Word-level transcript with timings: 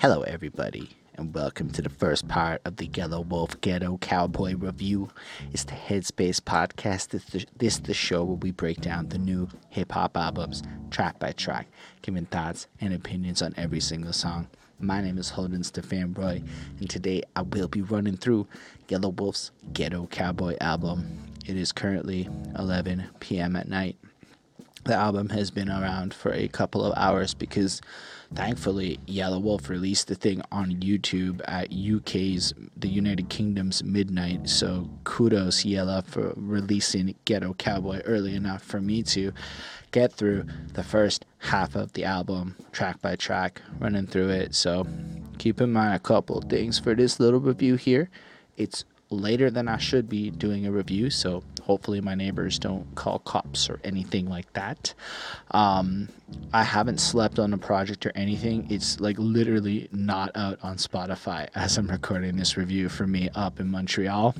Hello, 0.00 0.22
everybody, 0.22 0.90
and 1.16 1.34
welcome 1.34 1.70
to 1.70 1.82
the 1.82 1.88
first 1.88 2.28
part 2.28 2.60
of 2.64 2.76
the 2.76 2.86
Yelawolf 2.86 3.60
Ghetto 3.60 3.98
Cowboy 3.98 4.54
Review. 4.54 5.08
It's 5.52 5.64
the 5.64 5.72
Headspace 5.72 6.40
podcast. 6.40 7.08
This 7.08 7.24
the, 7.24 7.44
this 7.56 7.78
the 7.78 7.94
show 7.94 8.22
where 8.22 8.36
we 8.36 8.52
break 8.52 8.80
down 8.80 9.08
the 9.08 9.18
new 9.18 9.48
hip 9.70 9.90
hop 9.90 10.16
albums 10.16 10.62
track 10.92 11.18
by 11.18 11.32
track, 11.32 11.66
giving 12.00 12.26
thoughts 12.26 12.68
and 12.80 12.94
opinions 12.94 13.42
on 13.42 13.54
every 13.56 13.80
single 13.80 14.12
song. 14.12 14.46
My 14.78 15.00
name 15.00 15.18
is 15.18 15.30
Holden 15.30 15.64
Stefan 15.64 16.14
Roy, 16.14 16.44
and 16.78 16.88
today 16.88 17.24
I 17.34 17.42
will 17.42 17.66
be 17.66 17.82
running 17.82 18.18
through 18.18 18.46
Yelawolf's 18.86 19.50
Ghetto 19.72 20.06
Cowboy 20.06 20.56
album. 20.60 21.24
It 21.44 21.56
is 21.56 21.72
currently 21.72 22.28
11 22.56 23.08
p.m. 23.18 23.56
at 23.56 23.66
night. 23.66 23.96
The 24.84 24.94
album 24.94 25.30
has 25.30 25.50
been 25.50 25.68
around 25.68 26.14
for 26.14 26.32
a 26.32 26.46
couple 26.46 26.84
of 26.84 26.96
hours 26.96 27.34
because 27.34 27.80
thankfully 28.34 28.98
Yelawolf 29.06 29.68
released 29.68 30.08
the 30.08 30.14
thing 30.14 30.42
on 30.52 30.72
YouTube 30.72 31.40
at 31.46 31.72
UK's 31.72 32.52
the 32.76 32.88
United 32.88 33.28
Kingdom's 33.28 33.82
midnight. 33.82 34.48
So 34.48 34.88
kudos 35.04 35.64
Yellow 35.64 36.02
for 36.02 36.32
releasing 36.36 37.14
Ghetto 37.24 37.54
Cowboy 37.54 38.00
early 38.04 38.34
enough 38.34 38.62
for 38.62 38.80
me 38.80 39.02
to 39.04 39.32
get 39.90 40.12
through 40.12 40.44
the 40.74 40.82
first 40.82 41.24
half 41.38 41.74
of 41.74 41.92
the 41.92 42.04
album 42.04 42.56
track 42.72 43.00
by 43.00 43.16
track, 43.16 43.62
running 43.78 44.06
through 44.06 44.30
it. 44.30 44.54
So 44.54 44.86
keep 45.38 45.60
in 45.60 45.72
mind 45.72 45.94
a 45.94 45.98
couple 45.98 46.40
things 46.42 46.78
for 46.78 46.94
this 46.94 47.18
little 47.18 47.40
review 47.40 47.76
here. 47.76 48.10
It's 48.56 48.84
later 49.10 49.50
than 49.50 49.68
I 49.68 49.78
should 49.78 50.08
be 50.08 50.30
doing 50.30 50.66
a 50.66 50.72
review, 50.72 51.10
so 51.10 51.42
hopefully 51.68 52.00
my 52.00 52.14
neighbors 52.14 52.58
don't 52.58 52.92
call 52.94 53.18
cops 53.18 53.68
or 53.68 53.78
anything 53.84 54.26
like 54.26 54.50
that. 54.54 54.94
Um, 55.50 56.08
I 56.54 56.64
haven't 56.64 56.98
slept 56.98 57.38
on 57.38 57.52
a 57.52 57.58
project 57.58 58.06
or 58.06 58.12
anything. 58.14 58.66
It's 58.70 59.00
like 59.00 59.18
literally 59.18 59.86
not 59.92 60.34
out 60.34 60.58
on 60.62 60.78
Spotify 60.78 61.46
as 61.54 61.76
I'm 61.76 61.88
recording 61.88 62.36
this 62.36 62.56
review 62.56 62.88
for 62.88 63.06
me 63.06 63.28
up 63.34 63.60
in 63.60 63.70
Montreal. 63.70 64.34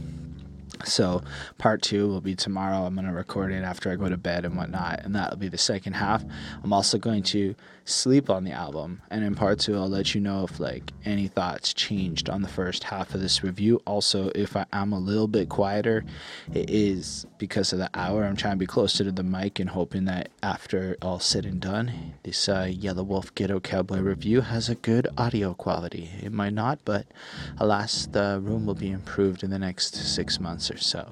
So 0.86 1.22
part 1.58 1.83
two 1.83 2.08
will 2.08 2.22
be 2.22 2.34
tomorrow. 2.34 2.86
I'm 2.86 2.94
gonna 2.94 3.12
record 3.12 3.52
it 3.52 3.62
after 3.62 3.91
I 3.91 3.97
go 3.97 4.08
to 4.08 4.17
bed 4.17 4.47
and 4.47 4.56
whatnot, 4.56 5.00
and 5.05 5.14
that'll 5.14 5.36
be 5.39 5.48
the 5.48 5.58
second 5.58 5.95
half. 5.95 6.24
I'm 6.62 6.72
also 6.72 6.97
going 6.97 7.24
to 7.24 7.55
sleep 7.89 8.28
on 8.28 8.44
the 8.44 8.53
album, 8.53 9.03
and 9.11 9.25
in 9.25 9.34
part 9.34 9.58
two, 9.58 9.77
I'll 9.77 9.89
let 9.89 10.14
you 10.14 10.20
know 10.20 10.44
if 10.44 10.61
like 10.61 10.92
any 11.05 11.27
thoughts 11.27 11.72
changed 11.72 12.28
on 12.28 12.42
the 12.42 12.48
first 12.48 12.84
half 12.84 13.14
of 13.14 13.20
this 13.20 13.42
review. 13.42 13.80
Also, 13.86 14.30
if 14.34 14.56
I 14.56 14.67
am 14.72 14.92
a 14.92 14.98
little 14.98 15.27
bit 15.27 15.48
quieter, 15.48 16.05
it 16.53 16.70
is 16.70 17.27
because 17.39 17.72
of 17.72 17.78
the 17.78 17.91
hour. 17.95 18.25
I'm 18.25 18.36
trying 18.36 18.55
to 18.55 18.58
be 18.58 18.67
closer 18.67 19.05
to 19.05 19.12
the 19.12 19.22
mic 19.22 19.58
and 19.58 19.70
hoping 19.70 20.05
that 20.05 20.28
after 20.42 20.97
all 21.00 21.19
said 21.19 21.47
and 21.47 21.61
done, 21.61 22.14
this 22.22 22.48
uh, 22.48 22.64
Yelawolf 22.64 23.34
Ghetto 23.34 23.61
Cowboy 23.61 24.00
review 24.00 24.42
has 24.42 24.69
a 24.69 24.75
good 24.75 25.08
audio 25.17 25.55
quality. 25.55 26.11
It 26.23 26.33
might 26.33 26.52
not, 26.52 26.80
but 26.84 27.06
alas, 27.58 28.06
the 28.06 28.41
room 28.42 28.67
will 28.67 28.75
be 28.75 28.91
improved 28.91 29.42
in 29.42 29.50
the 29.50 29.58
next 29.58 29.95
six 29.95 30.39
months 30.39 30.70
or 30.70 30.78
so. 30.78 31.11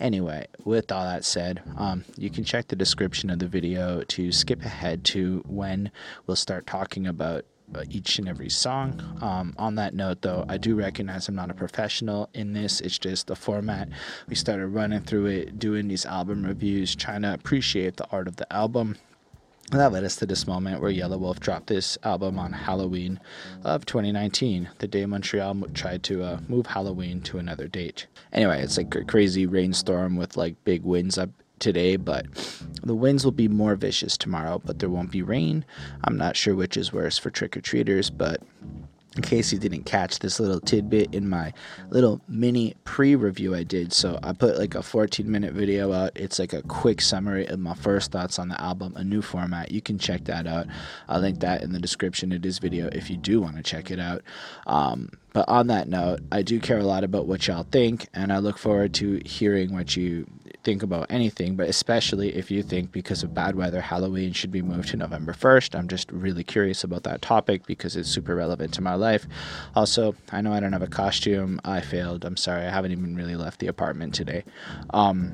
Anyway, 0.00 0.46
with 0.64 0.92
all 0.92 1.04
that 1.04 1.24
said, 1.24 1.62
um, 1.76 2.04
you 2.16 2.30
can 2.30 2.44
check 2.44 2.68
the 2.68 2.76
description 2.76 3.30
of 3.30 3.38
the 3.38 3.48
video 3.48 4.02
to 4.02 4.30
skip 4.30 4.64
ahead 4.64 5.04
to 5.04 5.42
when 5.46 5.90
we'll 6.26 6.36
start 6.36 6.66
talking 6.66 7.06
about 7.06 7.44
uh, 7.74 7.84
each 7.90 8.18
and 8.18 8.28
every 8.28 8.48
song. 8.48 9.02
Um, 9.20 9.54
on 9.58 9.74
that 9.74 9.94
note, 9.94 10.22
though, 10.22 10.44
I 10.48 10.56
do 10.56 10.74
recognize 10.74 11.28
I'm 11.28 11.34
not 11.34 11.50
a 11.50 11.54
professional 11.54 12.30
in 12.32 12.52
this. 12.52 12.80
It's 12.80 12.98
just 12.98 13.26
the 13.26 13.36
format. 13.36 13.88
We 14.28 14.36
started 14.36 14.68
running 14.68 15.02
through 15.02 15.26
it, 15.26 15.58
doing 15.58 15.88
these 15.88 16.06
album 16.06 16.44
reviews, 16.44 16.94
trying 16.94 17.22
to 17.22 17.34
appreciate 17.34 17.96
the 17.96 18.06
art 18.10 18.28
of 18.28 18.36
the 18.36 18.50
album 18.52 18.96
and 19.70 19.80
that 19.80 19.92
led 19.92 20.04
us 20.04 20.16
to 20.16 20.26
this 20.26 20.46
moment 20.46 20.80
where 20.80 20.92
Yelawolf 20.92 21.40
dropped 21.40 21.66
this 21.66 21.98
album 22.02 22.38
on 22.38 22.52
Halloween 22.52 23.20
of 23.64 23.84
2019, 23.84 24.70
the 24.78 24.88
day 24.88 25.04
Montreal 25.04 25.62
tried 25.74 26.02
to 26.04 26.22
uh, 26.22 26.40
move 26.48 26.66
Halloween 26.66 27.20
to 27.22 27.38
another 27.38 27.68
date. 27.68 28.06
Anyway, 28.32 28.62
it's 28.62 28.78
like 28.78 28.94
a 28.94 29.04
crazy 29.04 29.46
rainstorm 29.46 30.16
with 30.16 30.36
like 30.36 30.62
big 30.64 30.84
winds 30.84 31.18
up 31.18 31.30
today, 31.58 31.96
but 31.96 32.26
the 32.82 32.94
winds 32.94 33.24
will 33.24 33.32
be 33.32 33.48
more 33.48 33.74
vicious 33.74 34.16
tomorrow, 34.16 34.62
but 34.64 34.78
there 34.78 34.88
won't 34.88 35.10
be 35.10 35.22
rain. 35.22 35.64
I'm 36.04 36.16
not 36.16 36.36
sure 36.36 36.54
which 36.54 36.76
is 36.76 36.92
worse 36.92 37.18
for 37.18 37.30
trick 37.30 37.56
or 37.56 37.60
treaters, 37.60 38.08
but 38.08 38.40
in 39.18 39.22
case 39.22 39.52
you 39.52 39.58
didn't 39.58 39.82
catch 39.82 40.20
this 40.20 40.38
little 40.38 40.60
tidbit 40.60 41.12
in 41.12 41.28
my 41.28 41.52
little 41.90 42.20
mini 42.28 42.76
pre 42.84 43.16
review 43.16 43.52
I 43.52 43.64
did. 43.64 43.92
So 43.92 44.16
I 44.22 44.32
put 44.32 44.56
like 44.56 44.76
a 44.76 44.82
14 44.82 45.28
minute 45.28 45.54
video 45.54 45.92
out. 45.92 46.12
It's 46.14 46.38
like 46.38 46.52
a 46.52 46.62
quick 46.62 47.00
summary 47.00 47.44
of 47.46 47.58
my 47.58 47.74
first 47.74 48.12
thoughts 48.12 48.38
on 48.38 48.48
the 48.48 48.60
album, 48.60 48.92
a 48.94 49.02
new 49.02 49.20
format. 49.20 49.72
You 49.72 49.82
can 49.82 49.98
check 49.98 50.24
that 50.26 50.46
out. 50.46 50.68
I'll 51.08 51.20
link 51.20 51.40
that 51.40 51.64
in 51.64 51.72
the 51.72 51.80
description 51.80 52.30
of 52.30 52.42
this 52.42 52.60
video 52.60 52.88
if 52.92 53.10
you 53.10 53.16
do 53.16 53.40
want 53.40 53.56
to 53.56 53.62
check 53.64 53.90
it 53.90 53.98
out. 53.98 54.22
Um, 54.68 55.10
but 55.32 55.48
on 55.48 55.66
that 55.66 55.88
note, 55.88 56.20
I 56.30 56.42
do 56.42 56.60
care 56.60 56.78
a 56.78 56.84
lot 56.84 57.02
about 57.02 57.26
what 57.26 57.46
y'all 57.48 57.66
think, 57.70 58.08
and 58.14 58.32
I 58.32 58.38
look 58.38 58.56
forward 58.56 58.94
to 58.94 59.20
hearing 59.24 59.74
what 59.74 59.96
you 59.96 60.26
think 60.64 60.82
about 60.82 61.06
anything, 61.10 61.56
but 61.56 61.68
especially 61.68 62.34
if 62.34 62.50
you 62.50 62.62
think 62.62 62.92
because 62.92 63.22
of 63.22 63.34
bad 63.34 63.54
weather, 63.54 63.80
Halloween 63.80 64.32
should 64.32 64.50
be 64.50 64.62
moved 64.62 64.88
to 64.90 64.96
November 64.96 65.32
1st. 65.32 65.78
I'm 65.78 65.88
just 65.88 66.10
really 66.12 66.44
curious 66.44 66.84
about 66.84 67.04
that 67.04 67.22
topic 67.22 67.66
because 67.66 67.96
it's 67.96 68.08
super 68.08 68.34
relevant 68.34 68.74
to 68.74 68.80
my 68.80 68.94
life. 68.94 69.26
Also, 69.74 70.14
I 70.32 70.40
know 70.40 70.52
I 70.52 70.60
don't 70.60 70.72
have 70.72 70.82
a 70.82 70.88
costume. 70.88 71.60
I 71.64 71.80
failed. 71.80 72.24
I'm 72.24 72.36
sorry. 72.36 72.66
I 72.66 72.70
haven't 72.70 72.92
even 72.92 73.16
really 73.16 73.36
left 73.36 73.60
the 73.60 73.66
apartment 73.68 74.14
today. 74.14 74.44
Um, 74.90 75.32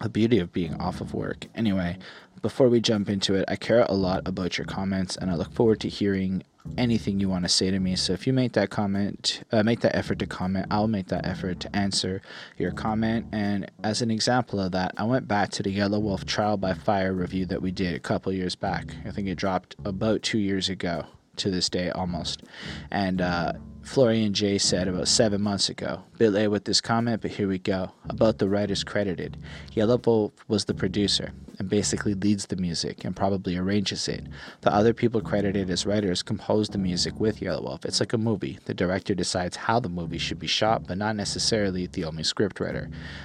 the 0.00 0.08
beauty 0.08 0.38
of 0.38 0.52
being 0.52 0.74
off 0.80 1.00
of 1.00 1.14
work. 1.14 1.46
Anyway, 1.54 1.98
before 2.42 2.68
we 2.68 2.80
jump 2.80 3.08
into 3.08 3.34
it, 3.34 3.44
I 3.48 3.56
care 3.56 3.86
a 3.88 3.94
lot 3.94 4.26
about 4.26 4.58
your 4.58 4.66
comments 4.66 5.16
and 5.16 5.30
I 5.30 5.34
look 5.34 5.52
forward 5.52 5.80
to 5.80 5.88
hearing 5.88 6.42
anything 6.78 7.20
you 7.20 7.28
want 7.28 7.44
to 7.44 7.48
say 7.48 7.70
to 7.70 7.78
me. 7.78 7.96
So 7.96 8.12
if 8.12 8.26
you 8.26 8.32
make 8.32 8.52
that 8.52 8.70
comment, 8.70 9.42
uh, 9.52 9.62
make 9.62 9.80
that 9.80 9.94
effort 9.94 10.18
to 10.20 10.26
comment, 10.26 10.66
I'll 10.70 10.88
make 10.88 11.08
that 11.08 11.26
effort 11.26 11.60
to 11.60 11.76
answer 11.76 12.22
your 12.58 12.72
comment. 12.72 13.26
And 13.32 13.70
as 13.82 14.02
an 14.02 14.10
example 14.10 14.60
of 14.60 14.72
that, 14.72 14.92
I 14.96 15.04
went 15.04 15.28
back 15.28 15.50
to 15.50 15.62
the 15.62 15.76
Yelawolf 15.76 16.24
Trial 16.24 16.56
by 16.56 16.74
Fire 16.74 17.12
review 17.12 17.46
that 17.46 17.62
we 17.62 17.70
did 17.70 17.94
a 17.94 18.00
couple 18.00 18.32
years 18.32 18.56
back. 18.56 18.94
I 19.06 19.10
think 19.10 19.28
it 19.28 19.36
dropped 19.36 19.76
about 19.84 20.22
two 20.22 20.38
years 20.38 20.68
ago 20.68 21.04
to 21.36 21.50
this 21.50 21.68
day 21.68 21.90
almost. 21.90 22.42
And 22.90 23.20
uh, 23.20 23.54
Florian 23.82 24.32
J 24.32 24.58
said 24.58 24.88
about 24.88 25.08
seven 25.08 25.42
months 25.42 25.68
ago. 25.68 26.02
Bit 26.18 26.30
late 26.30 26.48
with 26.48 26.64
this 26.64 26.80
comment, 26.80 27.22
but 27.22 27.32
here 27.32 27.48
we 27.48 27.58
go. 27.58 27.92
About 28.08 28.38
the 28.38 28.48
writers 28.48 28.84
credited. 28.84 29.36
Yelawolf 29.74 30.32
was 30.48 30.64
the 30.64 30.74
producer 30.74 31.32
and 31.58 31.68
basically 31.68 32.14
leads 32.14 32.46
the 32.46 32.56
music 32.56 33.04
and 33.04 33.14
probably 33.14 33.56
arranges 33.56 34.08
it. 34.08 34.26
The 34.62 34.74
other 34.74 34.92
people 34.92 35.20
credited 35.20 35.70
as 35.70 35.86
writers 35.86 36.22
compose 36.22 36.68
the 36.68 36.78
music 36.78 37.18
with 37.20 37.40
Yelawolf. 37.40 37.84
It's 37.84 38.00
like 38.00 38.12
a 38.12 38.18
movie. 38.18 38.58
The 38.64 38.74
director 38.74 39.14
decides 39.14 39.56
how 39.56 39.80
the 39.80 39.88
movie 39.88 40.18
should 40.18 40.38
be 40.38 40.46
shot, 40.46 40.86
but 40.86 40.98
not 40.98 41.16
necessarily 41.16 41.86
the 41.86 42.04
only 42.04 42.22
scriptwriter. 42.22 42.84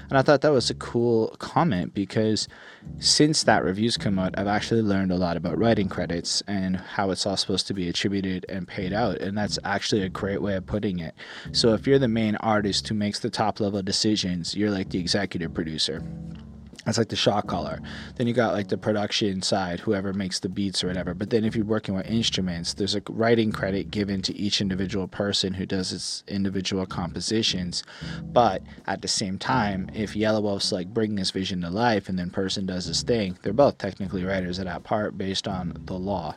And 0.10 0.18
I 0.18 0.22
thought 0.22 0.42
that 0.42 0.52
was 0.52 0.70
a 0.70 0.76
cool 0.76 1.36
comment 1.40 1.94
because 1.94 2.48
since 3.00 3.44
that 3.44 3.64
review's 3.64 3.98
come 3.98 4.20
out, 4.20 4.38
I've 4.38 4.48
actually 4.48 4.82
learned 4.82 5.12
a 5.12 5.18
lot 5.18 5.38
about 5.38 5.58
writing 5.58 5.90
credits 5.90 6.42
and 6.48 6.78
how 6.78 7.12
it's 7.12 7.26
all 7.26 7.38
supposed 7.38 7.68
to 7.68 7.74
be 7.74 7.90
attributed 7.90 8.46
and 8.50 8.68
paid 8.68 8.94
out. 8.94 9.18
And 9.18 9.38
that's 9.38 9.60
actually 9.64 10.04
a 10.04 10.10
great 10.10 10.42
way 10.42 10.56
of 10.56 10.66
putting 10.66 11.00
it. 11.00 11.16
So 11.52 11.74
if 11.74 11.88
you're 11.88 12.00
the 12.00 12.08
main 12.08 12.36
artist 12.38 12.88
who 12.88 12.96
makes 12.96 13.20
the 13.20 13.30
top 13.30 13.60
level 13.60 13.82
decisions, 13.82 14.56
you're 14.56 14.72
like 14.72 14.90
the 14.90 15.00
executive 15.00 15.54
producer. 15.54 16.04
That's 16.90 16.98
like 16.98 17.10
the 17.10 17.16
shot 17.16 17.46
caller. 17.46 17.80
Then 18.16 18.26
you 18.26 18.34
got 18.34 18.54
like 18.54 18.70
the 18.70 18.78
production 18.78 19.44
side, 19.44 19.80
whoever 19.80 20.12
makes 20.12 20.40
the 20.40 20.50
beats 20.50 20.84
or 20.84 20.88
whatever. 20.88 21.14
But 21.14 21.30
then 21.30 21.46
if 21.46 21.56
you're 21.56 21.64
working 21.64 21.94
with 21.94 22.10
instruments, 22.10 22.74
there's 22.74 22.96
a 22.96 23.04
writing 23.08 23.52
credit 23.52 23.92
given 23.92 24.24
to 24.24 24.36
each 24.36 24.60
individual 24.60 25.08
person 25.08 25.54
who 25.54 25.68
does 25.68 25.94
its 25.94 26.24
individual 26.28 26.88
compositions. 26.88 27.84
But 28.24 28.64
at 28.88 29.04
the 29.04 29.08
same 29.08 29.38
time, 29.38 29.92
if 29.94 30.16
Yelawolf's 30.16 30.72
like 30.72 30.92
bringing 30.92 31.18
this 31.18 31.30
vision 31.30 31.62
to 31.62 31.70
life 31.70 32.10
and 32.10 32.18
then 32.18 32.32
person 32.32 32.66
does 32.66 32.88
this 32.88 33.04
thing, 33.04 33.38
they're 33.44 33.54
both 33.54 33.78
technically 33.78 34.24
writers 34.24 34.58
at 34.58 34.66
that 34.66 34.82
part 34.82 35.16
based 35.16 35.48
on 35.48 35.80
the 35.86 35.94
law. 35.94 36.36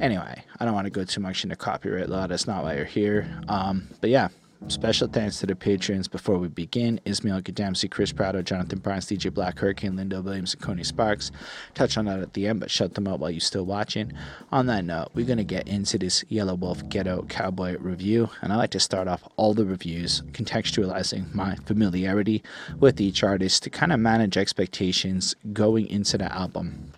Anyway, 0.00 0.44
I 0.58 0.64
don't 0.64 0.74
want 0.74 0.86
to 0.86 0.90
go 0.90 1.04
too 1.04 1.20
much 1.20 1.44
into 1.44 1.54
copyright 1.54 2.08
law. 2.08 2.26
That's 2.26 2.48
not 2.48 2.64
why 2.64 2.74
you're 2.74 2.84
here. 2.86 3.40
Um, 3.46 3.86
but 4.00 4.10
yeah, 4.10 4.30
Special 4.68 5.06
thanks 5.06 5.38
to 5.40 5.46
the 5.46 5.54
patrons 5.54 6.08
before 6.08 6.38
we 6.38 6.48
begin 6.48 6.98
Ismail 7.04 7.42
Gadamsi, 7.42 7.90
Chris 7.90 8.10
Prado, 8.10 8.40
Jonathan 8.42 8.78
Barnes, 8.78 9.06
DJ 9.06 9.32
Black, 9.32 9.58
Hurricane, 9.58 9.96
Linda 9.96 10.22
Williams, 10.22 10.54
and 10.54 10.62
Coney 10.62 10.82
Sparks. 10.82 11.30
Touch 11.74 11.98
on 11.98 12.06
that 12.06 12.20
at 12.20 12.32
the 12.32 12.46
end, 12.46 12.60
but 12.60 12.70
shut 12.70 12.94
them 12.94 13.06
out 13.06 13.20
while 13.20 13.30
you're 13.30 13.40
still 13.40 13.66
watching. 13.66 14.12
On 14.50 14.66
that 14.66 14.84
note, 14.84 15.08
we're 15.14 15.26
going 15.26 15.38
to 15.38 15.44
get 15.44 15.68
into 15.68 15.98
this 15.98 16.24
Yelawolf 16.24 16.88
Ghetto 16.88 17.26
Cowboy 17.28 17.76
review, 17.78 18.30
and 18.40 18.52
I 18.52 18.56
like 18.56 18.70
to 18.70 18.80
start 18.80 19.08
off 19.08 19.28
all 19.36 19.52
the 19.52 19.66
reviews 19.66 20.22
contextualizing 20.32 21.34
my 21.34 21.56
familiarity 21.66 22.42
with 22.78 23.00
each 23.00 23.22
artist 23.22 23.62
to 23.64 23.70
kind 23.70 23.92
of 23.92 24.00
manage 24.00 24.36
expectations 24.36 25.34
going 25.52 25.86
into 25.88 26.16
the 26.16 26.32
album. 26.32 26.92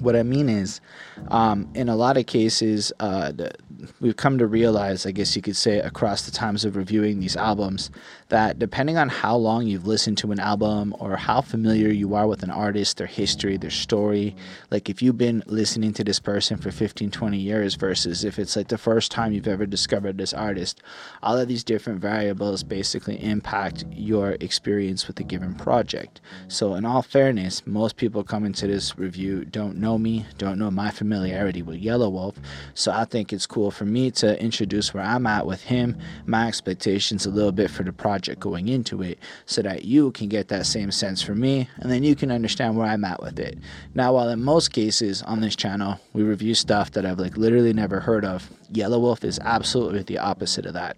What 0.00 0.16
I 0.16 0.22
mean 0.22 0.48
is, 0.48 0.80
um, 1.28 1.70
in 1.74 1.88
a 1.88 1.94
lot 1.94 2.16
of 2.16 2.26
cases, 2.26 2.92
uh, 2.98 3.30
the, 3.30 3.52
we've 4.00 4.16
come 4.16 4.38
to 4.38 4.46
realize, 4.46 5.06
I 5.06 5.12
guess 5.12 5.36
you 5.36 5.42
could 5.42 5.56
say, 5.56 5.78
across 5.78 6.22
the 6.22 6.32
times 6.32 6.64
of 6.64 6.76
reviewing 6.76 7.20
these 7.20 7.36
albums, 7.36 7.90
that 8.32 8.58
depending 8.58 8.96
on 8.96 9.10
how 9.10 9.36
long 9.36 9.66
you've 9.66 9.86
listened 9.86 10.16
to 10.16 10.32
an 10.32 10.40
album 10.40 10.96
or 10.98 11.16
how 11.16 11.42
familiar 11.42 11.90
you 11.90 12.14
are 12.14 12.26
with 12.26 12.42
an 12.42 12.50
artist, 12.50 12.96
their 12.96 13.06
history, 13.06 13.58
their 13.58 13.68
story, 13.68 14.34
like 14.70 14.88
if 14.88 15.02
you've 15.02 15.18
been 15.18 15.42
listening 15.46 15.92
to 15.92 16.02
this 16.02 16.18
person 16.18 16.56
for 16.56 16.70
15, 16.70 17.10
20 17.10 17.36
years 17.36 17.74
versus 17.74 18.24
if 18.24 18.38
it's 18.38 18.56
like 18.56 18.68
the 18.68 18.78
first 18.78 19.12
time 19.12 19.34
you've 19.34 19.46
ever 19.46 19.66
discovered 19.66 20.16
this 20.16 20.32
artist, 20.32 20.80
all 21.22 21.36
of 21.36 21.46
these 21.46 21.62
different 21.62 22.00
variables 22.00 22.62
basically 22.62 23.22
impact 23.22 23.84
your 23.92 24.30
experience 24.40 25.06
with 25.06 25.20
a 25.20 25.24
given 25.24 25.54
project. 25.54 26.22
So, 26.48 26.74
in 26.74 26.86
all 26.86 27.02
fairness, 27.02 27.62
most 27.66 27.96
people 27.96 28.24
coming 28.24 28.54
to 28.54 28.66
this 28.66 28.98
review 28.98 29.44
don't 29.44 29.76
know 29.76 29.98
me, 29.98 30.24
don't 30.38 30.58
know 30.58 30.70
my 30.70 30.90
familiarity 30.90 31.60
with 31.60 31.82
Yelawolf. 31.82 32.36
So, 32.72 32.92
I 32.92 33.04
think 33.04 33.30
it's 33.30 33.46
cool 33.46 33.70
for 33.70 33.84
me 33.84 34.10
to 34.12 34.42
introduce 34.42 34.94
where 34.94 35.04
I'm 35.04 35.26
at 35.26 35.46
with 35.46 35.64
him, 35.64 35.98
my 36.24 36.48
expectations 36.48 37.26
a 37.26 37.30
little 37.30 37.52
bit 37.52 37.70
for 37.70 37.82
the 37.82 37.92
project 37.92 38.21
going 38.40 38.68
into 38.68 39.02
it, 39.02 39.18
so 39.46 39.62
that 39.62 39.84
you 39.84 40.10
can 40.12 40.28
get 40.28 40.48
that 40.48 40.66
same 40.66 40.90
sense 40.90 41.22
for 41.22 41.34
me, 41.34 41.68
and 41.76 41.90
then 41.90 42.02
you 42.02 42.14
can 42.14 42.30
understand 42.30 42.76
where 42.76 42.86
I'm 42.86 43.04
at 43.04 43.22
with 43.22 43.38
it. 43.38 43.58
Now, 43.94 44.14
while 44.14 44.28
in 44.28 44.42
most 44.42 44.72
cases 44.72 45.22
on 45.22 45.40
this 45.40 45.56
channel 45.56 46.00
we 46.12 46.22
review 46.22 46.54
stuff 46.54 46.92
that 46.92 47.06
I've 47.06 47.18
like 47.18 47.36
literally 47.36 47.72
never 47.72 48.00
heard 48.00 48.24
of, 48.24 48.50
Yelawolf 48.72 49.24
is 49.24 49.38
absolutely 49.40 50.02
the 50.02 50.18
opposite 50.18 50.66
of 50.66 50.74
that. 50.74 50.96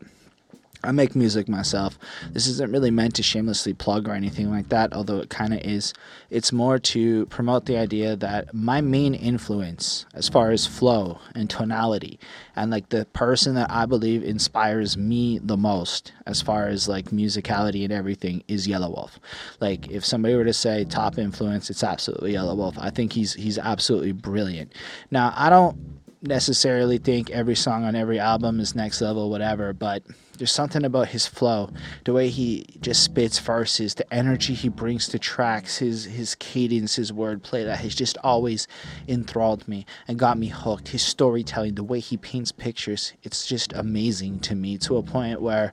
I 0.84 0.92
make 0.92 1.16
music 1.16 1.48
myself. 1.48 1.98
This 2.32 2.46
isn't 2.46 2.72
really 2.72 2.90
meant 2.90 3.14
to 3.16 3.22
shamelessly 3.22 3.75
plug 3.75 4.08
or 4.08 4.12
anything 4.12 4.50
like 4.50 4.69
that, 4.69 4.92
although 4.92 5.19
it 5.19 5.31
kind 5.31 5.54
of 5.54 5.60
is. 5.60 5.92
It's 6.31 6.52
more 6.52 6.78
to 6.78 7.26
promote 7.26 7.66
the 7.66 7.76
idea 7.76 8.16
that 8.16 8.52
my 8.54 8.81
main 8.81 9.14
influence, 9.14 10.06
as 10.14 10.28
far 10.28 10.50
as 10.50 10.66
flow 10.66 11.19
and 11.34 11.48
tonality, 11.48 12.19
and 12.56 12.70
like 12.70 12.88
the 12.90 13.06
person 13.06 13.54
that 13.54 13.70
I 13.70 13.86
believe 13.86 14.22
inspires 14.22 14.96
me 14.96 15.38
the 15.38 15.56
most, 15.56 16.12
as 16.26 16.42
far 16.42 16.69
as 16.69 16.88
like 16.88 17.06
musicality 17.06 17.84
and 17.84 17.92
everything, 17.92 18.42
is 18.48 18.66
Yelawolf. 18.66 19.12
Like 19.60 19.90
if 19.90 20.04
somebody 20.04 20.34
were 20.34 20.44
to 20.44 20.52
say 20.52 20.84
top 20.84 21.19
influence, 21.19 21.70
it's 21.70 21.84
absolutely 21.84 22.34
Yelawolf. 22.34 22.76
I 22.78 22.90
think 22.90 23.12
he's 23.12 23.34
he's 23.34 23.58
absolutely 23.58 24.12
brilliant. 24.12 24.72
Now 25.10 25.32
I 25.36 25.50
don't 25.50 25.76
necessarily 26.22 26.98
think 26.98 27.31
every 27.31 27.54
song 27.54 27.84
on 27.84 27.94
every 27.94 28.19
album 28.19 28.60
is 28.60 28.75
next 28.75 29.00
level, 29.00 29.31
whatever, 29.31 29.72
but 29.72 30.02
there's 30.36 30.52
something 30.52 30.84
about 30.84 31.08
his 31.08 31.26
flow, 31.26 31.70
the 32.04 32.12
way 32.12 32.28
he 32.28 32.66
just 32.81 33.02
spits 33.02 33.38
verses, 33.38 33.94
the 33.94 34.12
energy 34.12 34.54
he 34.54 34.69
brings 34.69 35.08
to 35.08 35.19
tracks, 35.19 35.78
his 35.78 36.04
his 36.04 36.34
cadence, 36.36 36.96
his 36.96 37.12
wordplay 37.12 37.64
that 37.64 37.81
has 37.81 37.94
just 37.94 38.19
always 38.22 38.66
enthralled 39.08 39.66
me 39.69 39.86
and 40.08 40.19
got 40.19 40.38
me 40.38 40.48
hooked. 40.48 40.88
His 40.88 41.02
storytelling, 41.02 41.75
the 41.75 41.84
way 41.84 42.00
he 42.00 42.16
paints 42.16 42.52
pictures, 42.52 43.12
it's 43.22 43.46
just 43.46 43.72
amazing 43.72 44.40
to 44.40 44.54
me 44.54 44.78
to 44.78 44.96
a 44.96 45.02
point 45.02 45.40
where 45.40 45.72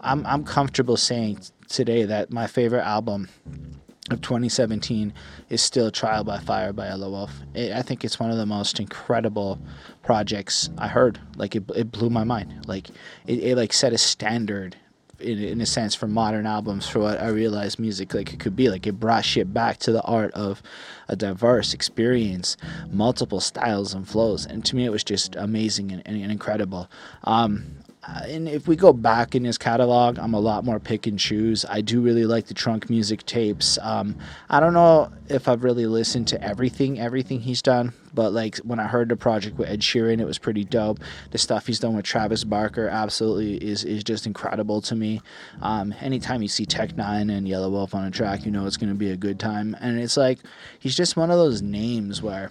I'm 0.00 0.24
I'm 0.26 0.44
comfortable 0.44 0.96
saying 0.96 1.40
today 1.68 2.04
that 2.04 2.32
my 2.32 2.46
favorite 2.46 2.84
album 2.84 3.28
of 4.12 4.20
2017 4.20 5.12
is 5.48 5.62
still 5.62 5.90
Trial 5.90 6.24
by 6.24 6.38
Fire 6.38 6.72
by 6.72 6.88
Yelawolf. 6.88 7.30
I 7.54 7.82
think 7.82 8.04
it's 8.04 8.18
one 8.18 8.30
of 8.30 8.36
the 8.36 8.46
most 8.46 8.80
incredible 8.80 9.58
projects 10.02 10.70
I 10.78 10.88
heard. 10.88 11.20
Like 11.36 11.56
it, 11.56 11.64
it 11.74 11.92
blew 11.92 12.10
my 12.10 12.24
mind. 12.24 12.66
Like 12.66 12.88
it, 13.26 13.38
it 13.38 13.56
like 13.56 13.72
set 13.72 13.92
a 13.92 13.98
standard 13.98 14.76
in, 15.20 15.38
in 15.38 15.60
a 15.60 15.66
sense 15.66 15.94
for 15.94 16.06
modern 16.06 16.46
albums 16.46 16.88
for 16.88 17.00
what 17.00 17.20
I 17.20 17.28
realized 17.28 17.78
music 17.78 18.14
like 18.14 18.32
it 18.32 18.40
could 18.40 18.56
be. 18.56 18.68
Like 18.68 18.86
it 18.86 18.98
brought 18.98 19.24
shit 19.24 19.52
back 19.52 19.78
to 19.80 19.92
the 19.92 20.02
art 20.02 20.32
of 20.32 20.62
a 21.08 21.16
diverse 21.16 21.74
experience, 21.74 22.56
multiple 22.90 23.40
styles 23.40 23.94
and 23.94 24.08
flows. 24.08 24.46
And 24.46 24.64
to 24.64 24.76
me, 24.76 24.84
it 24.84 24.90
was 24.90 25.04
just 25.04 25.36
amazing 25.36 25.92
and, 25.92 26.02
and, 26.06 26.20
and 26.20 26.32
incredible. 26.32 26.90
Um, 27.24 27.76
and 28.26 28.48
if 28.48 28.66
we 28.66 28.76
go 28.76 28.92
back 28.92 29.34
in 29.34 29.44
his 29.44 29.58
catalog, 29.58 30.18
I'm 30.18 30.34
a 30.34 30.40
lot 30.40 30.64
more 30.64 30.80
pick 30.80 31.06
and 31.06 31.18
choose. 31.18 31.64
I 31.68 31.80
do 31.80 32.00
really 32.00 32.24
like 32.24 32.46
the 32.46 32.54
trunk 32.54 32.90
music 32.90 33.24
tapes. 33.26 33.78
Um, 33.82 34.16
I 34.48 34.60
don't 34.60 34.72
know 34.72 35.12
if 35.28 35.48
I've 35.48 35.62
really 35.62 35.86
listened 35.86 36.28
to 36.28 36.42
everything, 36.42 36.98
everything 36.98 37.40
he's 37.40 37.62
done, 37.62 37.92
but 38.12 38.32
like 38.32 38.56
when 38.58 38.80
I 38.80 38.86
heard 38.86 39.08
the 39.08 39.16
project 39.16 39.58
with 39.58 39.68
Ed 39.68 39.80
Sheeran, 39.80 40.20
it 40.20 40.24
was 40.24 40.38
pretty 40.38 40.64
dope. 40.64 40.98
The 41.30 41.38
stuff 41.38 41.66
he's 41.66 41.78
done 41.78 41.94
with 41.94 42.04
Travis 42.04 42.44
Barker 42.44 42.88
absolutely 42.88 43.56
is 43.56 43.84
is 43.84 44.02
just 44.02 44.26
incredible 44.26 44.80
to 44.82 44.96
me. 44.96 45.20
Um, 45.62 45.94
anytime 46.00 46.42
you 46.42 46.48
see 46.48 46.66
Tech 46.66 46.90
N9ne 46.90 47.36
and 47.36 47.46
Yelawolf 47.46 47.94
on 47.94 48.04
a 48.04 48.10
track, 48.10 48.44
you 48.44 48.50
know 48.50 48.66
it's 48.66 48.76
going 48.76 48.90
to 48.90 48.98
be 48.98 49.10
a 49.10 49.16
good 49.16 49.38
time. 49.38 49.76
And 49.80 50.00
it's 50.00 50.16
like 50.16 50.38
he's 50.78 50.96
just 50.96 51.16
one 51.16 51.30
of 51.30 51.38
those 51.38 51.62
names 51.62 52.22
where 52.22 52.50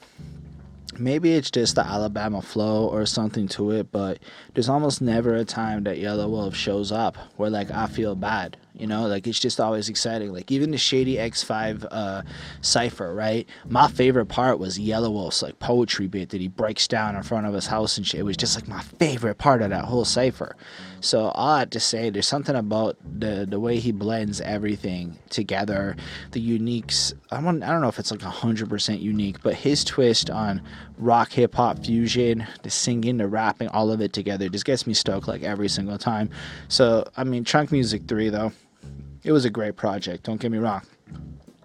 maybe 1.00 1.34
it's 1.34 1.52
just 1.52 1.76
the 1.76 1.86
Alabama 1.86 2.42
flow 2.42 2.88
or 2.88 3.06
something 3.06 3.48
to 3.50 3.72
it, 3.72 3.92
but 3.92 4.20
there's 4.54 4.70
almost 4.70 5.02
never 5.02 5.36
a 5.36 5.46
time 5.46 5.84
that 5.84 5.98
Yelawolf 5.98 6.54
shows 6.54 6.92
up 6.92 7.18
where 7.38 7.50
like 7.50 7.72
I 7.72 7.88
feel 7.88 8.16
bad 8.16 8.58
you 8.80 8.88
know, 8.88 9.08
like 9.08 9.28
it's 9.28 9.40
just 9.40 9.60
always 9.60 9.90
exciting. 9.90 10.32
Like 10.32 10.50
even 10.52 10.72
the 10.72 10.78
Shady 10.78 11.18
X5 11.18 11.86
uh, 11.92 12.22
cipher, 12.62 13.14
right? 13.14 13.48
My 13.68 13.90
favorite 13.90 14.28
part 14.28 14.58
was 14.58 14.80
Yelawolf's 14.80 15.44
like 15.44 15.60
poetry 15.60 16.08
bit 16.08 16.30
that 16.30 16.40
he 16.40 16.48
breaks 16.48 16.88
down 16.88 17.18
in 17.18 17.24
front 17.24 17.46
of 17.46 17.54
his 17.54 17.68
house 17.68 17.98
and 17.98 18.08
shit. 18.08 18.22
It 18.22 18.24
was 18.24 18.38
just 18.38 18.56
like 18.56 18.70
my 18.70 18.82
favorite 18.82 19.38
part 19.38 19.62
of 19.62 19.72
that 19.72 19.84
whole 19.84 20.06
cipher. 20.06 20.56
So 21.02 21.34
I 21.36 21.60
have 21.60 21.72
to 21.72 21.80
say, 21.80 22.10
there's 22.10 22.28
something 22.28 22.56
about 22.56 22.96
the 23.04 23.46
the 23.50 23.60
way 23.60 23.80
he 23.80 23.92
blends 23.92 24.40
everything 24.40 25.20
together, 25.30 25.98
the 26.32 26.60
uniques. 26.60 27.14
I 27.32 27.42
want, 27.42 27.64
I 27.64 27.72
don't 27.72 27.82
know 27.82 27.90
if 27.90 28.00
it's 28.00 28.12
like 28.12 28.22
hundred 28.22 28.70
percent 28.70 29.02
unique, 29.02 29.44
but 29.44 29.56
his 29.56 29.84
twist 29.84 30.30
on 30.30 30.62
rock 31.00 31.32
hip 31.32 31.56
hop 31.56 31.84
fusion, 31.84 32.46
the 32.64 32.70
singing, 32.70 33.18
the 33.18 33.28
rapping, 33.28 33.70
all 33.70 33.92
of 33.92 34.02
it 34.02 34.14
together 34.14 34.50
just 34.50 34.66
gets 34.66 34.86
me 34.86 34.94
stoked 34.94 35.28
like 35.28 35.42
every 35.42 35.70
single 35.70 35.98
time. 35.98 36.30
So 36.68 37.10
I 37.18 37.24
mean, 37.24 37.44
Trunk 37.44 37.72
Music 37.72 38.04
Three 38.08 38.30
though 38.30 38.52
it 39.24 39.32
was 39.32 39.46
a 39.46 39.50
great 39.50 39.76
project, 39.76 40.24
don't 40.24 40.40
get 40.40 40.52
me 40.52 40.58
wrong. 40.58 40.82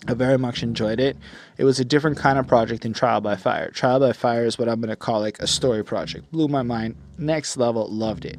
I 0.06 0.14
very 0.14 0.36
much 0.36 0.62
enjoyed 0.62 1.00
it. 1.00 1.16
It 1.56 1.64
was 1.64 1.80
a 1.80 1.84
different 1.84 2.18
kind 2.18 2.38
of 2.38 2.46
project 2.46 2.82
than 2.82 2.92
Trial 2.92 3.20
by 3.20 3.36
Fire. 3.36 3.70
Trial 3.70 4.00
by 4.00 4.12
Fire 4.12 4.44
is 4.44 4.58
what 4.58 4.68
I'm 4.68 4.80
going 4.80 4.90
to 4.90 4.96
call 4.96 5.20
like 5.20 5.38
a 5.38 5.46
story 5.46 5.82
project. 5.82 6.30
Blew 6.30 6.48
my 6.48 6.62
mind. 6.62 6.96
Next 7.18 7.56
level, 7.56 7.88
loved 7.88 8.24
it. 8.24 8.38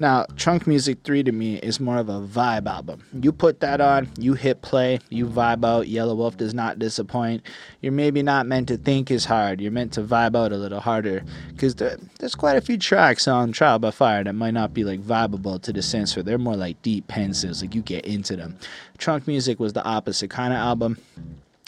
Now, 0.00 0.26
Trunk 0.36 0.66
Music 0.66 0.98
3 1.04 1.22
to 1.24 1.32
me 1.32 1.56
is 1.56 1.78
more 1.78 1.98
of 1.98 2.08
a 2.08 2.20
vibe 2.20 2.66
album. 2.66 3.04
You 3.20 3.32
put 3.32 3.60
that 3.60 3.80
on, 3.80 4.08
you 4.18 4.34
hit 4.34 4.62
play, 4.62 4.98
you 5.08 5.26
vibe 5.26 5.64
out. 5.64 5.86
Yelawolf 5.86 6.36
does 6.36 6.54
not 6.54 6.78
disappoint. 6.78 7.42
You're 7.80 7.92
maybe 7.92 8.22
not 8.22 8.46
meant 8.46 8.68
to 8.68 8.76
think 8.76 9.10
as 9.10 9.24
hard. 9.24 9.60
You're 9.60 9.72
meant 9.72 9.92
to 9.92 10.02
vibe 10.02 10.36
out 10.36 10.52
a 10.52 10.56
little 10.56 10.80
harder 10.80 11.22
because 11.50 11.76
there, 11.76 11.96
there's 12.18 12.34
quite 12.34 12.56
a 12.56 12.60
few 12.60 12.78
tracks 12.78 13.28
on 13.28 13.52
Trial 13.52 13.78
by 13.78 13.90
Fire 13.90 14.24
that 14.24 14.32
might 14.32 14.54
not 14.54 14.74
be 14.74 14.84
like 14.84 15.00
vibeable 15.00 15.60
to 15.62 15.72
the 15.72 15.82
sense 15.82 16.16
where 16.16 16.22
they're 16.22 16.38
more 16.38 16.56
like 16.56 16.80
deep 16.82 17.06
pensives, 17.06 17.62
like 17.62 17.74
you 17.74 17.82
get 17.82 18.04
into 18.04 18.36
them. 18.36 18.58
Trunk 18.98 19.26
Music 19.26 19.60
was 19.60 19.74
the 19.74 19.84
opposite 19.84 20.30
kind 20.30 20.52
of 20.52 20.58
album. 20.58 20.98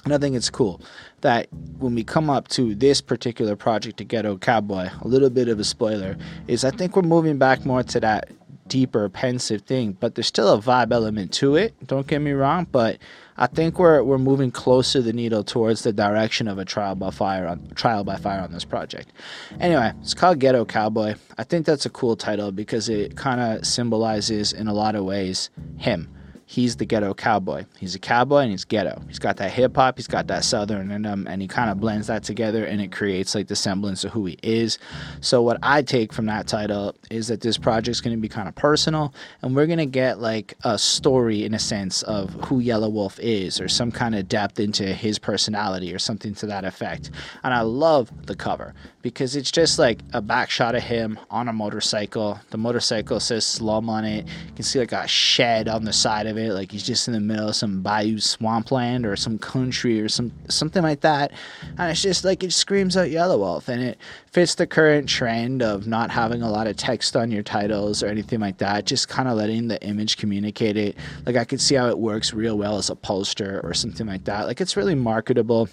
And 0.06 0.14
I 0.14 0.18
think 0.18 0.36
it's 0.36 0.50
cool 0.50 0.80
that 1.22 1.48
when 1.78 1.96
we 1.96 2.04
come 2.04 2.30
up 2.30 2.46
to 2.48 2.76
this 2.76 3.00
particular 3.00 3.56
project, 3.56 3.96
the 3.96 4.04
Ghetto 4.04 4.36
Cowboy, 4.36 4.88
a 5.00 5.08
little 5.08 5.30
bit 5.30 5.48
of 5.48 5.58
a 5.58 5.64
spoiler, 5.64 6.16
is 6.46 6.64
I 6.64 6.70
think 6.70 6.94
we're 6.94 7.02
moving 7.02 7.38
back 7.38 7.66
more 7.66 7.82
to 7.82 7.98
that 7.98 8.30
deeper, 8.68 9.08
pensive 9.08 9.62
thing, 9.62 9.96
but 9.98 10.14
there's 10.14 10.28
still 10.28 10.54
a 10.54 10.62
vibe 10.62 10.92
element 10.92 11.32
to 11.32 11.56
it. 11.56 11.74
Don't 11.88 12.06
get 12.06 12.20
me 12.20 12.30
wrong, 12.30 12.68
but 12.70 12.98
I 13.36 13.48
think 13.48 13.80
we're 13.80 14.00
we're 14.04 14.16
moving 14.16 14.52
closer 14.52 15.02
the 15.02 15.12
needle 15.12 15.42
towards 15.42 15.82
the 15.82 15.92
direction 15.92 16.46
of 16.46 16.58
a 16.58 16.64
trial 16.64 16.94
by 16.94 17.10
fire 17.10 17.48
on 17.48 17.68
trial 17.74 18.04
by 18.04 18.14
fire 18.14 18.42
on 18.42 18.52
this 18.52 18.64
project. 18.64 19.12
Anyway, 19.58 19.92
it's 20.02 20.14
called 20.14 20.38
Ghetto 20.38 20.64
Cowboy. 20.64 21.16
I 21.36 21.42
think 21.42 21.66
that's 21.66 21.84
a 21.84 21.90
cool 21.90 22.14
title 22.14 22.52
because 22.52 22.88
it 22.88 23.16
kind 23.16 23.40
of 23.40 23.66
symbolizes 23.66 24.52
in 24.52 24.68
a 24.68 24.72
lot 24.72 24.94
of 24.94 25.04
ways 25.04 25.50
him 25.78 26.15
he's 26.46 26.76
the 26.76 26.86
ghetto 26.86 27.12
cowboy. 27.12 27.66
He's 27.76 27.96
a 27.96 27.98
cowboy 27.98 28.38
and 28.38 28.52
he's 28.52 28.64
ghetto. 28.64 29.02
He's 29.08 29.18
got 29.18 29.36
that 29.38 29.50
hip 29.50 29.74
hop, 29.74 29.98
he's 29.98 30.06
got 30.06 30.28
that 30.28 30.44
southern 30.44 30.92
in 30.92 31.04
him, 31.04 31.26
and 31.28 31.42
he 31.42 31.48
kind 31.48 31.70
of 31.70 31.80
blends 31.80 32.06
that 32.06 32.22
together 32.22 32.64
and 32.64 32.80
it 32.80 32.92
creates 32.92 33.34
like 33.34 33.48
the 33.48 33.56
semblance 33.56 34.04
of 34.04 34.12
who 34.12 34.26
he 34.26 34.38
is. 34.42 34.78
So 35.20 35.42
what 35.42 35.58
I 35.62 35.82
take 35.82 36.12
from 36.12 36.26
that 36.26 36.46
title 36.46 36.94
is 37.10 37.26
that 37.28 37.40
this 37.40 37.58
project's 37.58 38.00
going 38.00 38.16
to 38.16 38.20
be 38.20 38.28
kind 38.28 38.48
of 38.48 38.54
personal, 38.54 39.12
and 39.42 39.56
we're 39.56 39.66
going 39.66 39.78
to 39.78 39.86
get 39.86 40.20
like 40.20 40.54
a 40.62 40.78
story 40.78 41.44
in 41.44 41.52
a 41.52 41.58
sense 41.58 42.02
of 42.04 42.30
who 42.46 42.62
Yelawolf 42.62 43.18
is, 43.20 43.60
or 43.60 43.68
some 43.68 43.90
kind 43.90 44.14
of 44.14 44.28
depth 44.28 44.60
into 44.60 44.84
his 44.84 45.18
personality, 45.18 45.92
or 45.92 45.98
something 45.98 46.34
to 46.36 46.46
that 46.46 46.64
effect. 46.64 47.10
And 47.42 47.52
I 47.52 47.62
love 47.62 48.10
the 48.26 48.36
cover 48.36 48.72
because 49.02 49.36
it's 49.36 49.50
just 49.50 49.78
like 49.78 50.00
a 50.12 50.20
back 50.20 50.50
shot 50.50 50.74
of 50.74 50.82
him 50.82 51.18
on 51.30 51.48
a 51.48 51.52
motorcycle. 51.52 52.40
The 52.50 52.58
motorcycle 52.58 53.20
says 53.20 53.44
Slum 53.44 53.90
on 53.90 54.04
it. 54.04 54.26
You 54.26 54.52
can 54.54 54.64
see 54.64 54.78
like 54.78 54.92
a 54.92 55.06
shed 55.06 55.68
on 55.68 55.84
the 55.84 55.92
side 55.92 56.26
of 56.26 56.35
of 56.36 56.44
it, 56.44 56.52
like 56.52 56.72
he's 56.72 56.82
just 56.82 57.08
in 57.08 57.14
the 57.14 57.20
middle 57.20 57.48
of 57.48 57.56
some 57.56 57.82
bayou 57.82 58.18
swampland 58.18 59.06
or 59.06 59.16
some 59.16 59.38
country 59.38 60.00
or 60.00 60.08
some 60.08 60.32
something 60.48 60.82
like 60.82 61.00
that. 61.00 61.32
And 61.78 61.90
it's 61.90 62.02
just 62.02 62.24
like 62.24 62.42
it 62.42 62.52
screams 62.52 62.96
out 62.96 63.08
Yelawolf, 63.08 63.68
and 63.68 63.82
it 63.82 63.98
fits 64.30 64.54
the 64.54 64.66
current 64.66 65.08
trend 65.08 65.62
of 65.62 65.86
not 65.86 66.10
having 66.10 66.42
a 66.42 66.50
lot 66.50 66.66
of 66.66 66.76
text 66.76 67.16
on 67.16 67.30
your 67.30 67.42
titles 67.42 68.02
or 68.02 68.08
anything 68.08 68.40
like 68.40 68.58
that. 68.58 68.86
Just 68.86 69.08
kind 69.08 69.28
of 69.28 69.36
letting 69.36 69.68
the 69.68 69.82
image 69.82 70.16
communicate 70.16 70.76
it. 70.76 70.96
Like 71.24 71.36
I 71.36 71.44
could 71.44 71.60
see 71.60 71.74
how 71.74 71.88
it 71.88 71.98
works 71.98 72.32
real 72.32 72.56
well 72.58 72.76
as 72.76 72.90
a 72.90 72.96
poster 72.96 73.60
or 73.64 73.74
something 73.74 74.06
like 74.06 74.24
that. 74.24 74.46
Like 74.46 74.60
it's 74.60 74.76
really 74.76 74.94
marketable 74.94 75.68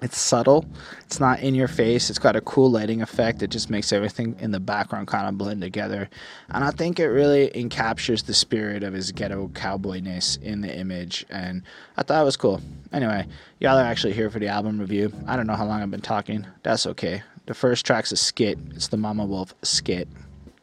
it's 0.00 0.16
subtle. 0.16 0.64
It's 1.06 1.18
not 1.18 1.40
in 1.40 1.56
your 1.56 1.66
face. 1.66 2.08
It's 2.08 2.20
got 2.20 2.36
a 2.36 2.40
cool 2.40 2.70
lighting 2.70 3.02
effect. 3.02 3.42
It 3.42 3.50
just 3.50 3.68
makes 3.68 3.92
everything 3.92 4.36
in 4.38 4.52
the 4.52 4.60
background 4.60 5.08
kind 5.08 5.28
of 5.28 5.36
blend 5.36 5.60
together. 5.60 6.08
And 6.50 6.62
I 6.62 6.70
think 6.70 7.00
it 7.00 7.08
really 7.08 7.50
encaptures 7.50 8.24
the 8.24 8.34
spirit 8.34 8.84
of 8.84 8.94
his 8.94 9.10
ghetto 9.10 9.48
cowboyness 9.48 10.40
in 10.40 10.60
the 10.60 10.72
image. 10.72 11.26
And 11.30 11.62
I 11.96 12.04
thought 12.04 12.22
it 12.22 12.24
was 12.24 12.36
cool. 12.36 12.60
Anyway, 12.92 13.26
y'all 13.58 13.76
are 13.76 13.84
actually 13.84 14.12
here 14.12 14.30
for 14.30 14.38
the 14.38 14.46
album 14.46 14.78
review. 14.78 15.12
I 15.26 15.34
don't 15.34 15.48
know 15.48 15.56
how 15.56 15.66
long 15.66 15.82
I've 15.82 15.90
been 15.90 16.00
talking. 16.00 16.46
That's 16.62 16.86
okay. 16.86 17.22
The 17.46 17.54
first 17.54 17.84
track's 17.84 18.12
a 18.12 18.16
skit. 18.16 18.56
It's 18.76 18.88
the 18.88 18.96
Mama 18.96 19.24
Wolf 19.24 19.52
skit. 19.62 20.06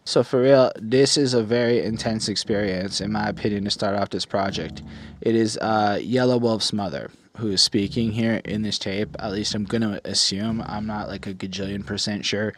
So 0.06 0.24
for 0.24 0.42
real, 0.42 0.72
this 0.80 1.18
is 1.18 1.34
a 1.34 1.44
very 1.44 1.84
intense 1.84 2.30
experience, 2.30 3.02
in 3.02 3.12
my 3.12 3.28
opinion, 3.28 3.66
to 3.66 3.72
start 3.72 3.98
off 3.98 4.12
this 4.12 4.26
project. 4.26 4.82
It 5.20 5.36
is 5.36 5.58
uh, 5.58 6.00
Wolf's 6.40 6.72
mother 6.72 7.10
who 7.38 7.50
is 7.52 7.62
speaking 7.62 8.12
here 8.12 8.42
in 8.46 8.62
this 8.62 8.78
tape. 8.80 9.16
At 9.20 9.32
least 9.32 9.56
I'm 9.56 9.66
gonna 9.66 10.00
assume. 10.06 10.64
I'm 10.66 10.86
not 10.86 11.08
like 11.08 11.28
a 11.28 11.34
gajillion 11.34 11.86
percent 11.86 12.26
sure. 12.26 12.54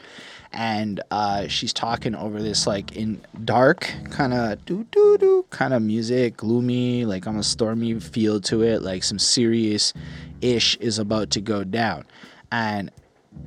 And 0.54 1.02
uh, 1.12 1.48
she's 1.48 1.74
talking 1.74 2.16
over 2.16 2.42
this 2.42 2.66
like 2.66 2.96
in 2.96 3.22
dark 3.44 3.92
kind 4.10 4.34
of 4.34 4.64
doo 4.66 4.86
doo 4.92 5.18
doo 5.18 5.46
kind 5.50 5.74
of 5.74 5.82
music, 5.82 6.38
gloomy, 6.38 7.06
like 7.06 7.28
almost 7.28 7.52
stormy 7.52 8.00
feel 8.00 8.40
to 8.42 8.64
it. 8.64 8.82
Like 8.82 9.04
some 9.04 9.20
serious 9.20 9.94
ish 10.42 10.78
is 10.78 11.00
about 11.00 11.32
to 11.32 11.42
go 11.42 11.64
down. 11.64 12.06
And 12.52 12.92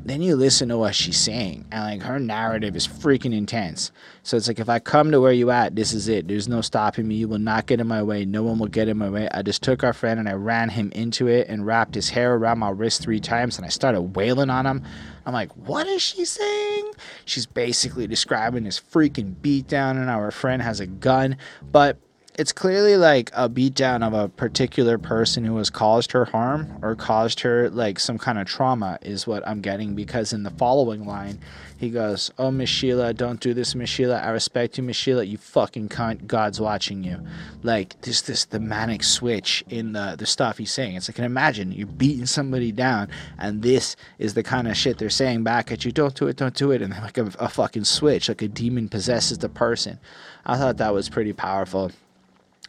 then 0.05 0.23
you 0.23 0.35
listen 0.35 0.69
to 0.69 0.79
what 0.79 0.95
she's 0.95 1.19
saying 1.19 1.65
and 1.71 1.85
like 1.85 2.03
her 2.03 2.19
narrative 2.19 2.75
is 2.75 2.87
freaking 2.87 3.35
intense. 3.35 3.93
So 4.23 4.37
it's 4.37 4.49
like 4.49 4.59
if 4.59 4.69
i 4.69 4.79
come 4.79 5.11
to 5.11 5.21
where 5.21 5.33
you 5.33 5.51
at 5.51 5.77
this 5.77 5.93
is 5.93 6.09
it. 6.09 6.29
There's 6.29 6.49
no 6.49 6.61
stopping 6.61 7.07
me. 7.07 7.17
You 7.17 7.29
will 7.29 7.39
not 7.39 7.67
get 7.67 7.81
in 7.81 7.87
my 7.87 8.03
way. 8.03 8.25
No 8.25 8.43
one 8.43 8.59
will 8.59 8.69
get 8.69 8.89
in 8.89 8.99
my 8.99 9.11
way. 9.11 9.29
I 9.33 9.43
just 9.43 9.63
took 9.63 9.85
our 9.85 9.93
friend 9.93 10.19
and 10.19 10.29
i 10.29 10.33
ran 10.33 10.71
him 10.71 10.91
into 10.93 11.29
it 11.29 11.49
and 11.49 11.67
wrapped 11.67 11.95
his 11.95 12.11
hair 12.11 12.35
around 12.35 12.59
my 12.59 12.71
wrist 12.71 13.03
three 13.03 13.21
times 13.21 13.57
and 13.57 13.67
i 13.67 13.69
started 13.69 14.17
wailing 14.17 14.51
on 14.51 14.67
him. 14.67 14.83
I'm 15.27 15.33
like 15.33 15.53
what 15.57 15.87
is 15.87 16.03
she 16.03 16.25
saying? 16.25 16.93
She's 17.25 17.47
basically 17.47 18.07
describing 18.07 18.65
this 18.65 18.81
freaking 18.81 19.35
beatdown 19.37 19.93
and 19.93 20.11
our 20.11 20.31
friend 20.31 20.63
has 20.63 20.81
a 20.81 20.87
gun. 20.87 21.37
But 21.71 21.99
it's 22.35 22.53
clearly 22.53 22.97
like 22.97 23.31
a 23.35 23.49
beatdown 23.49 24.07
of 24.07 24.15
a 24.15 24.29
particular 24.29 24.99
person 24.99 25.45
who 25.45 25.57
has 25.59 25.71
caused 25.71 26.13
her 26.13 26.25
harm 26.25 26.79
or 26.83 26.95
caused 26.95 27.41
her 27.41 27.69
like 27.71 27.99
some 27.99 28.19
kind 28.19 28.39
of 28.39 28.47
trauma 28.47 28.99
is 29.03 29.27
what 29.27 29.47
I'm 29.47 29.61
getting 29.61 29.95
because 29.95 30.33
in 30.33 30.43
the 30.43 30.51
following 30.51 31.05
line 31.05 31.41
he 31.77 31.89
goes, 31.89 32.31
"Oh 32.39 32.51
Miss 32.51 32.69
Sheila, 32.69 33.15
don't 33.15 33.41
do 33.41 33.55
this, 33.55 33.75
Miss 33.75 33.89
Sheila. 33.89 34.19
I 34.19 34.29
respect 34.29 34.77
you, 34.77 34.85
Miss 34.85 34.97
Sheila. 34.97 35.25
You 35.25 35.39
fucking 35.39 35.89
cunt. 35.89 36.27
God's 36.27 36.61
watching 36.61 37.03
you." 37.03 37.27
Like 37.63 37.99
this, 38.03 38.21
this 38.21 38.45
the 38.45 38.61
manic 38.61 39.03
switch 39.03 39.65
in 39.71 39.93
the 39.93 40.15
the 40.19 40.27
stuff 40.27 40.59
he's 40.59 40.73
saying. 40.73 40.97
It's 40.97 41.09
like, 41.09 41.17
can 41.17 41.25
imagine 41.25 41.73
you're 41.73 41.87
beating 41.87 42.27
somebody 42.27 42.71
down, 42.71 43.09
and 43.39 43.63
this 43.63 43.97
is 44.19 44.35
the 44.35 44.43
kind 44.43 44.69
of 44.69 44.77
shit 44.77 44.99
they're 44.99 45.09
saying 45.09 45.43
back 45.43 45.73
at 45.73 45.87
you. 45.87 45.91
Don't 45.91 46.15
do 46.15 46.29
it, 46.29 46.37
don't 46.37 46.55
do 46.55 46.71
it, 46.71 46.83
and 46.83 46.93
like 46.93 47.17
a, 47.17 47.33
a 47.39 47.49
fucking 47.49 47.85
switch, 47.85 48.29
like 48.29 48.43
a 48.43 48.49
demon 48.49 48.91
possesses 48.91 49.39
the 49.39 49.49
person. 49.49 49.99
I 50.45 50.59
thought 50.59 50.77
that 50.77 50.93
was 50.93 51.09
pretty 51.09 51.33
powerful 51.33 51.93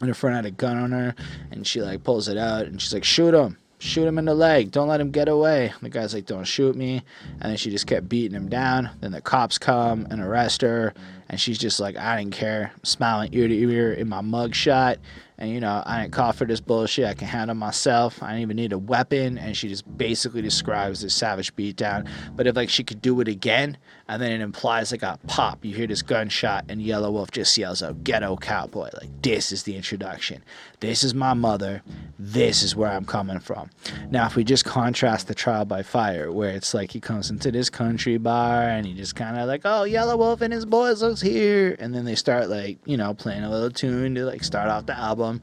and 0.01 0.09
her 0.09 0.13
friend 0.13 0.35
had 0.35 0.45
a 0.45 0.51
gun 0.51 0.77
on 0.77 0.91
her 0.91 1.15
and 1.51 1.65
she 1.65 1.81
like 1.81 2.03
pulls 2.03 2.27
it 2.27 2.37
out 2.37 2.65
and 2.65 2.81
she's 2.81 2.93
like 2.93 3.03
shoot 3.03 3.33
him. 3.33 3.57
Shoot 3.79 4.05
him 4.05 4.19
in 4.19 4.25
the 4.25 4.35
leg. 4.35 4.69
Don't 4.69 4.89
let 4.89 5.01
him 5.01 5.09
get 5.09 5.27
away. 5.27 5.73
The 5.81 5.89
guy's 5.89 6.13
like 6.13 6.27
don't 6.27 6.43
shoot 6.43 6.75
me. 6.75 7.01
And 7.39 7.49
then 7.49 7.57
she 7.57 7.71
just 7.71 7.87
kept 7.87 8.07
beating 8.07 8.35
him 8.35 8.47
down. 8.47 8.91
Then 8.99 9.11
the 9.11 9.21
cops 9.21 9.57
come 9.57 10.05
and 10.11 10.21
arrest 10.21 10.61
her 10.61 10.93
and 11.29 11.39
she's 11.39 11.57
just 11.57 11.79
like 11.79 11.97
i 11.97 12.17
didn't 12.17 12.33
care. 12.33 12.71
Smiling 12.83 13.33
ear 13.33 13.47
to 13.47 13.55
ear 13.55 13.93
in 13.93 14.07
my 14.07 14.21
mug 14.21 14.53
shot 14.53 14.99
and 15.37 15.49
you 15.49 15.59
know 15.59 15.81
i 15.85 16.01
didn't 16.01 16.13
call 16.13 16.31
for 16.31 16.45
this 16.45 16.61
bullshit. 16.61 17.05
I 17.05 17.15
can 17.15 17.27
handle 17.27 17.55
myself. 17.55 18.21
I 18.21 18.27
didn't 18.27 18.41
even 18.41 18.57
need 18.57 18.73
a 18.73 18.77
weapon. 18.77 19.39
And 19.39 19.57
she 19.57 19.67
just 19.67 19.97
basically 19.97 20.43
describes 20.43 21.01
this 21.01 21.15
savage 21.15 21.55
beatdown. 21.55 22.07
But 22.35 22.45
if 22.45 22.55
like 22.55 22.69
she 22.69 22.83
could 22.83 23.01
do 23.01 23.19
it 23.21 23.27
again 23.27 23.77
and 24.11 24.21
then 24.21 24.33
it 24.33 24.41
implies 24.41 24.91
like 24.91 25.03
a 25.03 25.17
pop. 25.27 25.63
You 25.63 25.73
hear 25.73 25.87
this 25.87 26.01
gunshot 26.01 26.65
and 26.67 26.81
Yelawolf 26.81 27.31
just 27.31 27.57
yells 27.57 27.81
out 27.81 28.03
ghetto 28.03 28.35
cowboy. 28.35 28.89
Like 28.99 29.21
this 29.21 29.53
is 29.53 29.63
the 29.63 29.77
introduction. 29.77 30.43
This 30.81 31.05
is 31.05 31.13
my 31.13 31.33
mother. 31.33 31.81
This 32.19 32.61
is 32.61 32.75
where 32.75 32.91
i'm 32.91 33.05
coming 33.05 33.39
from. 33.39 33.69
Now 34.09 34.25
if 34.25 34.35
we 34.35 34.43
just 34.43 34.65
contrast 34.65 35.29
the 35.29 35.33
trial 35.33 35.63
by 35.63 35.81
fire 35.81 36.29
where 36.29 36.49
it's 36.49 36.73
like 36.73 36.91
he 36.91 36.99
comes 36.99 37.29
into 37.29 37.53
this 37.53 37.69
country 37.69 38.17
bar 38.17 38.63
and 38.63 38.85
he 38.85 38.93
just 38.93 39.15
kind 39.15 39.37
of 39.37 39.47
like 39.47 39.61
oh 39.63 39.85
Yelawolf 39.87 40.41
and 40.41 40.51
his 40.51 40.65
boys 40.65 41.01
looks 41.01 41.21
here. 41.21 41.77
And 41.79 41.95
then 41.95 42.03
they 42.03 42.15
start 42.15 42.49
like 42.49 42.79
you 42.83 42.97
know 42.97 43.13
playing 43.13 43.45
a 43.45 43.49
little 43.49 43.71
tune 43.71 44.15
to 44.15 44.25
like 44.25 44.43
start 44.43 44.67
off 44.67 44.87
the 44.87 44.97
album. 44.97 45.41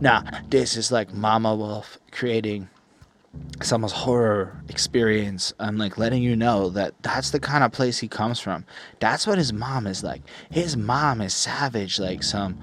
Now, 0.00 0.24
this 0.48 0.74
is 0.74 0.90
like 0.90 1.12
Mama 1.12 1.54
Wolf 1.54 1.98
creating 2.12 2.70
some 3.62 3.82
horror 3.82 4.60
experience 4.68 5.52
and 5.58 5.78
like 5.78 5.98
letting 5.98 6.22
you 6.22 6.36
know 6.36 6.68
that 6.70 6.94
that's 7.02 7.30
the 7.30 7.40
kind 7.40 7.64
of 7.64 7.72
place 7.72 7.98
he 7.98 8.08
comes 8.08 8.38
from. 8.38 8.64
That's 9.00 9.26
what 9.26 9.38
his 9.38 9.52
mom 9.52 9.86
is 9.86 10.02
like. 10.02 10.22
His 10.50 10.76
mom 10.76 11.20
is 11.20 11.34
savage, 11.34 11.98
like 11.98 12.22
some. 12.22 12.58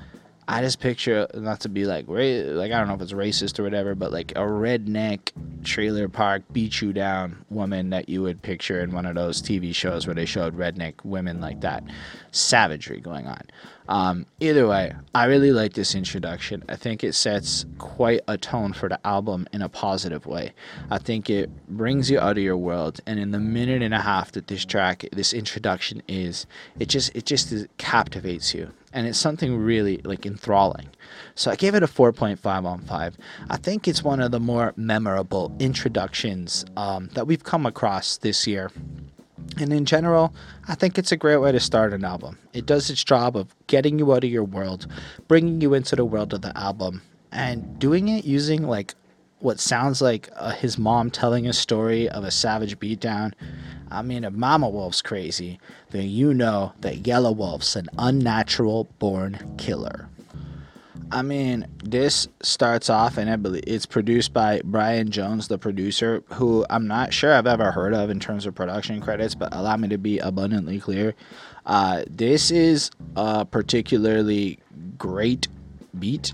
I 0.48 0.62
just 0.62 0.80
picture 0.80 1.28
not 1.34 1.62
to 1.62 1.70
be 1.70 1.86
like 1.86 2.08
like 2.08 2.72
I 2.72 2.78
don't 2.78 2.88
know 2.88 2.96
if 2.96 3.02
it's 3.02 3.14
racist 3.14 3.60
or 3.60 3.64
whatever, 3.64 3.96
but 3.96 4.12
like 4.12 4.32
a 4.32 4.42
redneck 4.42 5.32
trailer 5.64 6.10
park 6.10 6.44
beat 6.52 6.82
you 6.82 6.94
down 6.94 7.46
woman 7.50 7.90
that 7.92 8.10
you 8.10 8.22
would 8.22 8.42
picture 8.42 8.82
in 8.82 8.92
one 8.92 9.06
of 9.06 9.16
those 9.16 9.42
TV 9.42 9.74
shows 9.74 10.06
where 10.06 10.16
they 10.16 10.26
showed 10.26 10.58
redneck 10.58 10.94
women 11.04 11.40
like 11.40 11.62
that, 11.62 11.84
savagery 12.32 13.00
going 13.00 13.28
on. 13.28 13.42
Um, 13.88 14.26
either 14.40 14.68
way, 14.68 14.94
I 15.14 15.26
really 15.26 15.52
like 15.52 15.74
this 15.74 15.94
introduction. 15.94 16.64
I 16.70 16.76
think 16.76 17.04
it 17.04 17.14
sets 17.14 17.66
quite 17.78 18.22
a 18.28 18.38
tone 18.38 18.74
for 18.74 18.88
the 18.88 19.00
album 19.06 19.48
in 19.52 19.62
a 19.62 19.70
positive 19.70 20.26
way. 20.26 20.54
I 20.90 21.00
think 21.00 21.30
it 21.30 21.50
brings 21.68 22.10
you 22.10 22.20
out 22.20 22.38
of 22.38 22.44
your 22.44 22.58
world, 22.58 23.02
and 23.06 23.20
in 23.20 23.32
the 23.32 23.40
minute 23.40 23.82
and 23.82 23.94
a 23.94 24.00
half 24.02 24.32
that 24.34 24.48
this 24.48 24.64
track, 24.64 25.06
this 25.12 25.34
introduction 25.34 26.02
is, 26.08 26.46
it 26.80 26.88
just 26.88 27.14
it 27.16 27.26
just 27.26 27.54
captivates 27.78 28.54
you, 28.54 28.72
and 28.94 29.08
it's 29.08 29.18
something 29.18 29.58
really 29.58 29.98
like 30.04 30.26
enthralling. 30.26 30.88
So 31.36 31.52
I 31.52 31.56
gave 31.56 31.76
it 31.76 31.84
a 31.84 31.88
4.5 31.88 32.66
on 32.66 32.82
5. 32.82 33.18
I 33.50 33.58
think 33.58 33.88
it's 33.88 34.04
one 34.04 34.22
of 34.22 34.32
the 34.32 34.40
more 34.40 34.74
memorable 34.76 35.56
introductions 35.60 36.64
um, 36.78 37.10
that 37.14 37.28
we've 37.28 37.44
come 37.44 37.66
across 37.66 38.18
this 38.18 38.48
year. 38.48 38.72
And 39.58 39.74
in 39.74 39.86
general, 39.86 40.34
I 40.68 40.76
think 40.76 40.98
it's 40.98 41.12
a 41.12 41.18
great 41.18 41.38
way 41.38 41.52
to 41.52 41.60
start 41.60 41.94
an 41.94 42.06
album. 42.06 42.38
It 42.54 42.66
does 42.66 42.90
its 42.90 43.04
job 43.04 43.36
of 43.36 43.54
getting 43.68 44.00
you 44.00 44.14
out 44.14 44.24
of 44.24 44.30
your 44.30 44.44
world, 44.44 44.88
bringing 45.28 45.60
you 45.60 45.74
into 45.74 45.96
the 45.96 46.06
world 46.06 46.34
of 46.34 46.42
the 46.42 46.58
album, 46.58 47.02
and 47.32 47.78
doing 47.80 48.08
it 48.08 48.26
using 48.26 48.68
like 48.68 48.96
what 49.44 49.60
sounds 49.60 50.02
like 50.02 50.30
uh, 50.38 50.52
his 50.52 50.78
mom 50.78 51.12
telling 51.12 51.48
a 51.48 51.54
story 51.54 52.08
of 52.08 52.24
a 52.24 52.32
savage 52.32 52.80
beatdown. 52.80 53.34
I 53.92 54.02
mean, 54.02 54.24
if 54.24 54.32
Mama 54.32 54.70
Wolf's 54.70 55.02
crazy, 55.02 55.60
then 55.92 56.10
you 56.10 56.34
know 56.34 56.72
that 56.80 57.04
Yelawolf's 57.04 57.76
an 57.76 57.90
unnatural 57.98 58.86
born 59.00 59.56
killer. 59.58 60.08
I 61.12 61.22
mean, 61.24 61.68
this 61.84 62.30
starts 62.42 62.90
off, 62.90 63.18
and 63.18 63.30
I 63.30 63.36
believe 63.36 63.66
it's 63.68 63.86
produced 63.86 64.34
by 64.34 64.62
Brian 64.64 65.12
Jones, 65.12 65.50
the 65.50 65.58
producer, 65.58 66.24
who 66.34 66.66
I'm 66.70 66.88
not 66.88 67.14
sure 67.14 67.34
I've 67.34 67.46
ever 67.46 67.72
heard 67.72 67.94
of 67.94 68.10
in 68.10 68.22
terms 68.22 68.46
of 68.46 68.56
production 68.56 69.02
credits, 69.02 69.36
but 69.36 69.54
allow 69.54 69.76
me 69.76 69.90
to 69.90 69.98
be 69.98 70.20
abundantly 70.20 70.80
clear. 70.80 71.16
Uh, 71.66 72.04
this 72.10 72.50
is 72.50 72.92
a 73.18 73.46
particularly 73.46 74.60
great 74.98 75.50
beat. 76.00 76.34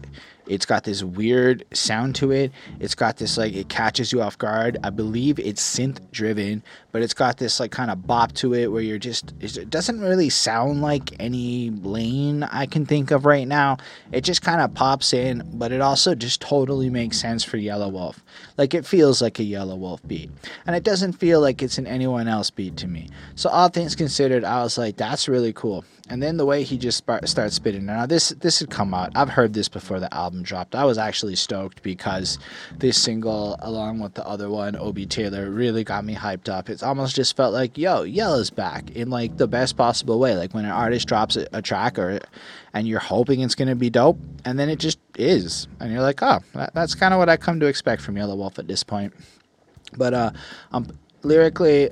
It's 0.49 0.65
got 0.65 0.83
this 0.83 1.03
weird 1.03 1.63
sound 1.73 2.15
to 2.15 2.31
it. 2.31 2.51
It's 2.79 2.95
got 2.95 3.17
this 3.17 3.37
like 3.37 3.53
it 3.53 3.69
catches 3.69 4.11
you 4.11 4.21
off 4.21 4.37
guard. 4.37 4.77
I 4.83 4.89
believe 4.89 5.39
it's 5.39 5.61
synth 5.61 5.99
driven, 6.11 6.63
but 6.91 7.03
it's 7.03 7.13
got 7.13 7.37
this 7.37 7.59
like 7.59 7.71
kind 7.71 7.91
of 7.91 8.05
bop 8.07 8.33
to 8.33 8.55
it 8.55 8.67
where 8.67 8.81
you're 8.81 8.97
just 8.97 9.33
it 9.39 9.69
doesn't 9.69 10.01
really 10.01 10.29
sound 10.29 10.81
like 10.81 11.13
any 11.19 11.69
lane 11.69 12.43
I 12.43 12.65
can 12.65 12.85
think 12.85 13.11
of 13.11 13.25
right 13.25 13.47
now. 13.47 13.77
It 14.11 14.21
just 14.21 14.41
kind 14.41 14.59
of 14.59 14.73
pops 14.73 15.13
in, 15.13 15.47
but 15.53 15.71
it 15.71 15.81
also 15.81 16.15
just 16.15 16.41
totally 16.41 16.89
makes 16.89 17.19
sense 17.19 17.43
for 17.43 17.57
Yelawolf. 17.57 18.17
Like 18.57 18.73
it 18.73 18.85
feels 18.85 19.21
like 19.21 19.39
a 19.39 19.43
Yelawolf 19.43 19.99
beat. 20.07 20.31
And 20.65 20.75
it 20.75 20.83
doesn't 20.83 21.13
feel 21.13 21.41
like 21.41 21.61
it's 21.61 21.77
an 21.77 21.85
anyone 21.85 22.27
else 22.27 22.49
beat 22.49 22.75
to 22.77 22.87
me. 22.87 23.09
So 23.35 23.49
all 23.49 23.69
things 23.69 23.95
considered, 23.95 24.43
I 24.43 24.63
was 24.63 24.77
like 24.77 24.97
that's 24.97 25.27
really 25.27 25.53
cool. 25.53 25.85
And 26.09 26.23
then 26.23 26.37
the 26.37 26.45
way 26.45 26.63
he 26.63 26.77
just 26.79 27.03
starts 27.25 27.55
spitting. 27.55 27.85
Now 27.85 28.07
this 28.07 28.29
this 28.29 28.59
had 28.59 28.71
come 28.71 28.95
out. 28.95 29.11
I've 29.15 29.29
heard 29.29 29.53
this 29.53 29.69
before 29.69 29.99
the 29.99 30.11
album 30.13 30.38
dropped. 30.43 30.75
I 30.75 30.85
was 30.85 30.97
actually 30.97 31.35
stoked 31.35 31.83
because 31.83 32.39
this 32.77 33.01
single, 33.01 33.57
along 33.59 33.99
with 33.99 34.13
the 34.13 34.25
other 34.27 34.49
one, 34.49 34.75
Opie 34.75 35.05
Taylor, 35.05 35.49
really 35.49 35.83
got 35.83 36.05
me 36.05 36.15
hyped 36.15 36.49
up. 36.49 36.69
It's 36.69 36.83
almost 36.83 37.15
just 37.15 37.35
felt 37.35 37.53
like, 37.53 37.77
yo, 37.77 38.03
Yella's 38.03 38.49
back 38.49 38.89
in 38.91 39.09
like 39.09 39.37
the 39.37 39.47
best 39.47 39.77
possible 39.77 40.19
way. 40.19 40.35
Like 40.35 40.53
when 40.53 40.65
an 40.65 40.71
artist 40.71 41.07
drops 41.07 41.35
a, 41.35 41.47
a 41.53 41.61
track 41.61 41.97
or 41.97 42.19
and 42.73 42.87
you're 42.87 42.99
hoping 42.99 43.41
it's 43.41 43.55
gonna 43.55 43.75
be 43.75 43.89
dope, 43.89 44.19
and 44.45 44.59
then 44.59 44.69
it 44.69 44.79
just 44.79 44.99
is, 45.17 45.67
and 45.79 45.91
you're 45.91 46.01
like, 46.01 46.21
oh, 46.21 46.39
that, 46.53 46.73
that's 46.73 46.95
kind 46.95 47.13
of 47.13 47.17
what 47.17 47.29
I 47.29 47.37
come 47.37 47.59
to 47.59 47.65
expect 47.65 48.01
from 48.01 48.15
Yelawolf 48.15 48.59
at 48.59 48.67
this 48.67 48.83
point. 48.83 49.13
But 49.97 50.13
uh, 50.13 50.31
um, 50.71 50.87
lyrically, 51.23 51.89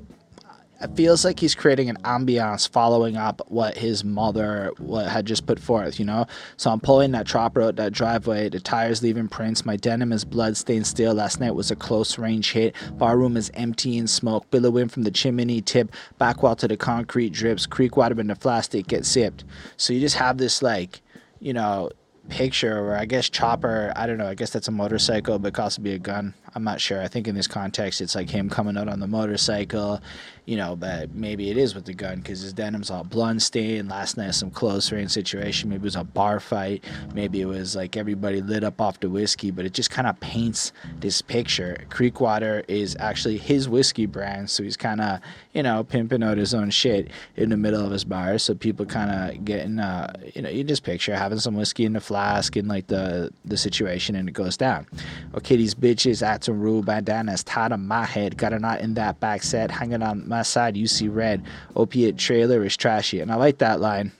it 0.79 0.95
feels 0.95 1.25
like 1.25 1.39
he's 1.39 1.55
creating 1.55 1.89
an 1.89 1.97
ambiance 2.03 2.69
following 2.69 3.17
up 3.17 3.41
what 3.47 3.77
his 3.77 4.03
mother 4.03 4.71
what 4.77 5.07
had 5.07 5.25
just 5.25 5.45
put 5.45 5.59
forth, 5.59 5.99
you 5.99 6.05
know? 6.05 6.25
So 6.57 6.71
I'm 6.71 6.79
pulling 6.79 7.11
that 7.11 7.25
chopper 7.25 7.61
out 7.61 7.75
that 7.77 7.93
driveway, 7.93 8.49
the 8.49 8.59
tires 8.59 9.01
leaving 9.01 9.27
prints, 9.27 9.65
my 9.65 9.75
denim 9.75 10.11
is 10.11 10.23
bloodstained 10.25 10.87
still. 10.87 11.13
Last 11.13 11.39
night 11.39 11.55
was 11.55 11.71
a 11.71 11.75
close 11.75 12.17
range 12.17 12.51
hit. 12.51 12.75
Bar 12.93 13.17
room 13.17 13.37
is 13.37 13.51
empty 13.53 13.97
in 13.97 14.07
smoke, 14.07 14.49
billowing 14.51 14.89
from 14.89 15.03
the 15.03 15.11
chimney 15.11 15.61
tip, 15.61 15.91
back 16.17 16.43
wall 16.43 16.55
to 16.55 16.67
the 16.67 16.77
concrete 16.77 17.33
drips, 17.33 17.65
creek 17.65 17.97
water 17.97 18.19
in 18.19 18.27
the 18.27 18.35
plastic 18.35 18.87
gets 18.87 19.07
sipped. 19.07 19.43
So 19.77 19.93
you 19.93 19.99
just 19.99 20.15
have 20.17 20.37
this 20.37 20.61
like, 20.61 21.01
you 21.39 21.53
know, 21.53 21.89
picture 22.29 22.83
where 22.83 22.97
I 22.97 23.05
guess 23.05 23.29
Chopper, 23.29 23.93
I 23.95 24.05
don't 24.05 24.17
know, 24.17 24.27
I 24.27 24.35
guess 24.35 24.51
that's 24.51 24.67
a 24.67 24.71
motorcycle, 24.71 25.39
but 25.39 25.49
it 25.49 25.53
could 25.53 25.61
also 25.61 25.81
be 25.81 25.93
a 25.93 25.99
gun. 25.99 26.33
I'm 26.57 26.63
not 26.63 26.81
sure. 26.81 27.03
I 27.03 27.07
think 27.07 27.27
in 27.27 27.35
this 27.35 27.45
context, 27.45 28.01
it's 28.01 28.15
like 28.15 28.31
him 28.31 28.49
coming 28.49 28.77
out 28.77 28.87
on 28.87 28.99
the 28.99 29.05
motorcycle, 29.05 30.01
you 30.45 30.57
know, 30.57 30.75
but 30.75 31.13
maybe 31.13 31.51
it 31.51 31.57
is 31.57 31.75
with 31.75 31.85
the 31.85 31.93
gun 31.93 32.17
because 32.17 32.41
his 32.41 32.51
denim's 32.51 32.89
all 32.89 33.03
blood 33.03 33.43
stained. 33.43 33.89
Last 33.89 34.17
night, 34.17 34.33
some 34.33 34.49
close 34.49 34.91
range 34.91 35.11
situation. 35.11 35.69
Maybe 35.69 35.81
it 35.81 35.83
was 35.83 35.95
a 35.95 36.03
bar 36.03 36.39
fight. 36.39 36.83
Maybe 37.13 37.41
it 37.41 37.45
was 37.45 37.75
like 37.75 37.95
everybody 37.95 38.41
lit 38.41 38.63
up 38.63 38.81
off 38.81 38.99
the 38.99 39.07
whiskey, 39.07 39.51
but 39.51 39.65
it 39.65 39.73
just 39.75 39.91
kind 39.91 40.07
of 40.07 40.19
paints 40.19 40.71
this 40.99 41.21
picture. 41.21 41.85
Creekwater 41.89 42.63
is 42.67 42.97
actually 42.99 43.37
his 43.37 43.69
whiskey 43.69 44.07
brand, 44.07 44.49
so 44.49 44.63
he's 44.63 44.77
kind 44.77 44.99
of, 44.99 45.19
you 45.53 45.61
know, 45.61 45.83
pimping 45.83 46.23
out 46.23 46.39
his 46.39 46.55
own 46.55 46.71
shit 46.71 47.11
in 47.35 47.49
the 47.49 47.57
middle 47.57 47.85
of 47.85 47.91
his 47.91 48.03
bar. 48.03 48.39
So 48.39 48.55
people 48.55 48.87
kind 48.87 49.11
of 49.11 49.45
getting, 49.45 49.77
uh, 49.77 50.11
you 50.33 50.41
know, 50.41 50.49
you 50.49 50.63
just 50.63 50.81
picture 50.83 51.15
having 51.15 51.37
some 51.37 51.53
whiskey 51.53 51.85
in 51.85 51.93
the 51.93 52.01
flask 52.01 52.55
and 52.55 52.67
like 52.67 52.87
the 52.87 53.31
the 53.45 53.57
situation, 53.57 54.15
and 54.15 54.27
it 54.27 54.33
goes 54.33 54.57
down. 54.57 54.87
Okay, 55.35 55.55
these 55.55 55.75
bitches 55.75 56.25
at 56.25 56.46
some 56.47 56.61
rule 56.61 56.81
bandanas 56.81 57.43
tied 57.43 57.73
on 57.73 57.85
my 57.85 58.05
head, 58.05 58.37
got 58.37 58.53
a 58.53 58.59
knot 58.59 58.79
in 58.79 58.93
that 58.93 59.19
back 59.19 59.43
set, 59.43 59.69
hanging 59.69 60.01
on 60.01 60.27
my 60.27 60.43
side. 60.43 60.77
You 60.77 60.87
see 60.87 61.09
red. 61.09 61.43
Opiate 61.75 62.17
trailer 62.17 62.63
is 62.63 62.77
trashy, 62.77 63.19
and 63.19 63.31
I 63.31 63.35
like 63.35 63.57
that 63.57 63.81
line 63.81 64.13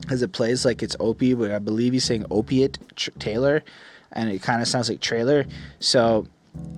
because 0.00 0.22
it 0.22 0.30
plays 0.30 0.64
like 0.64 0.84
it's 0.84 0.94
Opie, 1.00 1.34
but 1.34 1.50
I 1.50 1.58
believe 1.58 1.92
he's 1.92 2.04
saying 2.04 2.26
opiate 2.30 2.78
tr- 2.94 3.10
Taylor, 3.18 3.64
and 4.12 4.30
it 4.30 4.40
kind 4.40 4.62
of 4.62 4.68
sounds 4.68 4.88
like 4.88 5.00
trailer. 5.00 5.46
So 5.80 6.28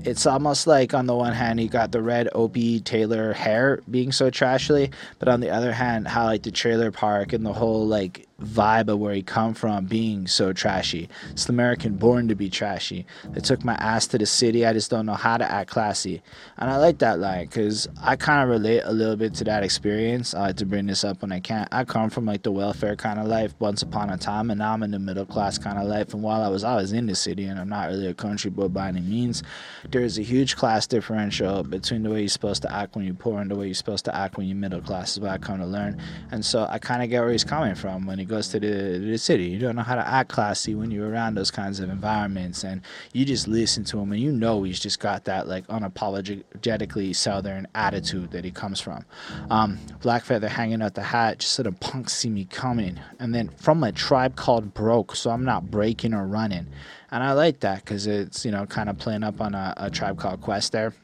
it's 0.03 0.25
almost 0.25 0.67
like 0.67 0.95
on 0.95 1.05
the 1.07 1.15
one 1.15 1.35
hand 1.35 1.61
he 1.61 1.69
got 1.69 1.93
the 1.93 2.01
red 2.01 2.31
Opie 2.35 2.81
Taylor 2.81 3.35
hair 3.35 3.83
being 3.91 4.13
so 4.13 4.31
trashly, 4.31 4.93
but 5.19 5.29
on 5.29 5.41
the 5.41 5.51
other 5.51 5.73
hand, 5.73 6.09
how 6.09 6.25
like 6.25 6.43
the 6.43 6.51
trailer 6.51 6.91
park 6.91 7.35
and 7.35 7.45
the 7.45 7.53
whole 7.53 7.87
like 7.87 8.27
vibe 8.41 8.89
of 8.89 8.99
where 8.99 9.15
he 9.15 9.23
come 9.23 9.55
from 9.55 9.85
being 9.87 10.27
so 10.27 10.53
trashy. 10.53 11.09
It's 11.31 11.45
the 11.45 11.53
American 11.53 11.97
born 11.97 12.29
to 12.29 12.35
be 12.35 12.49
trashy. 12.49 13.07
They 13.31 13.41
took 13.41 13.65
my 13.65 13.75
ass 13.75 14.07
to 14.09 14.19
the 14.19 14.27
city. 14.27 14.67
I 14.67 14.73
just 14.73 14.91
don't 14.91 15.07
know 15.07 15.15
how 15.15 15.37
to 15.37 15.51
act 15.51 15.71
classy. 15.71 16.23
And 16.59 16.71
I 16.71 16.77
like 16.77 16.99
that 16.99 17.19
line 17.19 17.47
because 17.47 17.89
I 18.03 18.17
kind 18.17 18.43
of 18.43 18.49
relate 18.49 18.83
a 18.85 18.93
little 18.93 19.17
bit 19.17 19.35
to 19.35 19.45
that 19.45 19.63
experience. 19.63 20.35
I 20.35 20.41
like 20.41 20.57
to 20.57 20.67
bring 20.67 20.87
this 20.87 21.05
up 21.05 21.23
when 21.23 21.33
I 21.33 21.41
can. 21.41 21.69
I 21.73 21.85
come 21.85 22.11
from 22.11 22.27
like 22.27 22.43
the 22.43 22.53
welfare 22.53 22.97
kind 22.97 23.19
of 23.19 23.27
life 23.27 23.55
once 23.59 23.83
upon 23.83 24.11
a 24.11 24.17
time, 24.17 24.51
and 24.51 24.59
now 24.59 24.73
I'm 24.73 24.83
in 24.83 24.91
the 24.91 24.99
middle 24.99 25.27
class 25.27 25.59
kind 25.59 25.79
of 25.79 25.87
life. 25.87 26.15
And 26.15 26.23
while 26.23 26.43
I 26.43 26.49
was, 26.49 26.65
I 26.65 26.77
was 26.77 26.93
in 26.93 27.07
the 27.07 27.15
city, 27.15 27.45
and 27.45 27.59
I'm 27.59 27.69
not 27.69 27.89
really 27.89 28.07
a 28.07 28.15
country 28.15 28.51
boy 28.51 28.69
by 28.69 28.89
any 28.89 29.01
means. 29.01 29.43
There 29.91 30.03
is 30.03 30.19
a 30.19 30.23
huge 30.23 30.57
class 30.57 30.87
differential 30.87 31.63
between 31.63 32.03
the 32.03 32.11
way 32.11 32.21
you're 32.21 32.29
supposed 32.29 32.63
to 32.63 32.73
act 32.73 32.97
when 32.97 33.05
you're 33.05 33.15
poor 33.15 33.41
and 33.41 33.51
the 33.51 33.57
way 33.57 33.67
you're 33.67 33.75
supposed 33.75 34.05
to 34.07 34.17
act 34.17 34.37
when 34.37 34.47
you're 34.47 34.57
middle 34.57 34.81
class. 34.81 35.13
Is 35.13 35.21
what 35.21 35.31
I 35.31 35.39
come 35.39 35.59
to 35.59 35.67
learn. 35.67 36.01
And 36.31 36.45
so 36.45 36.67
I 36.69 36.79
kind 36.79 37.03
of 37.03 37.11
get 37.11 37.21
where 37.21 37.33
he's 37.33 37.45
coming 37.45 37.75
from 37.75 38.07
when 38.07 38.19
he 38.19 38.25
goes 38.31 38.49
to 38.49 38.61
the, 38.61 38.99
the 38.99 39.19
city. 39.19 39.45
You 39.45 39.59
don't 39.59 39.77
know 39.77 39.83
how 39.83 39.97
to 39.97 40.07
act 40.07 40.31
classy 40.31 40.75
when 40.75 40.91
you're 40.91 41.11
around 41.11 41.35
those 41.35 41.51
kinds 41.51 41.81
of 41.81 41.91
environments, 41.91 42.65
and 42.65 42.81
you 43.13 43.25
just 43.25 43.47
listen 43.49 43.85
to 43.85 43.99
him, 43.99 44.13
and 44.13 44.21
you 44.21 44.33
know 44.33 44.63
he's 44.63 44.81
just 44.81 45.01
got 45.01 45.25
that 45.25 45.49
like 45.49 45.67
unapologetically 45.67 47.15
southern 47.15 47.67
attitude 47.75 48.31
that 48.31 48.45
he 48.45 48.51
comes 48.51 48.81
from. 48.81 49.05
Um, 49.51 49.79
Black 50.01 50.25
feather 50.25 50.49
hanging 50.49 50.81
out 50.81 50.95
the 50.95 51.03
hat, 51.03 51.41
just 51.41 51.53
sort 51.53 51.67
of 51.67 51.79
punks 51.81 52.15
see 52.15 52.31
me 52.31 52.47
coming, 52.47 52.99
and 53.19 53.35
then 53.35 53.49
from 53.49 53.85
a 53.85 53.93
tribe 53.93 54.37
called 54.37 54.73
Broke, 54.73 55.15
so 55.17 55.31
I'm 55.31 55.45
not 55.45 55.71
breaking 55.71 56.15
or 56.15 56.27
running, 56.27 56.69
and 57.11 57.23
I 57.23 57.33
like 57.33 57.61
that 57.61 57.85
because 57.85 58.07
it's 58.07 58.45
you 58.45 58.51
know 58.53 58.65
kind 58.65 58.89
of 58.89 58.97
playing 58.99 59.25
up 59.25 59.41
on 59.41 59.55
a, 59.55 59.75
a 59.77 59.91
tribe 59.91 60.19
called 60.19 60.41
Quest 60.41 60.73
there 60.73 60.95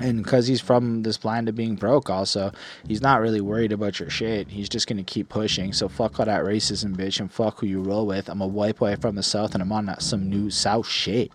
and 0.00 0.24
because 0.24 0.46
he's 0.46 0.60
from 0.60 1.02
this 1.02 1.16
blind 1.16 1.46
to 1.46 1.52
being 1.52 1.76
broke 1.76 2.10
also 2.10 2.50
he's 2.86 3.00
not 3.00 3.20
really 3.20 3.40
worried 3.40 3.70
about 3.70 4.00
your 4.00 4.10
shit. 4.10 4.48
He's 4.48 4.68
just 4.68 4.88
gonna 4.88 5.04
keep 5.04 5.28
pushing. 5.28 5.72
So 5.72 5.88
fuck 5.88 6.18
all 6.18 6.26
that 6.26 6.42
racism 6.42 6.96
bitch 6.96 7.20
and 7.20 7.32
fuck 7.32 7.60
who 7.60 7.66
you 7.66 7.80
roll 7.80 8.06
with. 8.06 8.28
I'm 8.28 8.40
a 8.40 8.46
white 8.46 8.76
boy 8.76 8.96
from 8.96 9.14
the 9.14 9.22
south 9.22 9.54
and 9.54 9.62
i'm 9.62 9.72
on 9.72 9.94
some 10.00 10.28
new 10.28 10.50
south 10.50 10.88
shit. 10.88 11.30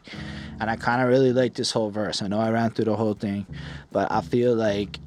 And 0.59 0.69
i 0.69 0.75
kind 0.75 1.01
of 1.01 1.07
really 1.07 1.31
like 1.31 1.53
this 1.53 1.71
whole 1.71 1.89
verse. 1.89 2.21
I 2.21 2.27
know 2.27 2.39
i 2.39 2.49
ran 2.49 2.71
through 2.71 2.85
the 2.85 2.95
whole 2.95 3.13
thing 3.13 3.45
but 3.91 4.11
i 4.11 4.21
feel 4.21 4.55
like 4.55 4.99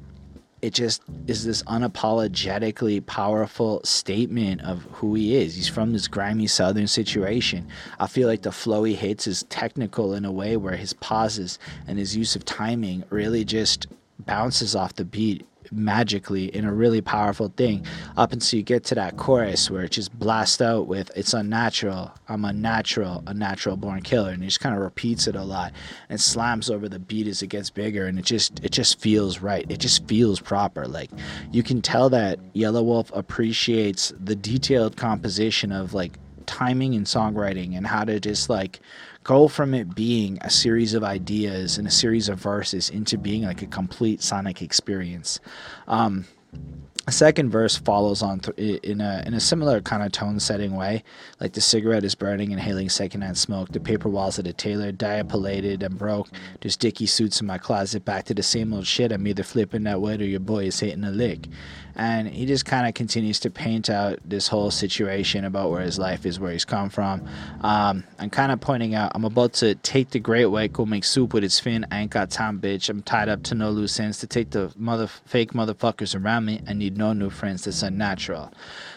it 0.63 0.73
just 0.73 1.01
is 1.27 1.43
this 1.43 1.61
unapologetically 1.63 3.05
powerful 3.05 3.81
statement 3.83 4.61
of 4.61 4.83
who 4.93 5.13
he 5.13 5.35
is. 5.35 5.55
He's 5.55 5.67
from 5.67 5.91
this 5.91 6.07
grimy 6.07 6.47
southern 6.47 6.87
situation. 6.87 7.67
I 7.99 8.07
feel 8.07 8.29
like 8.29 8.43
the 8.43 8.51
flow 8.53 8.85
he 8.85 8.95
hits 8.95 9.27
is 9.27 9.43
technical 9.49 10.13
in 10.13 10.23
a 10.23 10.31
way 10.31 10.55
where 10.55 10.77
his 10.77 10.93
pauses 10.93 11.59
and 11.85 11.99
his 11.99 12.15
use 12.15 12.37
of 12.37 12.45
timing 12.45 13.03
really 13.09 13.43
just 13.43 13.87
bounces 14.19 14.73
off 14.73 14.95
the 14.95 15.03
beat 15.03 15.45
magically 15.75 16.53
in 16.55 16.65
a 16.65 16.73
really 16.73 17.01
powerful 17.01 17.51
thing. 17.55 17.85
Up 18.17 18.31
until 18.31 18.57
you 18.57 18.63
get 18.63 18.83
to 18.85 18.95
that 18.95 19.17
chorus 19.17 19.69
where 19.69 19.83
it 19.83 19.91
just 19.91 20.17
blasts 20.17 20.61
out 20.61 20.87
with 20.87 21.11
it's 21.15 21.33
unnatural. 21.33 22.11
I'm 22.27 22.45
unnatural 22.45 23.23
a 23.27 23.33
natural 23.33 23.77
born 23.77 24.01
killer. 24.01 24.31
And 24.31 24.41
he 24.41 24.47
just 24.47 24.59
kind 24.59 24.75
of 24.75 24.81
repeats 24.81 25.27
it 25.27 25.35
a 25.35 25.43
lot 25.43 25.73
and 26.09 26.19
slams 26.19 26.69
over 26.69 26.87
the 26.87 26.99
beat 26.99 27.27
as 27.27 27.41
it 27.41 27.47
gets 27.47 27.69
bigger. 27.69 28.05
And 28.05 28.19
it 28.19 28.25
just 28.25 28.63
it 28.63 28.71
just 28.71 28.99
feels 28.99 29.39
right. 29.39 29.65
It 29.69 29.79
just 29.79 30.07
feels 30.07 30.39
proper. 30.39 30.87
Like 30.87 31.11
you 31.51 31.63
can 31.63 31.81
tell 31.81 32.09
that 32.09 32.39
Yelawolf 32.53 33.09
appreciates 33.13 34.13
the 34.19 34.35
detailed 34.35 34.97
composition 34.97 35.71
of 35.71 35.93
like 35.93 36.17
timing 36.45 36.95
and 36.95 37.05
songwriting 37.05 37.75
and 37.77 37.87
how 37.87 38.03
to 38.03 38.19
just 38.19 38.49
like 38.49 38.79
go 39.23 39.47
from 39.47 39.73
it 39.73 39.95
being 39.95 40.37
a 40.41 40.49
series 40.49 40.93
of 40.93 41.03
ideas 41.03 41.77
and 41.77 41.87
a 41.87 41.91
series 41.91 42.29
of 42.29 42.39
verses 42.39 42.89
into 42.89 43.17
being 43.17 43.43
like 43.43 43.61
a 43.61 43.67
complete 43.67 44.21
sonic 44.21 44.61
experience. 44.61 45.39
Um, 45.87 46.25
a 47.05 47.11
second 47.11 47.49
verse 47.49 47.75
follows 47.75 48.21
on 48.21 48.39
th- 48.39 48.79
in 48.81 49.01
a 49.01 49.23
in 49.25 49.33
a 49.33 49.39
similar 49.39 49.81
kind 49.81 50.03
of 50.03 50.13
tone 50.13 50.39
setting 50.39 50.73
way, 50.73 51.03
like 51.41 51.51
the 51.51 51.59
cigarette 51.59 52.05
is 52.05 52.15
burning, 52.15 52.51
inhaling 52.51 52.87
secondhand 52.87 53.37
smoke. 53.37 53.69
The 53.73 53.81
paper 53.81 54.07
walls 54.07 54.37
of 54.37 54.45
the 54.45 54.53
tailor, 54.53 54.93
diapillated 54.93 55.83
and 55.83 55.97
broke. 55.97 56.29
There's 56.61 56.77
dicky 56.77 57.05
suits 57.05 57.41
in 57.41 57.47
my 57.47 57.57
closet, 57.57 58.05
back 58.05 58.23
to 58.25 58.33
the 58.33 58.43
same 58.43 58.73
old 58.73 58.87
shit. 58.87 59.11
I'm 59.11 59.27
either 59.27 59.43
flipping 59.43 59.83
that 59.83 59.99
way 59.99 60.15
or 60.15 60.23
your 60.23 60.39
boy 60.39 60.65
is 60.65 60.79
hitting 60.79 61.03
a 61.03 61.11
lick 61.11 61.47
and 61.95 62.27
he 62.27 62.45
just 62.45 62.65
kind 62.65 62.87
of 62.87 62.93
continues 62.93 63.39
to 63.41 63.49
paint 63.49 63.89
out 63.89 64.19
this 64.25 64.47
whole 64.47 64.71
situation 64.71 65.45
about 65.45 65.71
where 65.71 65.81
his 65.81 65.99
life 65.99 66.25
is, 66.25 66.39
where 66.39 66.51
he's 66.51 66.65
come 66.65 66.89
from. 66.89 67.27
Um, 67.61 68.03
I'm 68.19 68.29
kind 68.29 68.51
of 68.51 68.59
pointing 68.61 68.95
out, 68.95 69.11
I'm 69.15 69.25
about 69.25 69.53
to 69.53 69.75
take 69.75 70.09
the 70.09 70.19
great 70.19 70.47
white, 70.47 70.73
go 70.73 70.85
make 70.85 71.03
soup 71.03 71.33
with 71.33 71.43
its 71.43 71.59
fin. 71.59 71.85
I 71.91 71.99
ain't 71.99 72.11
got 72.11 72.29
time, 72.31 72.59
bitch. 72.59 72.89
I'm 72.89 73.01
tied 73.03 73.29
up 73.29 73.43
to 73.43 73.55
no 73.55 73.69
loose 73.69 73.99
ends. 73.99 74.19
To 74.19 74.27
take 74.27 74.51
the 74.51 74.73
mother 74.75 75.07
fake 75.07 75.53
motherfuckers 75.53 76.19
around 76.19 76.45
me, 76.45 76.61
I 76.67 76.73
need 76.73 76.97
no 76.97 77.13
new 77.13 77.29
friends. 77.29 77.65
That's 77.65 77.83
unnatural. 77.83 78.51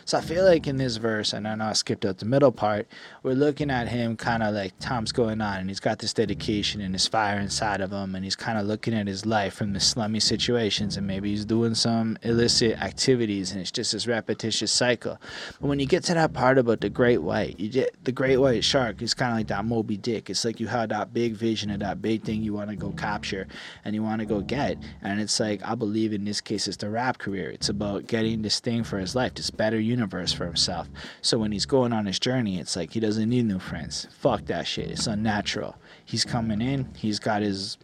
So 0.06 0.16
I 0.18 0.20
feel 0.20 0.44
like 0.44 0.68
in 0.68 0.76
this 0.76 0.98
verse, 0.98 1.32
and 1.32 1.48
I 1.48 1.56
know 1.56 1.64
I 1.64 1.72
skipped 1.72 2.04
out 2.04 2.18
the 2.18 2.26
middle 2.26 2.52
part, 2.52 2.86
we're 3.24 3.32
looking 3.32 3.72
at 3.72 3.88
him 3.88 4.16
kind 4.16 4.40
of 4.40 4.54
like 4.54 4.78
time's 4.78 5.10
going 5.10 5.40
on, 5.40 5.58
and 5.58 5.68
he's 5.68 5.80
got 5.80 5.98
this 5.98 6.12
dedication 6.12 6.80
and 6.80 6.94
this 6.94 7.08
fire 7.08 7.40
inside 7.40 7.80
of 7.80 7.90
him, 7.90 8.14
and 8.14 8.22
he's 8.22 8.36
kind 8.36 8.56
of 8.56 8.66
looking 8.66 8.94
at 8.94 9.08
his 9.08 9.26
life 9.26 9.54
from 9.54 9.72
the 9.72 9.80
slummy 9.80 10.20
situations, 10.20 10.96
and 10.96 11.08
maybe 11.08 11.30
he's 11.30 11.44
doing 11.44 11.74
some 11.74 12.16
illicit 12.22 12.80
activities, 12.80 13.50
and 13.50 13.60
it's 13.60 13.72
just 13.72 13.90
this 13.90 14.06
repetitious 14.06 14.70
cycle. 14.70 15.18
But 15.60 15.66
when 15.66 15.80
you 15.80 15.86
get 15.86 16.04
to 16.04 16.14
that 16.14 16.32
part 16.32 16.56
about 16.56 16.82
the 16.82 16.88
great 16.88 17.18
white, 17.18 17.58
you 17.58 17.68
get 17.68 18.04
the 18.04 18.12
great 18.12 18.36
white 18.36 18.62
shark 18.62 19.02
is 19.02 19.12
kind 19.12 19.32
of 19.32 19.38
like 19.38 19.48
that 19.48 19.64
Moby 19.64 19.96
Dick. 19.96 20.30
It's 20.30 20.44
like 20.44 20.60
you 20.60 20.68
have 20.68 20.90
that 20.90 21.12
big 21.12 21.34
vision 21.34 21.68
of 21.68 21.80
that 21.80 22.00
big 22.00 22.22
thing 22.22 22.44
you 22.44 22.52
want 22.52 22.70
to 22.70 22.76
go 22.76 22.92
capture 22.92 23.48
and 23.84 23.92
you 23.92 24.04
want 24.04 24.20
to 24.20 24.24
go 24.24 24.40
get, 24.40 24.78
and 25.02 25.20
it's 25.20 25.40
like 25.40 25.62
I 25.64 25.74
believe 25.74 26.12
in 26.12 26.24
this 26.24 26.40
case 26.40 26.68
it's 26.68 26.76
the 26.76 26.90
rap 26.90 27.18
career. 27.18 27.50
It's 27.50 27.70
about 27.70 28.06
getting 28.06 28.42
this 28.42 28.60
thing 28.60 28.84
for 28.84 29.00
his 29.00 29.16
life, 29.16 29.34
this 29.34 29.50
better 29.50 29.80
universe 29.80 29.95
for 29.98 30.44
himself. 30.44 30.88
So 31.22 31.38
when 31.38 31.52
he's 31.52 31.66
going 31.66 31.92
on 31.92 32.06
his 32.06 32.18
journey, 32.18 32.58
it's 32.58 32.76
like 32.76 32.92
he 32.92 33.00
doesn't 33.00 33.28
need 33.28 33.44
new 33.46 33.58
friends. 33.58 34.06
Fuck 34.18 34.46
that 34.46 34.66
shit. 34.66 34.90
It's 34.90 35.06
unnatural. 35.06 35.76
He's 36.04 36.24
coming 36.24 36.60
in. 36.60 36.88
He's 36.96 37.18
got 37.18 37.42
his, 37.42 37.78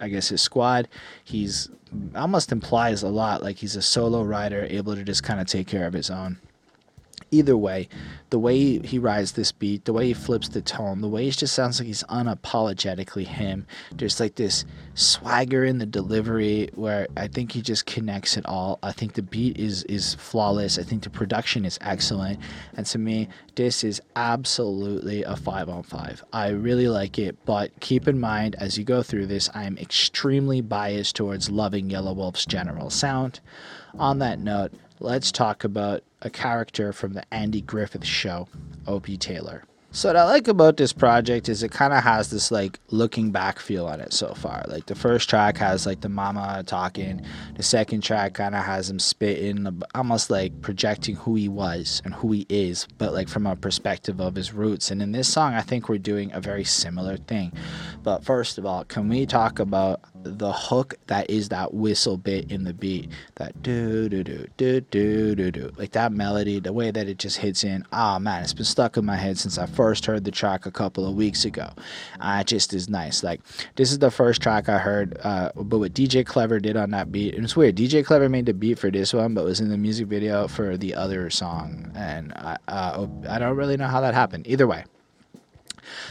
I 0.00 0.08
guess, 0.08 0.28
his 0.28 0.42
squad. 0.42 0.88
He's 1.24 1.68
almost 2.14 2.52
implies 2.52 3.02
a 3.02 3.08
lot 3.08 3.42
like 3.42 3.56
he's 3.56 3.76
a 3.76 3.82
solo 3.82 4.22
rider, 4.22 4.66
able 4.70 4.94
to 4.94 5.02
just 5.02 5.22
kind 5.22 5.40
of 5.40 5.46
take 5.46 5.66
care 5.66 5.86
of 5.86 5.92
his 5.92 6.10
own. 6.10 6.38
Either 7.30 7.56
way, 7.56 7.88
the 8.30 8.38
way 8.38 8.78
he 8.80 8.98
rides 8.98 9.32
this 9.32 9.52
beat, 9.52 9.84
the 9.84 9.92
way 9.92 10.08
he 10.08 10.14
flips 10.14 10.48
the 10.48 10.60
tone, 10.60 11.00
the 11.00 11.08
way 11.08 11.24
he 11.24 11.30
just 11.30 11.54
sounds 11.54 11.78
like 11.78 11.86
he's 11.86 12.02
unapologetically 12.04 13.26
him. 13.26 13.66
There's 13.92 14.18
like 14.18 14.34
this 14.34 14.64
swagger 14.94 15.64
in 15.64 15.78
the 15.78 15.86
delivery 15.86 16.70
where 16.74 17.06
I 17.16 17.28
think 17.28 17.52
he 17.52 17.62
just 17.62 17.86
connects 17.86 18.36
it 18.36 18.46
all. 18.46 18.78
I 18.82 18.92
think 18.92 19.14
the 19.14 19.22
beat 19.22 19.58
is 19.58 19.84
is 19.84 20.14
flawless. 20.14 20.78
I 20.78 20.82
think 20.82 21.02
the 21.02 21.10
production 21.10 21.64
is 21.64 21.78
excellent, 21.80 22.40
and 22.74 22.86
to 22.86 22.98
me, 22.98 23.28
this 23.54 23.84
is 23.84 24.00
absolutely 24.16 25.22
a 25.22 25.36
five 25.36 25.68
on 25.68 25.82
five. 25.82 26.24
I 26.32 26.48
really 26.48 26.88
like 26.88 27.18
it, 27.18 27.36
but 27.44 27.78
keep 27.80 28.08
in 28.08 28.18
mind 28.18 28.54
as 28.56 28.76
you 28.76 28.84
go 28.84 29.02
through 29.02 29.26
this, 29.26 29.48
I 29.54 29.64
am 29.64 29.78
extremely 29.78 30.60
biased 30.60 31.16
towards 31.16 31.50
loving 31.50 31.90
Yelawolf's 31.90 32.46
general 32.46 32.90
sound. 32.90 33.40
On 33.98 34.18
that 34.20 34.38
note, 34.38 34.72
let's 35.00 35.32
talk 35.32 35.64
about 35.64 36.02
a 36.22 36.30
character 36.30 36.92
from 36.92 37.12
the 37.12 37.24
Andy 37.32 37.60
Griffith 37.60 38.04
show, 38.04 38.48
Opie 38.86 39.16
Taylor. 39.16 39.64
So 39.92 40.08
what 40.08 40.16
I 40.16 40.22
like 40.22 40.46
about 40.46 40.76
this 40.76 40.92
project 40.92 41.48
is 41.48 41.64
it 41.64 41.72
kind 41.72 41.92
of 41.92 42.04
has 42.04 42.30
this 42.30 42.52
like 42.52 42.78
looking 42.90 43.32
back 43.32 43.58
feel 43.58 43.88
on 43.88 44.00
it 44.00 44.12
so 44.12 44.34
far. 44.34 44.62
Like 44.68 44.86
the 44.86 44.94
first 44.94 45.28
track 45.28 45.56
has 45.56 45.84
like 45.84 46.00
the 46.00 46.08
mama 46.08 46.62
talking, 46.64 47.22
the 47.56 47.64
second 47.64 48.02
track 48.02 48.34
kind 48.34 48.54
of 48.54 48.64
has 48.64 48.88
him 48.88 49.00
spitting, 49.00 49.82
almost 49.92 50.30
like 50.30 50.62
projecting 50.62 51.16
who 51.16 51.34
he 51.34 51.48
was 51.48 52.02
and 52.04 52.14
who 52.14 52.30
he 52.30 52.46
is, 52.48 52.86
but 52.98 53.12
like 53.12 53.28
from 53.28 53.48
a 53.48 53.56
perspective 53.56 54.20
of 54.20 54.36
his 54.36 54.52
roots. 54.52 54.92
And 54.92 55.02
in 55.02 55.10
this 55.10 55.26
song, 55.26 55.54
I 55.54 55.60
think 55.60 55.88
we're 55.88 55.98
doing 55.98 56.30
a 56.32 56.40
very 56.40 56.62
similar 56.62 57.16
thing. 57.16 57.52
But 58.04 58.24
first 58.24 58.58
of 58.58 58.66
all, 58.66 58.84
can 58.84 59.08
we 59.08 59.26
talk 59.26 59.58
about 59.58 60.02
the 60.22 60.52
hook 60.52 60.94
that 61.06 61.30
is 61.30 61.48
that 61.50 61.74
whistle 61.74 62.16
bit 62.16 62.50
in 62.50 62.64
the 62.64 62.72
beat? 62.72 63.10
That 63.36 63.62
do 63.62 64.08
do 64.08 64.22
do 64.22 64.46
do 64.56 64.80
do 64.80 65.34
do 65.34 65.50
do, 65.50 65.72
like 65.76 65.92
that 65.92 66.12
melody, 66.12 66.60
the 66.60 66.72
way 66.72 66.90
that 66.90 67.08
it 67.08 67.18
just 67.18 67.38
hits 67.38 67.64
in. 67.64 67.84
Oh 67.92 68.18
man, 68.18 68.42
it's 68.42 68.52
been 68.52 68.64
stuck 68.64 68.96
in 68.96 69.04
my 69.04 69.16
head 69.16 69.38
since 69.38 69.58
I 69.58 69.66
first 69.66 70.06
heard 70.06 70.24
the 70.24 70.30
track 70.30 70.66
a 70.66 70.70
couple 70.70 71.06
of 71.06 71.14
weeks 71.14 71.44
ago. 71.44 71.70
Uh, 72.20 72.38
it 72.40 72.46
just 72.46 72.74
is 72.74 72.88
nice. 72.88 73.22
Like 73.22 73.40
this 73.76 73.90
is 73.92 73.98
the 73.98 74.10
first 74.10 74.42
track 74.42 74.68
I 74.68 74.78
heard, 74.78 75.18
uh, 75.22 75.52
but 75.54 75.78
what 75.78 75.94
DJ 75.94 76.24
Klever 76.24 76.60
did 76.60 76.76
on 76.76 76.90
that 76.90 77.10
beat, 77.12 77.34
and 77.34 77.44
it's 77.44 77.56
weird. 77.56 77.76
DJ 77.76 78.04
Klever 78.04 78.30
made 78.30 78.46
the 78.46 78.54
beat 78.54 78.78
for 78.78 78.90
this 78.90 79.12
one, 79.12 79.34
but 79.34 79.44
was 79.44 79.60
in 79.60 79.68
the 79.68 79.78
music 79.78 80.06
video 80.06 80.48
for 80.48 80.76
the 80.76 80.94
other 80.94 81.30
song, 81.30 81.90
and 81.94 82.32
I, 82.34 82.56
uh, 82.68 83.06
I 83.28 83.38
don't 83.38 83.56
really 83.56 83.76
know 83.76 83.88
how 83.88 84.00
that 84.00 84.14
happened. 84.14 84.46
Either 84.46 84.66
way. 84.66 84.84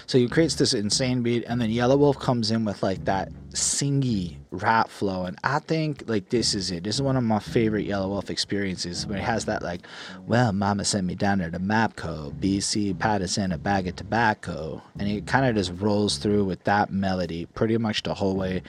So 0.06 0.18
he 0.18 0.28
creates 0.28 0.56
this 0.56 0.74
insane 0.74 1.22
beat, 1.22 1.44
and 1.46 1.62
then 1.62 1.70
Yelawolf 1.70 2.20
comes 2.20 2.52
in 2.52 2.66
with 2.66 2.82
like 2.84 3.06
that 3.06 3.30
singy 3.52 4.38
rap 4.52 4.90
flow, 4.90 5.26
and 5.26 5.38
I 5.44 5.60
think 5.60 6.04
like 6.08 6.30
this 6.30 6.54
is 6.54 6.72
it. 6.72 6.84
This 6.84 6.96
is 6.96 7.02
one 7.02 7.18
of 7.18 7.24
my 7.24 7.40
favorite 7.40 7.88
Yelawolf 7.88 8.30
experiences 8.30 9.06
where 9.06 9.18
he 9.18 9.24
has 9.24 9.46
that 9.46 9.62
like, 9.62 9.82
well, 10.28 10.52
Mama 10.52 10.86
sent 10.86 11.06
me 11.06 11.16
down 11.16 11.40
there 11.40 11.52
to 11.52 11.60
Mapco, 11.60 12.34
BC 12.40 12.98
Patterson, 12.98 13.52
a 13.52 13.58
bag 13.58 13.88
of 13.88 13.96
tobacco, 13.96 14.82
and 14.98 15.08
he 15.08 15.22
kind 15.22 15.46
of 15.46 15.56
just 15.56 15.72
rolls 15.80 16.18
through 16.18 16.46
with 16.46 16.64
that 16.64 16.92
melody 16.92 17.46
pretty 17.48 17.78
much 17.78 18.04
the 18.04 18.14
whole 18.14 18.36
way 18.36 18.62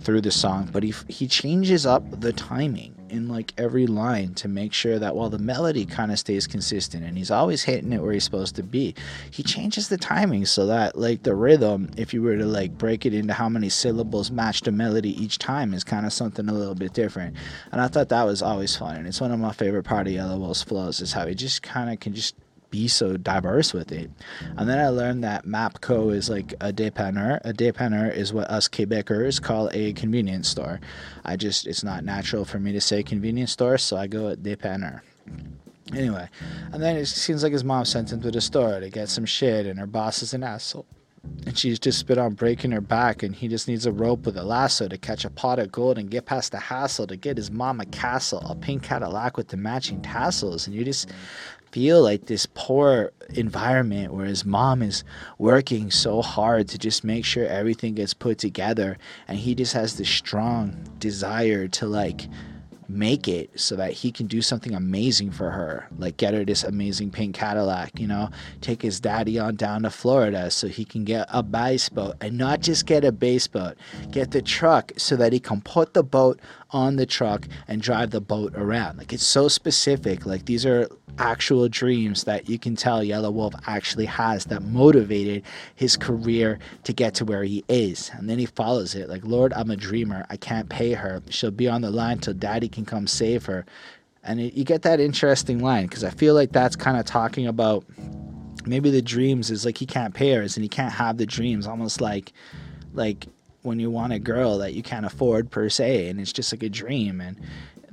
through 0.00 0.20
the 0.20 0.30
song. 0.30 0.68
But 0.72 0.82
he 0.82 0.94
he 1.08 1.26
changes 1.26 1.86
up 1.86 2.20
the 2.20 2.32
timing 2.32 2.97
in 3.10 3.28
like 3.28 3.52
every 3.58 3.86
line 3.86 4.34
to 4.34 4.48
make 4.48 4.72
sure 4.72 4.98
that 4.98 5.14
while 5.14 5.30
the 5.30 5.38
melody 5.38 5.84
kind 5.84 6.10
of 6.10 6.18
stays 6.18 6.46
consistent 6.46 7.04
and 7.04 7.16
he's 7.16 7.30
always 7.30 7.64
hitting 7.64 7.92
it 7.92 8.00
where 8.02 8.12
he's 8.12 8.24
supposed 8.24 8.56
to 8.56 8.62
be, 8.62 8.94
he 9.30 9.42
changes 9.42 9.88
the 9.88 9.98
timing 9.98 10.46
so 10.46 10.66
that 10.66 10.96
like 10.96 11.22
the 11.22 11.34
rhythm, 11.34 11.90
if 11.96 12.14
you 12.14 12.22
were 12.22 12.36
to 12.36 12.46
like 12.46 12.76
break 12.78 13.04
it 13.06 13.14
into 13.14 13.32
how 13.34 13.48
many 13.48 13.68
syllables 13.68 14.30
match 14.30 14.62
the 14.62 14.72
melody 14.72 15.10
each 15.22 15.38
time, 15.38 15.74
is 15.74 15.84
kind 15.84 16.06
of 16.06 16.12
something 16.12 16.48
a 16.48 16.52
little 16.52 16.74
bit 16.74 16.92
different. 16.92 17.36
And 17.72 17.80
I 17.80 17.88
thought 17.88 18.08
that 18.08 18.24
was 18.24 18.42
always 18.42 18.76
fun. 18.76 18.96
And 18.96 19.06
it's 19.06 19.20
one 19.20 19.32
of 19.32 19.40
my 19.40 19.52
favorite 19.52 19.84
part 19.84 20.06
of 20.06 20.12
Yellow 20.12 20.38
Yelawolf's 20.38 20.62
flows 20.62 21.00
is 21.00 21.12
how 21.12 21.26
he 21.26 21.34
just 21.34 21.62
kind 21.62 21.90
of 21.90 22.00
can 22.00 22.14
just 22.14 22.34
be 22.70 22.88
so 22.88 23.16
diverse 23.16 23.72
with 23.72 23.92
it. 23.92 24.10
And 24.56 24.68
then 24.68 24.78
I 24.78 24.88
learned 24.88 25.24
that 25.24 25.46
Mapco 25.46 26.14
is 26.14 26.28
like 26.28 26.52
a 26.60 26.72
dépanneur. 26.72 27.40
A 27.44 27.52
dépanneur 27.52 28.14
is 28.14 28.32
what 28.32 28.50
us 28.50 28.68
Quebecers 28.68 29.40
call 29.40 29.70
a 29.72 29.92
convenience 29.94 30.48
store. 30.48 30.80
I 31.24 31.36
just, 31.36 31.66
it's 31.66 31.84
not 31.84 32.04
natural 32.04 32.44
for 32.44 32.58
me 32.58 32.72
to 32.72 32.80
say 32.80 33.02
convenience 33.02 33.52
store, 33.52 33.78
so 33.78 33.96
I 33.96 34.06
go 34.06 34.28
at 34.28 34.42
dépanneur. 34.42 35.00
Anyway, 35.94 36.28
and 36.72 36.82
then 36.82 36.96
it 36.96 37.06
seems 37.06 37.42
like 37.42 37.52
his 37.52 37.64
mom 37.64 37.84
sent 37.84 38.12
him 38.12 38.20
to 38.20 38.30
the 38.30 38.40
store 38.40 38.78
to 38.78 38.90
get 38.90 39.08
some 39.08 39.24
shit, 39.24 39.66
and 39.66 39.78
her 39.78 39.86
boss 39.86 40.22
is 40.22 40.34
an 40.34 40.42
asshole. 40.42 40.86
And 41.46 41.58
she's 41.58 41.78
just 41.78 41.98
spit 41.98 42.18
on 42.18 42.34
breaking 42.34 42.70
her 42.72 42.80
back, 42.80 43.22
and 43.22 43.34
he 43.34 43.48
just 43.48 43.68
needs 43.68 43.86
a 43.86 43.92
rope 43.92 44.26
with 44.26 44.36
a 44.36 44.42
lasso 44.42 44.86
to 44.86 44.98
catch 44.98 45.24
a 45.24 45.30
pot 45.30 45.58
of 45.58 45.72
gold 45.72 45.98
and 45.98 46.10
get 46.10 46.26
past 46.26 46.52
the 46.52 46.58
hassle 46.58 47.06
to 47.06 47.16
get 47.16 47.36
his 47.36 47.50
mom 47.50 47.80
a 47.80 47.86
castle, 47.86 48.42
a 48.48 48.54
pink 48.54 48.82
Cadillac 48.82 49.36
with 49.36 49.48
the 49.48 49.56
matching 49.56 50.00
tassels. 50.02 50.66
And 50.66 50.76
you 50.76 50.84
just 50.84 51.10
feel 51.70 52.02
like 52.02 52.26
this 52.26 52.46
poor 52.54 53.12
environment 53.34 54.12
where 54.12 54.26
his 54.26 54.44
mom 54.44 54.82
is 54.82 55.04
working 55.38 55.90
so 55.90 56.22
hard 56.22 56.68
to 56.68 56.78
just 56.78 57.04
make 57.04 57.24
sure 57.24 57.46
everything 57.46 57.94
gets 57.94 58.14
put 58.14 58.38
together 58.38 58.96
and 59.26 59.38
he 59.38 59.54
just 59.54 59.72
has 59.74 59.96
this 59.96 60.08
strong 60.08 60.76
desire 60.98 61.68
to 61.68 61.86
like 61.86 62.26
make 62.88 63.28
it 63.28 63.50
so 63.58 63.76
that 63.76 63.92
he 63.92 64.10
can 64.10 64.26
do 64.26 64.40
something 64.40 64.74
amazing 64.74 65.30
for 65.30 65.50
her 65.50 65.86
like 65.98 66.16
get 66.16 66.32
her 66.32 66.42
this 66.44 66.64
amazing 66.64 67.10
pink 67.10 67.34
cadillac 67.34 67.98
you 68.00 68.06
know 68.06 68.30
take 68.62 68.80
his 68.80 68.98
daddy 68.98 69.38
on 69.38 69.54
down 69.56 69.82
to 69.82 69.90
florida 69.90 70.50
so 70.50 70.66
he 70.68 70.86
can 70.86 71.04
get 71.04 71.26
a 71.30 71.42
base 71.42 71.90
boat 71.90 72.14
and 72.22 72.38
not 72.38 72.60
just 72.60 72.86
get 72.86 73.04
a 73.04 73.12
base 73.12 73.46
boat 73.46 73.76
get 74.10 74.30
the 74.30 74.40
truck 74.40 74.90
so 74.96 75.16
that 75.16 75.34
he 75.34 75.38
can 75.38 75.60
put 75.60 75.92
the 75.92 76.02
boat 76.02 76.40
on 76.70 76.96
the 76.96 77.06
truck 77.06 77.46
and 77.66 77.82
drive 77.82 78.10
the 78.10 78.20
boat 78.20 78.54
around 78.56 78.96
like 78.96 79.12
it's 79.12 79.26
so 79.26 79.48
specific 79.48 80.24
like 80.24 80.46
these 80.46 80.64
are 80.64 80.88
actual 81.18 81.68
dreams 81.68 82.24
that 82.24 82.48
you 82.48 82.58
can 82.58 82.76
tell 82.76 83.00
Yelawolf 83.00 83.54
actually 83.66 84.06
has 84.06 84.44
that 84.46 84.62
motivated 84.62 85.42
his 85.74 85.96
career 85.96 86.58
to 86.84 86.92
get 86.92 87.14
to 87.14 87.24
where 87.24 87.44
he 87.44 87.64
is. 87.68 88.10
And 88.14 88.28
then 88.28 88.38
he 88.38 88.46
follows 88.46 88.94
it 88.94 89.08
like, 89.08 89.24
Lord, 89.24 89.52
I'm 89.52 89.70
a 89.70 89.76
dreamer. 89.76 90.24
I 90.30 90.36
can't 90.36 90.68
pay 90.68 90.92
her. 90.92 91.22
She'll 91.28 91.50
be 91.50 91.68
on 91.68 91.82
the 91.82 91.90
line 91.90 92.18
till 92.18 92.34
daddy 92.34 92.68
can 92.78 92.86
come 92.86 93.06
save 93.06 93.46
her. 93.46 93.66
And 94.22 94.40
it, 94.40 94.54
you 94.54 94.64
get 94.64 94.82
that 94.82 95.00
interesting 95.00 95.62
line 95.62 95.86
because 95.86 96.04
I 96.04 96.10
feel 96.10 96.34
like 96.34 96.52
that's 96.52 96.76
kind 96.76 96.98
of 96.98 97.04
talking 97.04 97.46
about 97.46 97.84
maybe 98.66 98.90
the 98.90 99.02
dreams 99.02 99.50
is 99.50 99.64
like 99.64 99.78
he 99.78 99.86
can't 99.86 100.14
pay 100.14 100.32
her 100.32 100.42
and 100.42 100.56
he 100.56 100.68
can't 100.68 100.92
have 100.92 101.16
the 101.16 101.26
dreams 101.26 101.66
almost 101.66 102.00
like 102.00 102.32
like 102.92 103.26
when 103.62 103.78
you 103.78 103.90
want 103.90 104.12
a 104.12 104.18
girl 104.18 104.58
that 104.58 104.74
you 104.74 104.82
can't 104.82 105.06
afford 105.06 105.50
per 105.50 105.68
se 105.68 106.08
and 106.08 106.20
it's 106.20 106.32
just 106.32 106.52
like 106.52 106.62
a 106.62 106.68
dream 106.68 107.20
and 107.20 107.40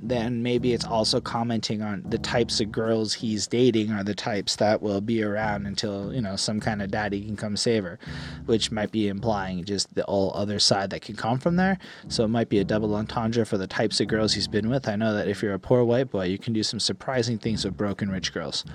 then 0.01 0.43
maybe 0.43 0.73
it's 0.73 0.85
also 0.85 1.21
commenting 1.21 1.81
on 1.81 2.03
the 2.07 2.17
types 2.17 2.59
of 2.59 2.71
girls 2.71 3.13
he's 3.13 3.47
dating 3.47 3.91
are 3.91 4.03
the 4.03 4.15
types 4.15 4.55
that 4.57 4.81
will 4.81 5.01
be 5.01 5.23
around 5.23 5.65
until 5.65 6.13
you 6.13 6.21
know 6.21 6.35
some 6.35 6.59
kind 6.59 6.81
of 6.81 6.91
daddy 6.91 7.23
can 7.23 7.35
come 7.35 7.55
save 7.57 7.83
her 7.83 7.99
which 8.45 8.71
might 8.71 8.91
be 8.91 9.07
implying 9.07 9.63
just 9.63 9.93
the 9.95 10.03
all 10.05 10.31
other 10.35 10.59
side 10.59 10.89
that 10.89 11.01
can 11.01 11.15
come 11.15 11.39
from 11.39 11.55
there. 11.55 11.77
So 12.07 12.23
it 12.23 12.29
might 12.29 12.49
be 12.49 12.59
a 12.59 12.63
double 12.63 12.95
entendre 12.95 13.45
for 13.45 13.57
the 13.57 13.67
types 13.67 13.99
of 13.99 14.07
girls 14.07 14.33
he's 14.33 14.47
been 14.47 14.69
with. 14.69 14.87
I 14.87 14.95
know 14.95 15.13
that 15.13 15.27
if 15.27 15.41
you're 15.41 15.53
a 15.53 15.59
poor 15.59 15.83
white 15.83 16.11
boy 16.11 16.25
you 16.25 16.37
can 16.37 16.53
do 16.53 16.63
some 16.63 16.79
surprising 16.79 17.37
things 17.37 17.65
with 17.65 17.77
broken 17.77 18.09
rich 18.09 18.33
girls. 18.33 18.65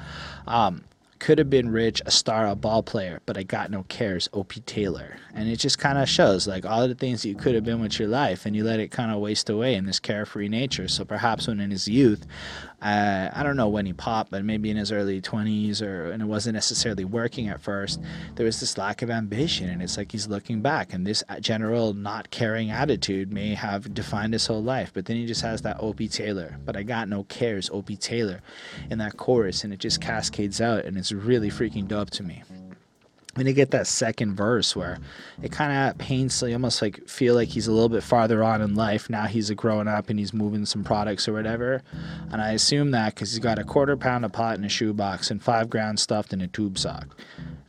Um, 0.47 0.85
could 1.21 1.39
have 1.39 1.51
been 1.51 1.71
rich, 1.71 2.03
a 2.05 2.11
star, 2.11 2.47
a 2.49 2.57
ball 2.57 2.83
player, 2.83 3.21
but 3.27 3.37
I 3.37 3.45
got 3.45 3.71
no 3.71 3.85
cares, 3.85 4.29
Opie 4.33 4.61
Taylor. 4.61 5.17
And 5.35 5.49
it 5.49 5.57
just 5.57 5.79
kind 5.79 5.99
of 5.99 6.09
shows 6.09 6.49
like 6.49 6.67
all 6.67 6.89
the 6.89 6.95
things 6.95 7.23
that 7.23 7.29
you 7.29 7.37
could 7.37 7.55
have 7.55 7.63
been 7.65 7.81
with 7.81 7.99
your 7.99 8.09
life 8.09 8.47
and 8.47 8.57
you 8.57 8.65
let 8.65 8.81
it 8.81 8.89
kind 8.89 9.13
of 9.13 9.21
waste 9.21 9.49
away 9.49 9.75
in 9.75 9.85
this 9.85 10.01
carefree 10.01 10.49
nature. 10.49 10.89
So 10.89 11.05
perhaps 11.05 11.47
when 11.47 11.61
in 11.61 11.71
his 11.71 11.87
youth, 11.87 12.27
uh, 12.83 13.31
I 13.33 13.43
don't 13.43 13.57
know 13.57 13.69
when 13.69 13.85
he 13.85 13.93
popped, 13.93 14.31
but 14.31 14.45
maybe 14.45 14.71
in 14.71 14.77
his 14.77 14.91
early 14.91 15.21
20s, 15.21 15.83
or 15.83 16.11
and 16.11 16.23
it 16.23 16.27
wasn't 16.27 16.55
necessarily 16.55 17.05
working 17.05 17.49
at 17.49 17.61
first. 17.61 18.01
There 18.37 18.47
was 18.47 18.61
this 18.61 18.79
lack 18.79 19.03
of 19.03 19.11
ambition, 19.11 19.69
and 19.69 19.83
it's 19.83 19.97
like 19.97 20.13
he's 20.13 20.29
looking 20.29 20.63
back, 20.63 20.93
and 20.93 21.07
this 21.07 21.23
general 21.41 21.93
not 21.93 22.31
caring 22.31 22.71
attitude 22.71 23.33
may 23.33 23.55
have 23.55 23.93
defined 23.93 24.33
his 24.33 24.47
whole 24.47 24.63
life. 24.63 24.93
But 24.95 25.05
then 25.05 25.17
he 25.17 25.27
just 25.27 25.43
has 25.43 25.63
that 25.63 25.77
Opie 25.81 26.09
Taylor, 26.09 26.57
but 26.65 26.77
I 26.77 26.83
got 26.83 27.09
no 27.09 27.25
cares, 27.25 27.69
Opie 27.71 27.97
Taylor, 27.97 28.41
in 28.91 28.99
that 28.99 29.17
chorus, 29.17 29.63
and 29.65 29.73
it 29.73 29.81
just 29.81 30.01
cascades 30.01 30.61
out, 30.61 30.87
and 30.87 30.97
it's 30.97 31.13
really 31.13 31.51
freaking 31.51 31.87
dope 31.87 32.11
to 32.11 32.23
me 32.23 32.43
when 33.35 33.47
you 33.47 33.53
get 33.53 33.71
that 33.71 33.87
second 33.87 34.35
verse 34.35 34.75
where 34.75 34.99
it 35.43 35.53
kind 35.53 35.73
of 35.73 35.99
paints 35.99 36.43
almost 36.43 36.83
like 36.83 37.07
feel 37.09 37.35
like 37.35 37.49
he's 37.49 37.69
a 37.69 37.73
little 37.73 37.89
bit 37.89 38.03
farther 38.03 38.43
on 38.43 38.61
in 38.61 38.75
life. 38.75 39.09
Now 39.09 39.27
he's 39.27 39.51
a 39.51 39.55
growing 39.55 39.89
up 39.89 40.11
and 40.11 40.19
he's 40.19 40.33
moving 40.33 40.67
some 40.67 40.83
products 40.83 41.29
or 41.29 41.33
whatever. 41.33 41.83
And 42.33 42.43
i 42.43 42.53
assume 42.53 42.91
that 42.91 43.15
because 43.15 43.31
he's 43.31 43.39
got 43.39 43.59
a 43.59 43.65
quarter 43.65 43.97
pound 43.97 44.25
of 44.25 44.33
pot 44.33 44.59
in 44.59 44.65
a 44.65 44.69
shoebox 44.69 45.31
and 45.31 45.43
five 45.43 45.71
grand 45.71 46.01
stuffed 46.01 46.33
in 46.33 46.41
a 46.41 46.49
tube 46.49 46.79
sock 46.79 47.17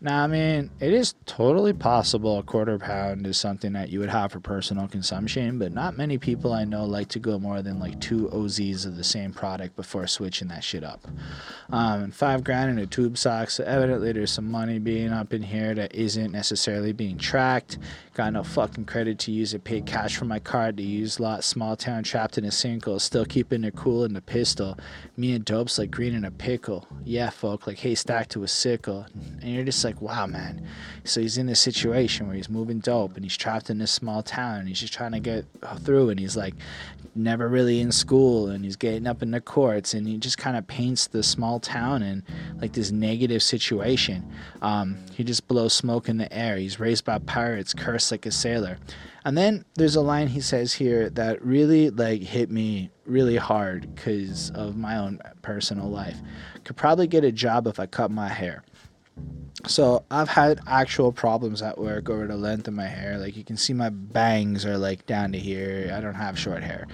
now, 0.04 0.24
I 0.24 0.28
mean, 0.28 0.72
it 0.80 0.94
is 0.94 1.14
totally 1.28 1.74
possible 1.74 2.40
a 2.40 2.44
quarter 2.44 2.80
pound 2.80 3.28
is 3.28 3.38
something 3.38 3.74
that 3.74 3.90
you 3.90 4.00
would 4.00 4.10
have 4.10 4.32
for 4.32 4.40
personal 4.40 4.88
consumption, 4.88 5.60
but 5.60 5.74
not 5.74 5.96
many 5.96 6.18
people 6.18 6.54
I 6.54 6.66
know 6.66 6.86
like 6.86 7.08
to 7.10 7.20
go 7.20 7.38
more 7.38 7.62
than 7.62 7.80
like 7.80 8.02
two 8.02 8.28
OZs 8.30 8.88
of 8.88 8.98
the 8.98 9.04
same 9.04 9.32
product 9.32 9.76
before 9.76 10.08
switching 10.08 10.48
that 10.48 10.64
shit 10.64 10.84
up. 10.84 11.08
Um, 11.70 12.10
five 12.10 12.44
grand 12.44 12.72
in 12.72 12.80
a 12.80 12.88
tube 12.88 13.16
sock, 13.16 13.52
so 13.52 13.64
evidently 13.64 14.12
there's 14.12 14.32
some 14.32 14.50
money 14.50 14.80
being 14.80 15.10
up 15.14 15.34
in 15.34 15.44
here 15.44 15.76
that 15.76 15.94
isn't 15.94 16.32
necessarily 16.32 16.94
being 16.94 17.20
tracked 17.20 17.78
Got 18.14 18.34
no 18.34 18.44
fucking 18.44 18.86
credit 18.86 19.20
to 19.20 19.32
use 19.32 19.54
it. 19.54 19.64
Paid 19.64 19.86
cash 19.86 20.18
for 20.18 20.26
my 20.26 20.40
card 20.40 20.76
to 20.78 20.84
use 20.84 21.18
lot. 21.18 21.46
Small 21.46 21.78
town 21.78 22.04
trapped 22.04 22.38
in 22.38 22.44
a 22.44 22.50
sinkhole. 22.50 23.00
Still 23.00 23.24
keeping 23.24 23.64
it 23.64 23.76
cool 23.78 24.04
in 24.04 24.14
the 24.14 24.22
pistol. 24.22 24.78
Me 25.16 25.32
and 25.34 25.46
dopes 25.46 25.80
like 25.80 25.92
green 25.92 26.14
in 26.14 26.26
a 26.26 26.32
pickle. 26.32 26.86
Yeah, 27.06 27.30
folk, 27.30 27.68
like 27.68 27.78
hey 27.78 27.92
haystack 27.92 28.28
to 28.30 28.44
a 28.44 28.50
sickle. 28.50 29.06
And 29.42 29.54
you're 29.54 29.64
just 29.64 29.84
like, 29.86 30.02
wow, 30.02 30.28
man. 30.28 30.68
So 31.06 31.22
he's 31.22 31.38
in 31.38 31.46
this 31.46 31.62
situation 31.62 32.28
where 32.28 32.36
he's 32.36 32.50
moving 32.50 32.80
dope 32.80 33.16
and 33.16 33.24
he's 33.24 33.38
trapped 33.38 33.70
in 33.70 33.78
this 33.78 33.92
small 33.92 34.22
town 34.24 34.60
and 34.60 34.68
he's 34.68 34.82
just 34.82 34.94
trying 34.94 35.14
to 35.14 35.20
get 35.22 35.46
through 35.80 36.10
and 36.10 36.20
he's 36.20 36.36
like 36.36 36.56
never 37.16 37.48
really 37.48 37.82
in 37.82 37.92
school 37.92 38.48
and 38.48 38.64
he's 38.64 38.76
getting 38.76 39.06
up 39.06 39.22
in 39.22 39.32
the 39.32 39.42
courts 39.42 39.94
and 39.94 40.08
he 40.08 40.18
just 40.18 40.38
kind 40.38 40.56
of 40.56 40.66
paints 40.68 41.08
the 41.08 41.22
small 41.22 41.60
town 41.60 42.02
in 42.02 42.24
like 42.62 42.74
this 42.74 42.92
negative 42.92 43.44
situation. 43.44 44.30
Um, 44.62 44.98
he 45.14 45.24
just 45.24 45.48
blows 45.48 45.74
smoke 45.74 46.10
in 46.10 46.18
the 46.18 46.32
air. 46.34 46.58
He's 46.58 46.80
raised 46.80 47.06
by 47.06 47.20
pirates, 47.20 47.74
cursed 47.74 48.01
like 48.10 48.26
a 48.26 48.32
sailor. 48.32 48.78
And 49.24 49.38
then 49.38 49.66
there's 49.76 49.96
a 49.96 50.02
line 50.02 50.28
he 50.28 50.42
says 50.42 50.74
here 50.74 51.10
that 51.12 51.44
really 51.44 51.92
like 51.92 52.22
hit 52.22 52.50
me 52.50 52.90
really 53.06 53.38
hard 53.38 53.94
because 53.94 54.50
of 54.52 54.76
my 54.76 54.98
own 54.98 55.20
personal 55.42 55.90
life. 55.90 56.18
Could 56.64 56.78
probably 56.78 57.08
get 57.08 57.24
a 57.24 57.32
job 57.32 57.68
if 57.68 57.80
I 57.80 57.86
cut 57.86 58.10
my 58.10 58.30
hair. 58.30 58.64
So 59.68 60.06
I've 60.10 60.30
had 60.30 60.60
actual 60.66 61.12
problems 61.12 61.62
at 61.62 61.78
work 61.78 62.10
over 62.10 62.26
the 62.26 62.36
length 62.36 62.68
of 62.68 62.74
my 62.74 62.88
hair. 62.88 63.18
Like 63.18 63.38
you 63.38 63.44
can 63.44 63.58
see 63.58 63.74
my 63.74 63.90
bangs 63.90 64.66
are 64.66 64.78
like 64.78 65.06
down 65.06 65.34
to 65.34 65.38
here. 65.38 65.94
I 65.96 66.02
don't 66.02 66.16
have 66.16 66.40
short 66.40 66.64
hair. 66.64 66.88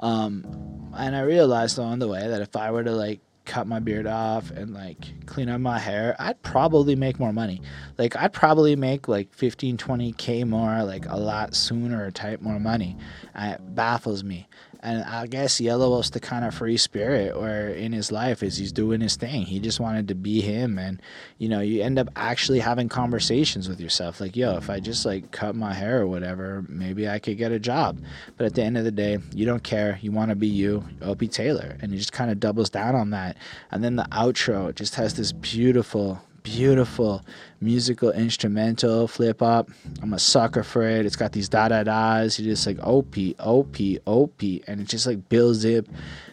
Um, 0.00 0.90
and 0.96 1.14
I 1.14 1.20
realized 1.20 1.76
along 1.76 1.98
the 1.98 2.08
way 2.08 2.26
that 2.26 2.40
if 2.40 2.56
I 2.56 2.70
were 2.70 2.84
to 2.84 2.92
like 2.92 3.20
cut 3.44 3.66
my 3.66 3.78
beard 3.78 4.06
off 4.06 4.50
and 4.50 4.72
like 4.72 5.26
clean 5.26 5.48
up 5.48 5.60
my 5.60 5.78
hair, 5.78 6.16
I'd 6.18 6.42
probably 6.42 6.96
make 6.96 7.18
more 7.18 7.32
money. 7.32 7.60
Like 7.98 8.16
I'd 8.16 8.32
probably 8.32 8.76
make 8.76 9.08
like 9.08 9.32
15, 9.32 9.76
20k 9.76 10.46
more, 10.46 10.82
like 10.82 11.06
a 11.06 11.16
lot 11.16 11.54
sooner 11.54 12.10
type 12.10 12.40
more 12.40 12.58
money. 12.58 12.96
It 13.34 13.74
baffles 13.74 14.24
me 14.24 14.48
and 14.84 15.02
I 15.02 15.26
guess 15.26 15.62
Yellow 15.62 15.96
was 15.96 16.10
the 16.10 16.20
kind 16.20 16.44
of 16.44 16.54
free 16.54 16.76
spirit 16.76 17.40
where 17.40 17.70
in 17.70 17.92
his 17.92 18.12
life 18.12 18.42
is 18.42 18.58
he's 18.58 18.70
doing 18.70 19.00
his 19.00 19.16
thing. 19.16 19.46
He 19.46 19.58
just 19.58 19.80
wanted 19.80 20.08
to 20.08 20.14
be 20.14 20.42
him, 20.42 20.78
and 20.78 21.00
you 21.38 21.48
know 21.48 21.60
you 21.60 21.82
end 21.82 21.98
up 21.98 22.10
actually 22.14 22.60
having 22.60 22.90
conversations 22.90 23.66
with 23.66 23.80
yourself, 23.80 24.20
like 24.20 24.36
yo, 24.36 24.56
if 24.58 24.68
I 24.68 24.80
just 24.80 25.06
like 25.06 25.30
cut 25.30 25.56
my 25.56 25.72
hair 25.72 26.02
or 26.02 26.06
whatever, 26.06 26.66
maybe 26.68 27.08
I 27.08 27.18
could 27.18 27.38
get 27.38 27.50
a 27.50 27.58
job. 27.58 27.98
But 28.36 28.44
at 28.44 28.54
the 28.54 28.62
end 28.62 28.76
of 28.76 28.84
the 28.84 28.92
day, 28.92 29.18
you 29.32 29.46
don't 29.46 29.64
care. 29.64 29.98
You 30.02 30.12
want 30.12 30.28
to 30.28 30.36
be 30.36 30.48
you, 30.48 30.84
Opie 31.00 31.28
Taylor, 31.28 31.78
and 31.80 31.90
he 31.90 31.98
just 31.98 32.12
kind 32.12 32.30
of 32.30 32.38
doubles 32.38 32.68
down 32.68 32.94
on 32.94 33.10
that. 33.10 33.38
And 33.70 33.82
then 33.82 33.96
the 33.96 34.06
outro 34.12 34.74
just 34.74 34.96
has 34.96 35.14
this 35.14 35.32
beautiful 35.32 36.20
beautiful 36.44 37.24
musical 37.60 38.12
instrumental 38.12 39.08
flip 39.08 39.42
up. 39.42 39.70
I'm 40.02 40.12
a 40.12 40.18
sucker 40.18 40.62
for 40.62 40.82
it. 40.82 41.06
It's 41.06 41.16
got 41.16 41.32
these 41.32 41.48
da 41.48 41.68
da 41.68 41.82
da's. 41.82 42.38
You 42.38 42.44
just 42.44 42.66
like 42.66 42.78
op 42.86 43.16
op 43.40 43.76
op, 44.06 44.42
and 44.68 44.80
it 44.80 44.86
just 44.86 45.06
like 45.06 45.28
builds 45.28 45.64
it, 45.64 45.86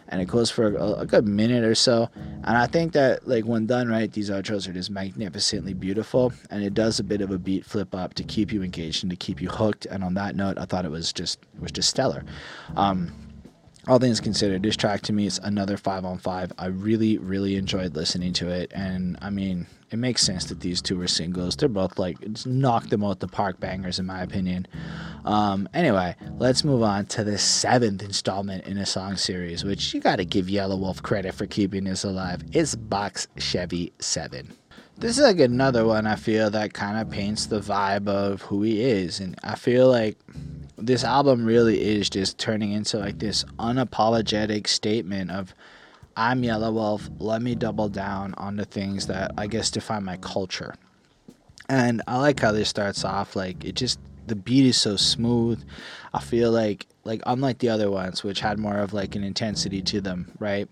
and 0.10 0.21
it 0.21 0.26
goes 0.26 0.52
for 0.52 0.76
a, 0.76 0.93
a, 1.00 1.06
good 1.06 1.26
minute 1.26 1.63
or 1.63 1.74
so. 1.74 2.10
And 2.43 2.58
I 2.58 2.67
think 2.67 2.91
that 2.93 3.28
like 3.28 3.45
when 3.45 3.65
done 3.65 3.88
right, 3.88 4.12
these 4.12 4.30
outros 4.30 4.67
are 4.67 4.74
just 4.74 4.91
magnificently 4.91 5.74
beautiful, 5.74 6.34
and 6.52 6.62
it 6.62 6.74
does 6.74 7.00
a 7.00 7.04
bit 7.04 7.21
of 7.21 7.32
a 7.32 7.39
beat 7.39 7.65
flip 7.65 7.95
up 7.95 8.13
to 8.15 8.24
keep 8.24 8.52
you 8.52 8.62
engaged 8.62 9.04
and 9.04 9.10
to 9.10 9.15
keep 9.15 9.41
you 9.41 9.47
hooked. 9.50 9.86
And 9.86 10.04
on 10.04 10.13
that 10.15 10.36
note, 10.36 10.58
I 10.60 10.65
thought 10.65 10.86
it 10.86 10.91
was 10.91 11.12
just 11.13 11.39
was 11.60 11.71
just 11.71 11.89
stellar. 11.89 12.24
Um, 12.76 13.13
all 13.91 13.99
things 13.99 14.21
considered, 14.21 14.63
this 14.63 14.77
track 14.77 15.01
to 15.01 15.12
me 15.12 15.25
is 15.25 15.38
another 15.43 15.75
five 15.75 16.06
on 16.06 16.17
five. 16.17 16.54
I 16.58 16.67
really, 16.67 17.17
really 17.17 17.58
enjoyed 17.58 17.93
listening 17.93 18.32
to 18.34 18.47
it, 18.47 18.71
and 18.73 19.17
I 19.21 19.30
mean, 19.30 19.67
it 19.91 19.99
makes 19.99 20.21
sense 20.21 20.45
that 20.45 20.62
these 20.62 20.82
two 20.82 21.01
are 21.01 21.10
singles. 21.10 21.58
They're 21.58 21.67
both 21.67 21.99
like 21.99 22.15
it's 22.21 22.45
knocked 22.45 22.89
them 22.89 23.04
out 23.04 23.19
the 23.19 23.27
park 23.27 23.60
bangers 23.60 23.99
in 23.99 24.06
my 24.06 24.21
opinion. 24.21 24.65
Um, 25.25 25.67
anyway, 25.73 26.15
let's 26.38 26.63
move 26.63 26.84
on 26.84 27.06
to 27.08 27.25
the 27.25 27.38
seventh 27.38 28.01
installment 28.01 28.65
in 28.65 28.77
a 28.77 28.86
song 28.86 29.17
series, 29.17 29.65
which 29.65 29.93
you 29.93 29.99
got 29.99 30.15
to 30.15 30.25
give 30.25 30.45
Yelawolf 30.45 31.04
credit 31.04 31.36
for 31.36 31.45
keeping 31.45 31.84
this 31.84 32.06
alive. 32.06 32.43
It's 32.54 32.75
Box 32.75 33.27
Chevy 33.39 33.91
Seven. 33.99 34.54
This 34.99 35.17
is 35.17 35.23
like 35.25 35.39
another 35.39 35.84
one 35.86 36.08
I 36.08 36.15
feel 36.15 36.49
that 36.51 36.73
kind 36.73 36.97
of 36.97 37.10
paints 37.10 37.47
the 37.47 37.60
vibe 37.60 38.08
of 38.08 38.41
who 38.43 38.62
he 38.62 38.84
is, 38.84 39.19
and 39.19 39.38
I 39.43 39.56
feel 39.56 39.89
like 39.89 40.17
this 40.82 41.04
album 41.04 41.46
really 41.46 41.82
is 41.82 42.10
just 42.10 42.38
turning 42.38 42.72
into 42.72 42.98
like 42.98 43.20
this 43.20 43.44
unapologetic 43.60 44.67
statement 44.67 45.32
of 45.32 45.54
I'm 46.15 46.41
Yelawolf, 46.41 47.10
Let 47.20 47.41
me 47.41 47.56
double 47.56 47.88
down 47.88 48.34
on 48.38 48.58
the 48.58 48.65
things 48.65 49.08
that 49.08 49.32
I 49.38 49.48
guess 49.48 49.72
define 49.72 50.04
my 50.04 50.17
culture. 50.17 50.76
And 51.70 52.02
I 52.08 52.17
like 52.17 52.39
how 52.39 52.52
this 52.52 52.70
starts 52.70 53.06
off. 53.06 53.36
Like 53.36 53.63
it 53.63 53.76
just 53.76 54.00
the 54.28 54.36
beat 54.36 54.65
is 54.65 54.80
so 54.80 54.98
smooth. 54.98 55.63
I 56.13 56.20
feel 56.20 56.52
like 56.52 56.88
like 57.04 57.22
unlike 57.26 57.58
the 57.60 57.70
other 57.70 57.90
ones 57.90 58.24
which 58.24 58.40
had 58.40 58.60
more 58.60 58.78
of 58.78 58.94
like 58.94 59.16
an 59.16 59.24
intensity 59.24 59.82
to 59.82 60.02
them 60.02 60.32
right? 60.40 60.68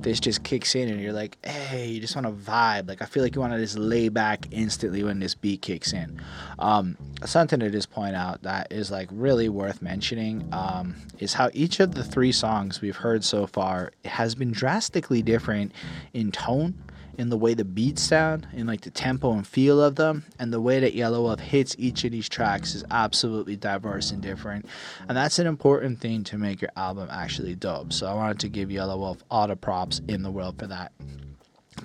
This 0.00 0.20
just 0.20 0.44
kicks 0.44 0.74
in 0.74 0.88
and 0.88 1.00
you're 1.00 1.12
like 1.12 1.36
hey 1.44 1.88
you 1.88 2.00
just 2.00 2.14
want 2.14 2.26
to 2.26 2.32
vibe. 2.32 2.88
Like 2.88 3.02
i 3.02 3.04
feel 3.04 3.22
like 3.22 3.34
you 3.34 3.40
want 3.40 3.52
to 3.52 3.58
just 3.58 3.78
lay 3.78 4.08
back 4.08 4.46
instantly 4.50 5.02
when 5.02 5.18
this 5.20 5.34
beat 5.34 5.62
kicks 5.62 5.92
in. 5.92 6.20
Um, 6.58 6.96
something 7.24 7.60
to 7.60 7.70
just 7.70 7.90
point 7.90 8.16
out 8.16 8.42
that 8.42 8.72
is 8.72 8.90
like 8.90 9.08
really 9.10 9.48
worth 9.48 9.82
mentioning 9.82 10.48
um, 10.52 10.94
is 11.18 11.34
how 11.34 11.50
each 11.52 11.80
of 11.80 11.94
the 11.94 12.04
three 12.04 12.32
songs 12.32 12.80
we've 12.80 12.96
heard 12.96 13.24
so 13.24 13.46
far 13.46 13.92
has 14.04 14.34
been 14.34 14.52
drastically 14.52 15.22
different 15.22 15.72
in 16.12 16.32
tone 16.32 16.74
in 17.18 17.28
the 17.28 17.36
way 17.36 17.54
the 17.54 17.64
beats 17.64 18.02
sound, 18.02 18.46
in 18.52 18.66
like 18.66 18.82
the 18.82 18.90
tempo 18.90 19.32
and 19.32 19.46
feel 19.46 19.82
of 19.82 19.96
them, 19.96 20.24
and 20.38 20.52
the 20.52 20.60
way 20.60 20.80
that 20.80 20.94
Yelawolf 20.94 21.40
hits 21.40 21.76
each 21.78 22.04
of 22.04 22.12
these 22.12 22.28
tracks 22.28 22.74
is 22.74 22.84
absolutely 22.90 23.56
diverse 23.56 24.10
and 24.10 24.22
different. 24.22 24.66
And 25.08 25.16
that's 25.16 25.38
an 25.38 25.46
important 25.46 26.00
thing 26.00 26.24
to 26.24 26.38
make 26.38 26.60
your 26.60 26.70
album 26.76 27.08
actually 27.10 27.54
dope. 27.54 27.92
So 27.92 28.06
I 28.06 28.14
wanted 28.14 28.40
to 28.40 28.48
give 28.48 28.68
Yelawolf 28.68 29.18
all 29.30 29.48
the 29.48 29.56
props 29.56 30.00
in 30.08 30.22
the 30.22 30.30
world 30.30 30.58
for 30.58 30.66
that. 30.66 30.92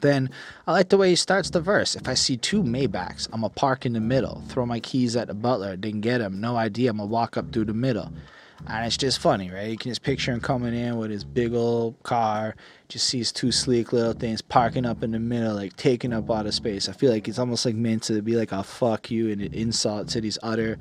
Then 0.01 0.29
I 0.67 0.73
like 0.73 0.89
the 0.89 0.97
way 0.97 1.09
he 1.09 1.15
starts 1.15 1.49
the 1.49 1.61
verse. 1.61 1.95
If 1.95 2.07
I 2.07 2.13
see 2.13 2.37
two 2.37 2.61
Maybachs, 2.61 3.27
I'ma 3.31 3.49
park 3.49 3.85
in 3.85 3.93
the 3.93 3.99
middle. 3.99 4.43
Throw 4.47 4.65
my 4.65 4.79
keys 4.79 5.15
at 5.15 5.27
the 5.27 5.33
butler, 5.33 5.75
didn't 5.75 6.01
get 6.01 6.21
him. 6.21 6.39
No 6.39 6.55
idea, 6.55 6.89
I'ma 6.89 7.05
walk 7.05 7.37
up 7.37 7.51
through 7.51 7.65
the 7.65 7.73
middle 7.73 8.11
and 8.65 8.85
it's 8.85 8.97
just 8.97 9.19
funny, 9.19 9.51
right? 9.51 9.69
You 9.69 9.77
can 9.77 9.91
just 9.91 10.01
picture 10.01 10.31
him 10.31 10.41
coming 10.41 10.73
in 10.73 10.97
with 10.97 11.11
his 11.11 11.23
big 11.23 11.53
old 11.53 12.01
car, 12.03 12.55
just 12.89 13.07
sees 13.07 13.31
two 13.31 13.51
sleek 13.51 13.93
little 13.93 14.13
things 14.13 14.41
parking 14.41 14.85
up 14.85 15.03
in 15.03 15.11
the 15.11 15.19
middle, 15.19 15.53
like 15.53 15.75
taking 15.75 16.13
up 16.13 16.29
all 16.29 16.43
the 16.43 16.51
space. 16.51 16.89
I 16.89 16.93
feel 16.93 17.11
like 17.11 17.27
it's 17.27 17.39
almost 17.39 17.65
like 17.65 17.75
meant 17.75 18.03
to 18.03 18.21
be 18.21 18.35
like 18.35 18.51
a 18.51 18.63
fuck 18.63 19.11
you 19.11 19.29
and 19.31 19.41
an 19.41 19.53
insult 19.53 20.07
to 20.09 20.21
these 20.21 20.39
other, 20.41 20.79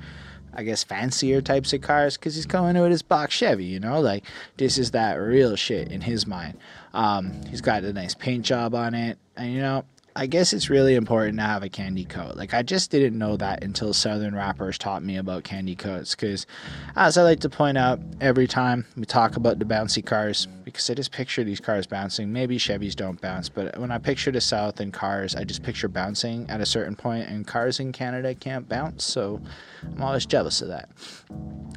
I 0.53 0.63
guess, 0.63 0.83
fancier 0.83 1.41
types 1.41 1.71
of 1.73 1.81
cars 1.81 2.17
because 2.17 2.35
he's 2.35 2.47
coming 2.47 2.75
in 2.75 2.81
with 2.81 2.91
his 2.91 3.03
box 3.03 3.35
Chevy, 3.35 3.65
you 3.65 3.79
know? 3.79 4.01
Like, 4.01 4.23
this 4.57 4.77
is 4.77 4.91
that 4.91 5.15
real 5.15 5.55
shit 5.55 5.91
in 5.91 6.01
his 6.01 6.25
mind. 6.25 6.57
Um, 6.93 7.31
he's 7.49 7.61
got 7.61 7.83
a 7.83 7.93
nice 7.93 8.15
paint 8.15 8.43
job 8.43 8.73
on 8.73 8.95
it, 8.95 9.19
and 9.35 9.53
you 9.53 9.61
know, 9.61 9.85
I 10.17 10.25
guess 10.25 10.51
it's 10.51 10.67
really 10.67 10.95
important 10.95 11.37
to 11.37 11.43
have 11.43 11.61
a 11.61 11.69
candy 11.69 12.03
coat. 12.03 12.35
Like 12.35 12.55
I 12.55 12.63
just 12.63 12.89
didn't 12.89 13.15
know 13.15 13.37
that 13.37 13.63
until 13.63 13.93
Southern 13.93 14.33
rappers 14.33 14.79
taught 14.79 15.03
me 15.03 15.17
about 15.17 15.43
candy 15.43 15.75
coats. 15.75 16.15
Because, 16.15 16.47
as 16.95 17.19
I 17.19 17.21
like 17.21 17.39
to 17.41 17.49
point 17.49 17.77
out 17.77 17.99
every 18.19 18.47
time 18.47 18.87
we 18.95 19.05
talk 19.05 19.35
about 19.35 19.59
the 19.59 19.65
bouncy 19.65 20.03
cars, 20.03 20.47
because 20.65 20.89
I 20.89 20.95
just 20.95 21.11
picture 21.11 21.43
these 21.43 21.59
cars 21.59 21.85
bouncing. 21.85 22.33
Maybe 22.33 22.57
Chevys 22.57 22.95
don't 22.95 23.21
bounce, 23.21 23.47
but 23.47 23.77
when 23.77 23.91
I 23.91 23.99
picture 23.99 24.31
the 24.31 24.41
South 24.41 24.79
and 24.79 24.91
cars, 24.91 25.35
I 25.35 25.43
just 25.43 25.61
picture 25.61 25.87
bouncing 25.87 26.49
at 26.49 26.61
a 26.61 26.65
certain 26.65 26.95
point, 26.95 27.29
and 27.29 27.45
cars 27.45 27.79
in 27.79 27.91
Canada 27.91 28.33
can't 28.33 28.67
bounce. 28.67 29.05
So 29.05 29.39
I'm 29.83 30.01
always 30.01 30.25
jealous 30.25 30.63
of 30.63 30.69
that. 30.69 30.89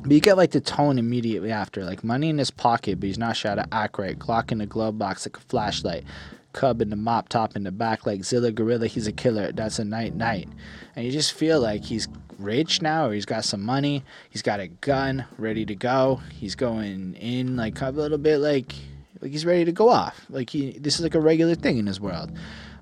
But 0.03 0.13
you 0.13 0.21
get 0.21 0.39
like 0.39 0.53
the 0.53 0.63
tone 0.63 0.99
immediately 0.99 1.53
after, 1.53 1.85
like 1.85 2.03
money 2.03 2.31
in 2.31 2.39
his 2.39 2.51
pocket, 2.51 3.01
but 3.01 3.07
he's 3.07 3.19
not 3.19 3.39
how 3.39 3.57
to 3.57 3.67
act 3.71 3.99
right. 3.99 4.19
Glock 4.19 4.51
in 4.51 4.59
the 4.59 4.67
glove 4.67 4.99
box 4.99 5.27
like 5.27 5.37
a 5.37 5.41
flashlight. 5.41 6.05
Cub 6.53 6.83
in 6.83 6.91
the 6.91 6.97
mop 6.97 7.29
top 7.29 7.57
in 7.57 7.65
the 7.65 7.71
back 7.71 8.07
like 8.07 8.25
Zilla 8.25 8.51
Gorilla, 8.51 8.87
he's 8.87 9.07
a 9.07 9.13
killer. 9.13 9.53
That's 9.53 9.79
a 9.79 9.85
night 9.85 10.15
night. 10.15 10.49
And 10.97 11.05
you 11.05 11.13
just 11.13 11.33
feel 11.33 11.61
like 11.61 11.85
he's 11.85 12.09
rich 12.39 12.83
now 12.83 13.07
or 13.07 13.13
he's 13.13 13.27
got 13.27 13.45
some 13.45 13.63
money. 13.63 14.05
He's 14.31 14.43
got 14.43 14.61
a 14.61 14.69
gun 14.69 15.27
ready 15.39 15.65
to 15.67 15.75
go. 15.75 16.21
He's 16.33 16.55
going 16.55 17.15
in 17.15 17.57
like 17.57 17.81
a 17.81 17.91
little 17.91 18.19
bit 18.19 18.39
like 18.39 18.75
like 19.21 19.33
he's 19.33 19.47
ready 19.47 19.65
to 19.65 19.73
go 19.73 19.89
off. 19.89 20.27
Like 20.31 20.51
he 20.51 20.73
this 20.79 20.97
is 20.97 21.03
like 21.03 21.15
a 21.15 21.21
regular 21.21 21.55
thing 21.55 21.79
in 21.79 21.87
his 21.87 22.01
world. 22.01 22.33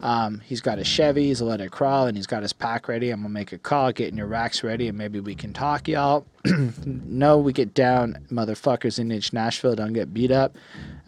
Um, 0.01 0.41
he's 0.45 0.61
got 0.61 0.79
a 0.79 0.85
Chevy, 0.85 1.27
he's 1.27 1.41
let 1.41 1.61
it 1.61 1.71
crawl, 1.71 2.07
and 2.07 2.17
he's 2.17 2.27
got 2.27 2.43
his 2.43 2.53
pack 2.53 2.89
ready. 2.89 3.11
I'm 3.11 3.21
gonna 3.21 3.31
make 3.31 3.53
a 3.53 3.59
call, 3.59 3.93
getting 3.93 4.17
your 4.17 4.27
racks 4.27 4.63
ready, 4.63 4.89
and 4.89 4.97
maybe 4.97 5.21
we 5.21 5.35
can 5.35 5.53
talk, 5.53 5.89
y'all. 5.89 6.27
no, 6.85 7.39
we 7.39 7.53
get 7.53 7.75
down, 7.75 8.19
motherfuckers 8.31 8.99
in 8.99 9.11
Itch 9.11 9.33
Nashville 9.33 9.75
don't 9.75 9.93
get 9.93 10.15
beat 10.15 10.31
up 10.31 10.57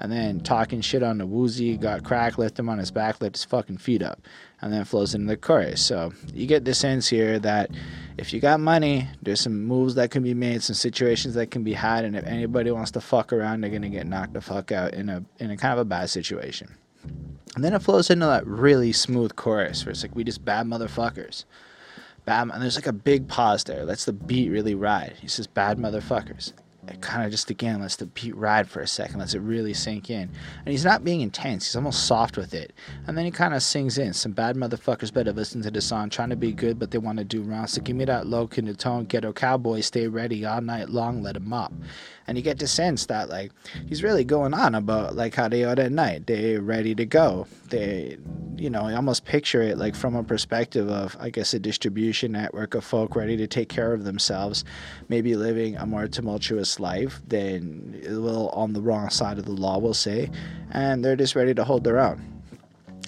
and 0.01 0.11
then 0.11 0.41
talking 0.41 0.81
shit 0.81 1.03
on 1.03 1.19
the 1.19 1.27
woozy, 1.27 1.77
got 1.77 2.03
crack, 2.05 2.39
lift 2.39 2.59
him 2.59 2.71
on 2.71 2.79
his 2.79 2.91
back, 2.91 3.21
lift 3.21 3.37
his 3.37 3.45
fucking 3.45 3.77
feet 3.77 4.03
up, 4.03 4.19
and 4.63 4.73
then 4.73 4.83
flows 4.83 5.15
into 5.15 5.27
the 5.27 5.37
chorus. 5.37 5.85
So 5.85 6.15
you 6.33 6.47
get 6.47 6.65
the 6.65 6.73
sense 6.73 7.07
here 7.07 7.39
that 7.41 7.71
if 8.17 8.33
you 8.33 8.41
got 8.41 8.61
money, 8.61 9.09
there's 9.21 9.43
some 9.43 9.63
moves 9.63 9.95
that 9.97 10.11
can 10.11 10.23
be 10.23 10.33
made, 10.33 10.63
some 10.63 10.75
situations 10.75 11.35
that 11.35 11.51
can 11.51 11.63
be 11.63 11.75
had, 11.75 12.07
and 12.07 12.17
if 12.17 12.25
anybody 12.25 12.71
wants 12.71 12.93
to 12.93 13.01
fuck 13.03 13.31
around, 13.31 13.61
they're 13.61 13.71
gonna 13.71 13.91
get 13.91 14.07
knocked 14.07 14.33
the 14.33 14.41
fuck 14.41 14.73
out 14.73 14.95
in 14.95 15.11
a 15.11 15.23
in 15.39 15.51
a 15.51 15.57
kind 15.57 15.75
of 15.75 15.81
a 15.81 15.85
bad 15.85 16.09
situation. 16.09 16.75
And 17.57 17.65
then 17.65 17.75
it 17.75 17.83
flows 17.83 18.11
into 18.11 18.27
that 18.27 18.47
really 18.47 18.93
smooth 18.93 19.35
chorus 19.37 19.85
where 19.85 19.91
it's 19.91 20.03
like 20.03 20.15
we 20.15 20.25
just 20.25 20.45
bad 20.45 20.67
motherfuckers 20.67 21.45
bad, 22.25 22.49
and 22.51 22.63
there's 22.63 22.77
like 22.77 22.87
a 22.87 22.93
big 22.93 23.29
pause 23.29 23.65
there. 23.65 23.85
Lets 23.85 24.05
the 24.05 24.13
beat 24.13 24.51
really 24.51 24.75
ride. 24.75 25.17
He 25.21 25.29
says, 25.29 25.47
bad 25.47 25.79
motherfuckers 25.79 26.53
it 26.91 27.01
kind 27.01 27.25
of 27.25 27.31
just 27.31 27.51
again 27.51 27.81
lets 27.81 27.97
the 27.97 28.07
beat 28.07 28.35
ride 28.35 28.69
for 28.69 28.81
a 28.81 28.87
second, 28.87 29.19
lets 29.19 29.35
it 29.35 29.41
really 29.41 29.75
sink 29.75 30.11
in. 30.11 30.23
And 30.65 30.69
he's 30.69 30.85
not 30.85 31.05
being 31.05 31.21
intense, 31.21 31.67
he's 31.67 31.77
almost 31.77 32.07
soft 32.07 32.37
with 32.37 32.55
it. 32.55 32.73
And 33.07 33.17
then 33.17 33.25
he 33.25 33.31
kind 33.31 33.55
of 33.55 33.63
sings 33.63 33.99
in 33.99 34.13
some 34.13 34.33
bad 34.33 34.57
motherfuckers 34.57 35.13
better 35.13 35.33
listen 35.33 35.63
to 35.63 35.71
the 35.71 35.81
song, 35.81 36.11
trying 36.11 36.31
to 36.31 36.37
be 36.37 36.53
good, 36.53 36.79
but 36.79 36.91
they 36.91 36.99
want 36.99 37.19
to 37.19 37.25
do 37.25 37.43
wrong. 37.43 37.67
So 37.67 37.81
give 37.81 37.97
me 37.97 38.05
that 38.07 38.27
low 38.27 38.47
kind 38.49 38.69
of 38.69 38.79
tone, 38.79 39.05
ghetto 39.05 39.33
cowboy, 39.33 39.81
stay 39.81 40.09
ready 40.09 40.45
all 40.45 40.61
night 40.61 40.89
long, 40.89 41.23
let 41.23 41.37
him 41.37 41.53
up 41.53 41.73
and 42.31 42.39
you 42.39 42.45
get 42.45 42.61
the 42.61 42.69
sense 42.69 43.07
that 43.07 43.29
like 43.29 43.51
he's 43.89 44.05
really 44.05 44.23
going 44.23 44.55
on 44.55 44.77
about 44.77 45.17
like 45.17 45.35
how 45.35 45.49
they 45.49 45.65
are 45.65 45.75
that 45.75 45.91
night. 45.91 46.29
They're 46.29 46.63
ready 46.63 46.95
to 46.95 47.05
go. 47.05 47.49
They, 47.71 48.19
you 48.57 48.71
know, 48.71 48.83
almost 48.83 49.25
picture 49.25 49.63
it 49.63 49.79
like 49.79 49.97
from 49.97 50.15
a 50.15 50.23
perspective 50.23 50.89
of 50.89 51.17
I 51.19 51.31
guess 51.31 51.55
a 51.55 51.59
distribution 51.59 52.31
network 52.31 52.77
of 52.77 52.85
folk 52.85 53.17
ready 53.17 53.37
to 53.37 53.49
take 53.49 53.69
care 53.69 53.93
of 53.93 54.05
themselves, 54.05 54.65
maybe 55.09 55.35
living 55.35 55.77
a 55.77 55.87
more 55.87 56.07
tumultuous 56.07 56.79
life 56.79 57.21
than 57.27 58.01
a 58.07 58.11
little 58.11 58.51
on 58.51 58.75
the 58.75 58.81
wrong 58.81 59.11
side 59.11 59.39
of 59.39 59.45
the 59.45 59.51
law, 59.51 59.79
we'll 59.79 59.93
say, 59.93 60.31
and 60.71 61.05
they're 61.05 61.17
just 61.17 61.35
ready 61.35 61.53
to 61.53 61.65
hold 61.65 61.83
their 61.83 61.99
own 61.99 62.31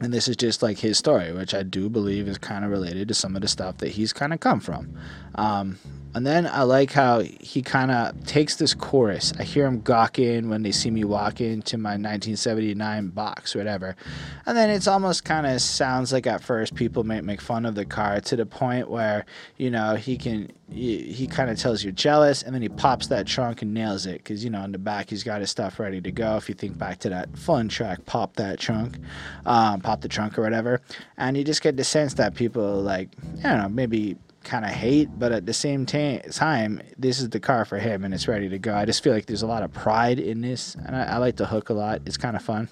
and 0.01 0.13
this 0.13 0.27
is 0.27 0.37
just 0.37 0.65
like 0.65 0.79
his 0.79 0.99
story, 0.99 1.33
which 1.33 1.55
I 1.55 1.63
do 1.63 1.89
believe 1.89 2.27
is 2.27 2.39
kind 2.39 2.65
of 2.65 2.73
related 2.73 3.07
to 3.07 3.15
some 3.15 3.37
of 3.37 3.43
the 3.43 3.47
stuff 3.47 3.77
that 3.79 3.91
he's 3.91 4.13
kind 4.13 4.33
of 4.33 4.41
come 4.41 4.59
from. 4.59 4.99
Um, 5.37 5.79
and 6.15 6.27
then 6.27 6.47
I 6.47 6.63
like 6.63 6.93
how 6.93 7.21
he 7.21 7.63
kind 7.63 7.91
of 7.91 8.27
takes 8.27 8.57
this 8.57 8.75
chorus. 8.75 9.33
I 9.39 9.45
hear 9.45 9.67
him 9.67 9.81
gawking 9.81 10.51
when 10.51 10.63
they 10.63 10.71
see 10.71 10.91
me 10.91 11.05
walk 11.05 11.41
into 11.41 11.79
my 11.79 11.93
1979 11.93 13.09
box, 13.09 13.55
whatever. 13.55 13.97
And 14.45 14.57
then 14.57 14.69
it's 14.69 14.87
almost 14.87 15.25
kind 15.25 15.47
of 15.47 15.63
sounds 15.63 16.13
like 16.13 16.27
at 16.27 16.43
first 16.43 16.75
people 16.75 17.03
might 17.05 17.25
make 17.25 17.41
fun 17.41 17.65
of 17.65 17.75
the 17.75 17.87
car 17.87 18.21
to 18.21 18.37
the 18.37 18.45
point 18.45 18.91
where, 18.91 19.25
you 19.57 19.71
know, 19.71 19.95
he 19.95 20.19
can, 20.19 20.53
he, 20.71 20.99
he 21.13 21.27
kind 21.27 21.49
of 21.49 21.59
tells 21.59 21.83
you're 21.83 21.93
jealous 21.93 22.43
and 22.43 22.55
then 22.55 22.61
he 22.61 22.69
pops 22.69 23.07
that 23.07 23.27
trunk 23.27 23.63
and 23.63 23.73
nails 23.73 24.05
it 24.05 24.19
because, 24.19 24.45
you 24.45 24.51
know, 24.51 24.63
in 24.65 24.73
the 24.73 24.79
back 24.79 25.09
he's 25.09 25.25
got 25.25 25.41
his 25.41 25.51
stuff 25.51 25.81
ready 25.81 26.03
to 26.03 26.13
go. 26.13 26.37
If 26.37 26.47
you 26.47 26.55
think 26.55 26.77
back 26.77 26.99
to 27.01 27.09
that 27.09 27.39
fun 27.39 27.71
track, 27.71 28.05
Pop 28.05 28.37
That 28.37 28.59
Trunk, 28.59 28.99
um, 29.47 29.81
Pop 29.81 30.03
the 30.03 30.09
Trunk 30.09 30.39
or 30.39 30.43
whatever. 30.43 30.83
And 31.17 31.39
you 31.39 31.45
just 31.45 31.63
get 31.63 31.79
the 31.79 31.85
sense 31.85 32.15
that 32.15 32.35
people, 32.35 32.83
like, 32.83 33.09
I 33.43 33.49
don't 33.49 33.59
know, 33.63 33.69
maybe 33.71 34.19
kind 34.45 34.65
of 34.65 34.71
hate, 34.71 35.09
but 35.19 35.33
at 35.33 35.47
the 35.47 35.53
same 35.53 35.87
time, 35.87 36.83
this 36.99 37.21
is 37.21 37.31
the 37.31 37.41
car 37.41 37.65
for 37.65 37.79
him 37.79 38.05
and 38.05 38.13
it's 38.13 38.29
ready 38.29 38.49
to 38.49 38.59
go. 38.59 38.75
I 38.75 38.85
just 38.85 39.03
feel 39.03 39.13
like 39.13 39.27
there's 39.27 39.43
a 39.43 39.47
lot 39.47 39.63
of 39.63 39.73
pride 39.73 40.19
in 40.19 40.41
this, 40.41 40.75
and 40.75 40.95
I, 40.95 41.05
I 41.05 41.17
like 41.19 41.37
the 41.37 41.47
hook 41.47 41.69
a 41.71 41.75
lot. 41.75 42.03
It's 42.07 42.17
kind 42.17 42.37
of 42.37 42.43
fun. 42.43 42.69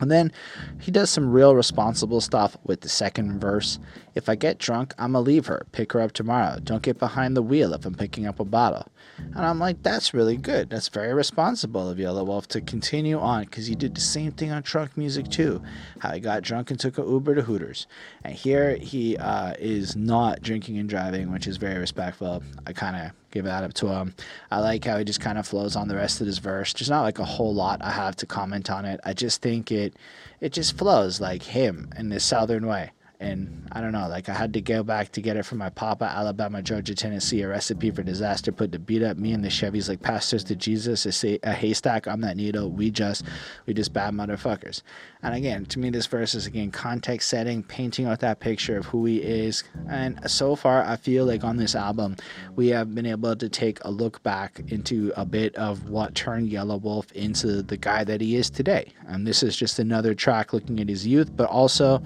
And 0.00 0.10
then 0.10 0.32
he 0.80 0.90
does 0.90 1.10
some 1.10 1.30
real 1.30 1.54
responsible 1.54 2.20
stuff 2.20 2.56
with 2.64 2.80
the 2.80 2.88
second 2.88 3.40
verse. 3.40 3.78
If 4.14 4.28
I 4.28 4.36
get 4.36 4.58
drunk, 4.58 4.94
I'ma 4.96 5.18
leave 5.18 5.46
her, 5.46 5.66
pick 5.72 5.92
her 5.92 6.00
up 6.00 6.12
tomorrow. 6.12 6.60
Don't 6.62 6.82
get 6.82 6.98
behind 6.98 7.36
the 7.36 7.42
wheel 7.42 7.74
if 7.74 7.84
I'm 7.84 7.94
picking 7.94 8.26
up 8.26 8.38
a 8.38 8.44
bottle. 8.44 8.86
And 9.18 9.44
I'm 9.44 9.58
like, 9.58 9.82
that's 9.82 10.14
really 10.14 10.36
good. 10.36 10.70
That's 10.70 10.88
very 10.88 11.12
responsible 11.12 11.88
of 11.90 11.98
Yelawolf 11.98 12.46
to 12.48 12.60
continue 12.60 13.18
on 13.18 13.44
because 13.44 13.66
he 13.66 13.74
did 13.74 13.94
the 13.94 14.00
same 14.00 14.30
thing 14.32 14.52
on 14.52 14.62
Trunk 14.62 14.96
Muzik 14.96 15.28
too. 15.28 15.62
How 15.98 16.12
he 16.12 16.20
got 16.20 16.42
drunk 16.42 16.70
and 16.70 16.78
took 16.78 16.98
an 16.98 17.08
Uber 17.08 17.34
to 17.34 17.42
Hooters. 17.42 17.86
And 18.22 18.34
here 18.34 18.76
he 18.76 19.16
uh, 19.16 19.54
is 19.58 19.96
not 19.96 20.42
drinking 20.42 20.78
and 20.78 20.88
driving, 20.88 21.32
which 21.32 21.48
is 21.48 21.56
very 21.56 21.78
respectful. 21.78 22.42
I 22.66 22.72
kind 22.72 22.96
of 22.96 23.12
give 23.32 23.44
that 23.46 23.64
up 23.64 23.74
to 23.74 23.88
him. 23.88 24.14
I 24.50 24.60
like 24.60 24.84
how 24.84 24.96
he 24.96 25.04
just 25.04 25.20
kind 25.20 25.38
of 25.38 25.46
flows 25.46 25.74
on 25.74 25.88
the 25.88 25.96
rest 25.96 26.20
of 26.20 26.28
his 26.28 26.38
verse. 26.38 26.72
There's 26.72 26.90
not 26.90 27.02
like 27.02 27.18
a 27.18 27.24
whole 27.24 27.52
lot 27.52 27.82
I 27.82 27.90
have 27.90 28.14
to 28.16 28.26
comment 28.26 28.70
on 28.70 28.84
it. 28.84 29.00
I 29.04 29.12
just 29.12 29.42
think 29.42 29.72
it 29.72 29.96
it 30.40 30.52
just 30.52 30.78
flows 30.78 31.20
like 31.20 31.42
him 31.42 31.90
in 31.98 32.10
this 32.10 32.24
southern 32.24 32.66
way 32.66 32.92
and 33.24 33.68
I 33.72 33.80
don't 33.80 33.92
know, 33.92 34.06
like 34.06 34.28
I 34.28 34.34
had 34.34 34.52
to 34.52 34.60
go 34.60 34.82
back 34.82 35.10
to 35.12 35.22
get 35.22 35.36
it 35.36 35.44
from 35.44 35.58
my 35.58 35.70
papa, 35.70 36.04
Alabama, 36.04 36.62
Georgia, 36.62 36.94
Tennessee, 36.94 37.40
a 37.40 37.48
recipe 37.48 37.90
for 37.90 38.02
disaster. 38.02 38.52
Put 38.52 38.70
the 38.70 38.78
beat 38.78 39.02
up 39.02 39.16
me 39.16 39.32
and 39.32 39.42
the 39.42 39.48
Chevys 39.48 39.88
like 39.88 40.02
pastors 40.02 40.44
to 40.44 40.54
Jesus, 40.54 41.06
a, 41.24 41.38
a 41.42 41.52
haystack. 41.52 42.06
I'm 42.06 42.20
that 42.20 42.36
needle. 42.36 42.70
We 42.70 42.90
just, 42.90 43.24
we 43.66 43.72
just 43.72 43.92
bad 43.94 44.12
motherfuckers. 44.12 44.82
And 45.22 45.34
again, 45.34 45.64
to 45.66 45.78
me, 45.78 45.88
this 45.88 46.06
verse 46.06 46.34
is 46.34 46.46
again 46.46 46.70
context 46.70 47.28
setting, 47.28 47.62
painting 47.62 48.04
out 48.04 48.20
that 48.20 48.40
picture 48.40 48.76
of 48.76 48.86
who 48.86 49.06
he 49.06 49.16
is. 49.16 49.64
And 49.88 50.20
so 50.30 50.54
far, 50.54 50.84
I 50.84 50.96
feel 50.96 51.24
like 51.24 51.42
on 51.42 51.56
this 51.56 51.74
album, 51.74 52.16
we 52.56 52.68
have 52.68 52.94
been 52.94 53.06
able 53.06 53.34
to 53.34 53.48
take 53.48 53.82
a 53.84 53.90
look 53.90 54.22
back 54.22 54.60
into 54.68 55.12
a 55.16 55.24
bit 55.24 55.54
of 55.56 55.88
what 55.88 56.14
turned 56.14 56.50
Yelawolf 56.50 57.10
into 57.12 57.62
the 57.62 57.78
guy 57.78 58.04
that 58.04 58.20
he 58.20 58.36
is 58.36 58.50
today. 58.50 58.92
And 59.06 59.26
this 59.26 59.42
is 59.42 59.56
just 59.56 59.78
another 59.78 60.14
track 60.14 60.52
looking 60.52 60.78
at 60.78 60.90
his 60.90 61.06
youth, 61.06 61.34
but 61.34 61.48
also 61.48 62.02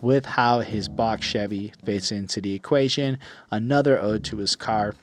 with 0.00 0.24
how 0.24 0.60
his 0.60 0.88
box 0.88 1.26
Chevy 1.26 1.72
fits 1.84 2.12
into 2.12 2.40
the 2.40 2.54
equation. 2.54 3.18
Another 3.50 4.00
ode 4.00 4.24
to 4.24 4.38
his 4.38 4.56
car. 4.56 4.94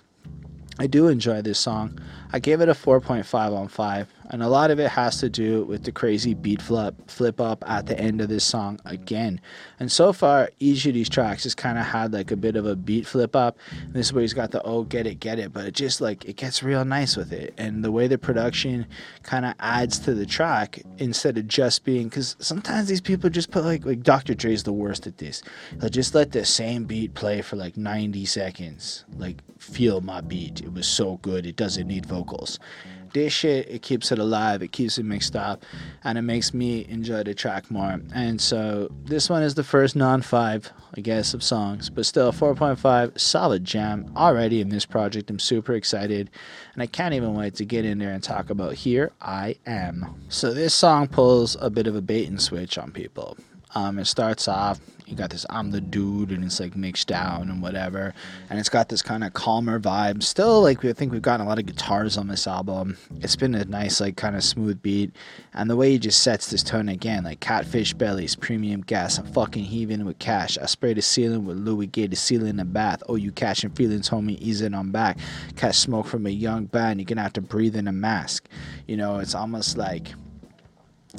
I 0.79 0.87
do 0.87 1.07
enjoy 1.07 1.41
this 1.41 1.59
song. 1.59 1.99
I 2.31 2.39
gave 2.39 2.61
it 2.61 2.69
a 2.69 2.73
4.5 2.73 3.57
on 3.57 3.67
5 3.67 4.13
and 4.29 4.43
a 4.43 4.47
lot 4.47 4.71
of 4.71 4.79
it 4.79 4.89
has 4.89 5.19
to 5.19 5.29
do 5.29 5.63
with 5.63 5.83
the 5.83 5.91
crazy 5.91 6.33
beat 6.33 6.61
flip 6.61 7.09
flip 7.09 7.39
up 7.39 7.63
at 7.67 7.85
the 7.85 7.97
end 7.99 8.21
of 8.21 8.29
this 8.29 8.43
song 8.43 8.79
again. 8.85 9.39
And 9.79 9.91
so 9.91 10.11
far, 10.11 10.49
each 10.59 10.85
of 10.85 10.93
these 10.93 11.09
tracks 11.09 11.43
has 11.43 11.55
kind 11.55 11.77
of 11.77 11.85
had 11.85 12.13
like 12.13 12.31
a 12.31 12.35
bit 12.35 12.55
of 12.55 12.65
a 12.65 12.75
beat 12.75 13.07
flip 13.07 13.35
up. 13.35 13.57
And 13.81 13.93
this 13.93 14.07
is 14.07 14.13
where 14.13 14.21
he's 14.21 14.33
got 14.33 14.51
the 14.51 14.61
oh 14.63 14.83
get 14.83 15.07
it 15.07 15.15
get 15.19 15.39
it, 15.39 15.53
but 15.53 15.65
it 15.65 15.73
just 15.73 16.01
like 16.01 16.25
it 16.25 16.35
gets 16.35 16.61
real 16.61 16.83
nice 16.83 17.15
with 17.15 17.31
it. 17.31 17.53
And 17.57 17.83
the 17.83 17.91
way 17.91 18.07
the 18.07 18.17
production 18.17 18.87
kind 19.23 19.45
of 19.45 19.53
adds 19.59 19.99
to 19.99 20.13
the 20.13 20.25
track 20.25 20.81
instead 20.97 21.37
of 21.37 21.47
just 21.47 21.83
being 21.83 22.09
because 22.09 22.35
sometimes 22.39 22.87
these 22.87 23.01
people 23.01 23.29
just 23.29 23.51
put 23.51 23.63
like 23.63 23.85
like 23.85 24.03
Dr. 24.03 24.33
Dre's 24.33 24.63
the 24.63 24.73
worst 24.73 25.07
at 25.07 25.17
this. 25.17 25.41
They'll 25.73 25.89
just 25.89 26.13
let 26.13 26.31
the 26.31 26.45
same 26.45 26.83
beat 26.83 27.13
play 27.13 27.41
for 27.41 27.55
like 27.55 27.77
90 27.77 28.25
seconds. 28.25 29.05
Like 29.15 29.41
feel 29.57 30.01
my 30.01 30.21
beat. 30.21 30.61
It 30.61 30.73
was 30.73 30.87
so 30.87 31.17
good. 31.17 31.45
It 31.45 31.55
doesn't 31.55 31.87
need 31.87 32.05
vocals 32.05 32.59
this 33.13 33.33
shit 33.33 33.67
it 33.69 33.81
keeps 33.81 34.11
it 34.11 34.19
alive 34.19 34.61
it 34.61 34.71
keeps 34.71 34.97
it 34.97 35.03
mixed 35.03 35.35
up 35.35 35.63
and 36.03 36.17
it 36.17 36.21
makes 36.21 36.53
me 36.53 36.85
enjoy 36.89 37.23
the 37.23 37.33
track 37.33 37.69
more. 37.71 37.99
And 38.13 38.39
so 38.39 38.89
this 39.05 39.29
one 39.29 39.43
is 39.43 39.55
the 39.55 39.63
first 39.63 39.95
non-five 39.95 40.71
i 40.95 41.01
guess 41.01 41.33
of 41.33 41.43
songs 41.43 41.89
but 41.89 42.05
still 42.05 42.29
a 42.29 42.31
4.5 42.31 43.19
solid 43.19 43.65
jam 43.65 44.11
already 44.15 44.61
in 44.61 44.69
this 44.69 44.85
project 44.85 45.29
i'm 45.29 45.39
super 45.39 45.73
excited 45.73 46.29
and 46.73 46.81
i 46.81 46.85
can't 46.85 47.13
even 47.13 47.33
wait 47.33 47.55
to 47.55 47.65
get 47.65 47.85
in 47.85 47.99
there 47.99 48.13
and 48.13 48.23
talk 48.23 48.49
about 48.49 48.73
here 48.73 49.11
i 49.21 49.55
am. 49.65 50.15
So 50.29 50.53
this 50.53 50.73
song 50.73 51.07
pulls 51.07 51.55
a 51.59 51.69
bit 51.69 51.87
of 51.87 51.95
a 51.95 52.01
bait 52.01 52.27
and 52.27 52.41
switch 52.41 52.77
on 52.77 52.91
people. 52.91 53.37
Um, 53.75 53.99
it 53.99 54.05
starts 54.05 54.47
off 54.47 54.79
you 55.07 55.15
got 55.15 55.29
this 55.29 55.45
I'm 55.49 55.71
the 55.71 55.79
dude 55.79 56.31
and 56.31 56.43
it's 56.43 56.59
like 56.59 56.75
mixed 56.75 57.07
down 57.07 57.49
and 57.49 57.61
whatever. 57.61 58.13
And 58.49 58.59
it's 58.59 58.69
got 58.69 58.89
this 58.89 59.01
kind 59.01 59.23
of 59.23 59.33
calmer 59.33 59.79
vibe. 59.79 60.21
Still 60.21 60.61
like 60.61 60.83
I 60.83 60.93
think 60.93 61.11
we've 61.11 61.21
gotten 61.21 61.45
a 61.45 61.49
lot 61.49 61.59
of 61.59 61.65
guitars 61.65 62.17
on 62.17 62.27
this 62.27 62.45
album. 62.45 62.97
It's 63.21 63.35
been 63.35 63.55
a 63.55 63.63
nice 63.65 64.01
like 64.01 64.17
kind 64.17 64.35
of 64.35 64.43
smooth 64.43 64.81
beat. 64.81 65.11
And 65.53 65.69
the 65.69 65.75
way 65.75 65.91
he 65.91 65.99
just 65.99 66.21
sets 66.21 66.49
this 66.49 66.61
tone 66.61 66.89
again, 66.89 67.23
like 67.23 67.39
catfish 67.39 67.93
bellies, 67.93 68.35
premium 68.35 68.81
gas, 68.81 69.17
I'm 69.17 69.25
fucking 69.27 69.63
heaving 69.63 70.03
with 70.05 70.19
cash. 70.19 70.57
I 70.57 70.65
spray 70.65 70.93
the 70.93 71.01
ceiling 71.01 71.45
with 71.45 71.57
Louis 71.57 71.87
Gay, 71.87 72.07
the 72.07 72.15
ceiling 72.15 72.49
in 72.49 72.57
the 72.57 72.65
bath. 72.65 73.01
Oh, 73.07 73.15
you 73.15 73.31
catching 73.31 73.69
feelings, 73.71 74.09
homie, 74.09 74.37
easing 74.39 74.73
on 74.73 74.91
back. 74.91 75.17
Catch 75.55 75.77
smoke 75.77 76.07
from 76.07 76.25
a 76.25 76.31
young 76.31 76.65
band, 76.65 76.99
you're 76.99 77.05
gonna 77.05 77.21
have 77.21 77.33
to 77.33 77.41
breathe 77.41 77.75
in 77.75 77.87
a 77.87 77.93
mask. 77.93 78.47
You 78.87 78.97
know, 78.97 79.19
it's 79.19 79.35
almost 79.35 79.77
like 79.77 80.13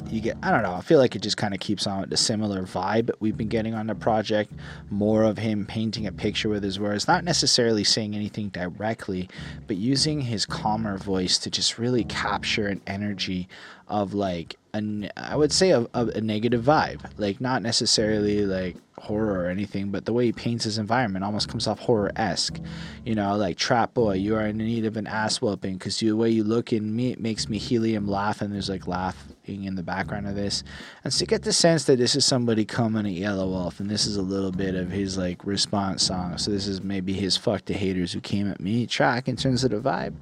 you 0.09 0.21
get 0.21 0.37
i 0.43 0.51
don't 0.51 0.61
know 0.61 0.73
i 0.73 0.81
feel 0.81 0.99
like 0.99 1.15
it 1.15 1.21
just 1.21 1.37
kind 1.37 1.53
of 1.53 1.59
keeps 1.59 1.87
on 1.87 2.07
the 2.09 2.17
similar 2.17 2.61
vibe 2.61 3.09
we've 3.19 3.37
been 3.37 3.47
getting 3.47 3.73
on 3.73 3.87
the 3.87 3.95
project 3.95 4.51
more 4.89 5.23
of 5.23 5.37
him 5.37 5.65
painting 5.65 6.05
a 6.05 6.11
picture 6.11 6.47
with 6.47 6.63
his 6.63 6.79
words 6.79 7.07
not 7.07 7.23
necessarily 7.23 7.83
saying 7.83 8.15
anything 8.15 8.49
directly 8.49 9.27
but 9.67 9.77
using 9.77 10.21
his 10.21 10.45
calmer 10.45 10.97
voice 10.97 11.37
to 11.39 11.49
just 11.49 11.79
really 11.79 12.03
capture 12.03 12.67
an 12.67 12.81
energy 12.85 13.47
of 13.87 14.13
like 14.13 14.57
a, 14.73 15.09
I 15.17 15.35
would 15.35 15.51
say 15.51 15.71
a, 15.71 15.81
a, 15.93 16.05
a 16.15 16.21
negative 16.21 16.63
vibe 16.63 17.01
like 17.17 17.41
not 17.41 17.61
necessarily 17.61 18.45
like 18.45 18.75
horror 18.99 19.39
or 19.39 19.47
anything, 19.47 19.89
but 19.89 20.05
the 20.05 20.13
way 20.13 20.25
he 20.25 20.31
paints 20.31 20.65
his 20.65 20.77
environment 20.77 21.23
almost 21.25 21.47
comes 21.47 21.67
off 21.67 21.79
horror 21.79 22.11
esque. 22.15 22.59
You 23.05 23.15
know, 23.15 23.35
like 23.35 23.57
Trap 23.57 23.93
Boy, 23.93 24.13
you 24.13 24.35
are 24.35 24.45
in 24.45 24.57
need 24.57 24.85
of 24.85 24.97
an 24.97 25.07
ass 25.07 25.41
whooping 25.41 25.77
because 25.77 25.99
the 25.99 26.11
way 26.11 26.29
you 26.29 26.43
look 26.43 26.71
in 26.73 26.95
me 26.95 27.11
it 27.11 27.19
makes 27.19 27.49
me 27.49 27.57
helium 27.57 28.07
laugh, 28.07 28.41
and 28.41 28.53
there's 28.53 28.69
like 28.69 28.87
laughing 28.87 29.63
in 29.63 29.75
the 29.75 29.83
background 29.83 30.27
of 30.27 30.35
this. 30.35 30.63
And 31.03 31.11
so 31.11 31.21
you 31.21 31.27
get 31.27 31.43
the 31.43 31.53
sense 31.53 31.85
that 31.85 31.97
this 31.97 32.15
is 32.15 32.25
somebody 32.25 32.65
coming 32.65 33.05
at 33.05 33.13
Yelawolf, 33.13 33.79
and 33.79 33.89
this 33.89 34.05
is 34.05 34.17
a 34.17 34.21
little 34.21 34.51
bit 34.51 34.75
of 34.75 34.91
his 34.91 35.17
like 35.17 35.45
response 35.45 36.03
song. 36.03 36.37
So 36.37 36.51
this 36.51 36.67
is 36.67 36.81
maybe 36.81 37.13
his 37.13 37.37
fuck 37.37 37.65
the 37.65 37.73
haters 37.73 38.13
who 38.13 38.21
came 38.21 38.49
at 38.49 38.59
me 38.59 38.85
track 38.85 39.27
in 39.27 39.35
terms 39.35 39.63
of 39.63 39.71
the 39.71 39.77
vibe. 39.77 40.15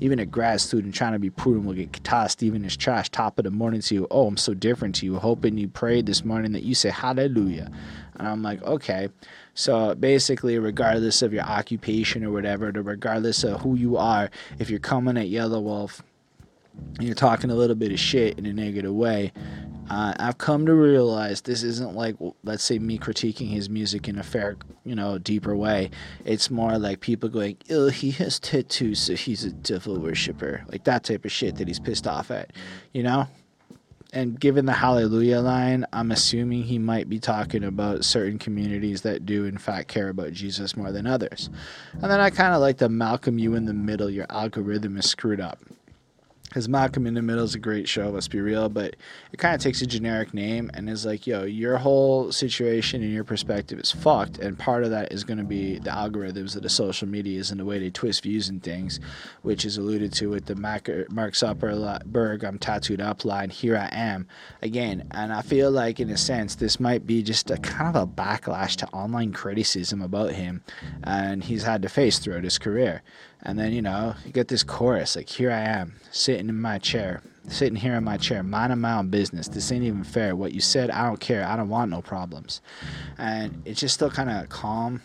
Even 0.00 0.18
a 0.18 0.26
grad 0.26 0.60
student 0.60 0.94
trying 0.94 1.12
to 1.12 1.18
be 1.18 1.30
prudent 1.30 1.66
will 1.66 1.74
get 1.74 1.92
tossed 2.04 2.42
even 2.42 2.64
his 2.64 2.76
trash 2.76 3.08
top 3.08 3.38
of 3.38 3.44
the 3.44 3.50
morning 3.50 3.80
you. 3.94 4.06
Oh, 4.10 4.26
I'm 4.26 4.36
so 4.36 4.52
different 4.52 4.94
to 4.96 5.06
you. 5.06 5.16
Hoping 5.16 5.56
you 5.56 5.68
prayed 5.68 6.06
this 6.06 6.24
morning 6.24 6.52
that 6.52 6.64
you 6.64 6.74
say 6.74 6.90
hallelujah. 6.90 7.70
And 8.16 8.28
I'm 8.28 8.42
like, 8.42 8.62
okay. 8.62 9.08
So 9.54 9.94
basically, 9.94 10.58
regardless 10.58 11.22
of 11.22 11.32
your 11.32 11.44
occupation 11.44 12.24
or 12.24 12.30
whatever, 12.30 12.70
regardless 12.70 13.44
of 13.44 13.62
who 13.62 13.74
you 13.74 13.96
are, 13.96 14.30
if 14.58 14.68
you're 14.68 14.78
coming 14.78 15.16
at 15.16 15.28
Yelawolf 15.28 16.00
and 16.96 17.04
you're 17.06 17.14
talking 17.14 17.50
a 17.50 17.54
little 17.54 17.76
bit 17.76 17.92
of 17.92 17.98
shit 17.98 18.38
in 18.38 18.46
a 18.46 18.52
negative 18.52 18.92
way, 18.92 19.32
Uh, 19.90 20.14
I've 20.18 20.38
come 20.38 20.64
to 20.64 20.72
realize 20.72 21.42
this 21.42 21.62
isn't 21.62 21.94
like, 21.94 22.16
let's 22.42 22.64
say, 22.64 22.78
me 22.78 22.98
critiquing 22.98 23.50
his 23.50 23.68
music 23.68 24.08
in 24.08 24.18
a 24.18 24.22
fair, 24.22 24.56
you 24.82 24.94
know, 24.94 25.18
deeper 25.18 25.54
way. 25.54 25.90
It's 26.24 26.50
more 26.50 26.78
like 26.78 27.00
people 27.00 27.28
going, 27.28 27.58
oh, 27.68 27.90
he 27.90 28.10
has 28.12 28.40
tattoos, 28.40 28.98
so 29.00 29.14
he's 29.14 29.44
a 29.44 29.50
devil 29.50 30.00
worshiper. 30.00 30.64
Like 30.72 30.84
that 30.84 31.04
type 31.04 31.26
of 31.26 31.32
shit 31.32 31.56
that 31.56 31.68
he's 31.68 31.80
pissed 31.80 32.06
off 32.06 32.30
at, 32.30 32.54
you 32.94 33.02
know? 33.02 33.28
And 34.14 34.38
given 34.38 34.64
the 34.64 34.72
hallelujah 34.72 35.40
line, 35.40 35.84
I'm 35.92 36.12
assuming 36.12 36.62
he 36.62 36.78
might 36.78 37.08
be 37.08 37.18
talking 37.18 37.64
about 37.64 38.04
certain 38.04 38.38
communities 38.38 39.02
that 39.02 39.26
do, 39.26 39.44
in 39.44 39.58
fact, 39.58 39.88
care 39.88 40.08
about 40.08 40.32
Jesus 40.32 40.76
more 40.76 40.92
than 40.92 41.04
others. 41.04 41.50
And 41.94 42.04
then 42.04 42.20
I 42.20 42.30
kind 42.30 42.54
of 42.54 42.60
like 42.60 42.78
the 42.78 42.88
Malcolm, 42.88 43.40
you 43.40 43.56
in 43.56 43.64
the 43.64 43.74
middle, 43.74 44.08
your 44.08 44.26
algorithm 44.30 44.96
is 44.96 45.10
screwed 45.10 45.40
up 45.40 45.58
because 46.54 46.68
Malcolm 46.68 47.04
in 47.04 47.14
the 47.14 47.20
Middle 47.20 47.42
is 47.42 47.56
a 47.56 47.58
great 47.58 47.88
show, 47.88 48.10
let's 48.10 48.28
be 48.28 48.40
real, 48.40 48.68
but 48.68 48.94
it 49.32 49.38
kind 49.38 49.56
of 49.56 49.60
takes 49.60 49.82
a 49.82 49.86
generic 49.86 50.32
name 50.32 50.70
and 50.72 50.88
is 50.88 51.04
like, 51.04 51.26
yo, 51.26 51.42
your 51.42 51.78
whole 51.78 52.30
situation 52.30 53.02
and 53.02 53.12
your 53.12 53.24
perspective 53.24 53.80
is 53.80 53.90
fucked. 53.90 54.38
And 54.38 54.56
part 54.56 54.84
of 54.84 54.90
that 54.90 55.10
is 55.10 55.24
going 55.24 55.38
to 55.38 55.44
be 55.44 55.80
the 55.80 55.90
algorithms 55.90 56.54
of 56.54 56.62
the 56.62 56.68
social 56.68 57.08
medias 57.08 57.50
and 57.50 57.58
the 57.58 57.64
way 57.64 57.80
they 57.80 57.90
twist 57.90 58.22
views 58.22 58.48
and 58.48 58.62
things, 58.62 59.00
which 59.42 59.64
is 59.64 59.78
alluded 59.78 60.12
to 60.12 60.30
with 60.30 60.46
the 60.46 60.54
Mark 60.54 60.84
Zuckerberg, 60.84 62.44
I'm 62.44 62.58
tattooed 62.60 63.00
up 63.00 63.24
line, 63.24 63.50
here 63.50 63.76
I 63.76 63.88
am 63.90 64.28
again. 64.62 65.08
And 65.10 65.32
I 65.32 65.42
feel 65.42 65.72
like, 65.72 65.98
in 65.98 66.08
a 66.08 66.16
sense, 66.16 66.54
this 66.54 66.78
might 66.78 67.04
be 67.04 67.24
just 67.24 67.50
a 67.50 67.56
kind 67.56 67.96
of 67.96 68.00
a 68.00 68.06
backlash 68.06 68.76
to 68.76 68.86
online 68.90 69.32
criticism 69.32 70.00
about 70.00 70.34
him 70.34 70.62
and 71.02 71.42
he's 71.42 71.64
had 71.64 71.82
to 71.82 71.88
face 71.88 72.20
throughout 72.20 72.44
his 72.44 72.58
career. 72.58 73.02
And 73.44 73.58
then, 73.58 73.72
you 73.72 73.82
know, 73.82 74.14
you 74.24 74.32
get 74.32 74.48
this 74.48 74.62
chorus 74.62 75.16
like, 75.16 75.28
here 75.28 75.50
I 75.50 75.60
am, 75.60 75.94
sitting 76.10 76.48
in 76.48 76.60
my 76.60 76.78
chair, 76.78 77.22
sitting 77.48 77.76
here 77.76 77.94
in 77.94 78.04
my 78.04 78.16
chair, 78.16 78.42
minding 78.42 78.80
my 78.80 78.98
own 78.98 79.08
business. 79.08 79.48
This 79.48 79.70
ain't 79.70 79.84
even 79.84 80.02
fair. 80.04 80.34
What 80.34 80.52
you 80.52 80.60
said, 80.60 80.90
I 80.90 81.06
don't 81.06 81.20
care. 81.20 81.46
I 81.46 81.56
don't 81.56 81.68
want 81.68 81.90
no 81.90 82.00
problems. 82.00 82.62
And 83.18 83.62
it's 83.64 83.80
just 83.80 83.94
still 83.94 84.10
kind 84.10 84.30
of 84.30 84.48
calm. 84.48 85.02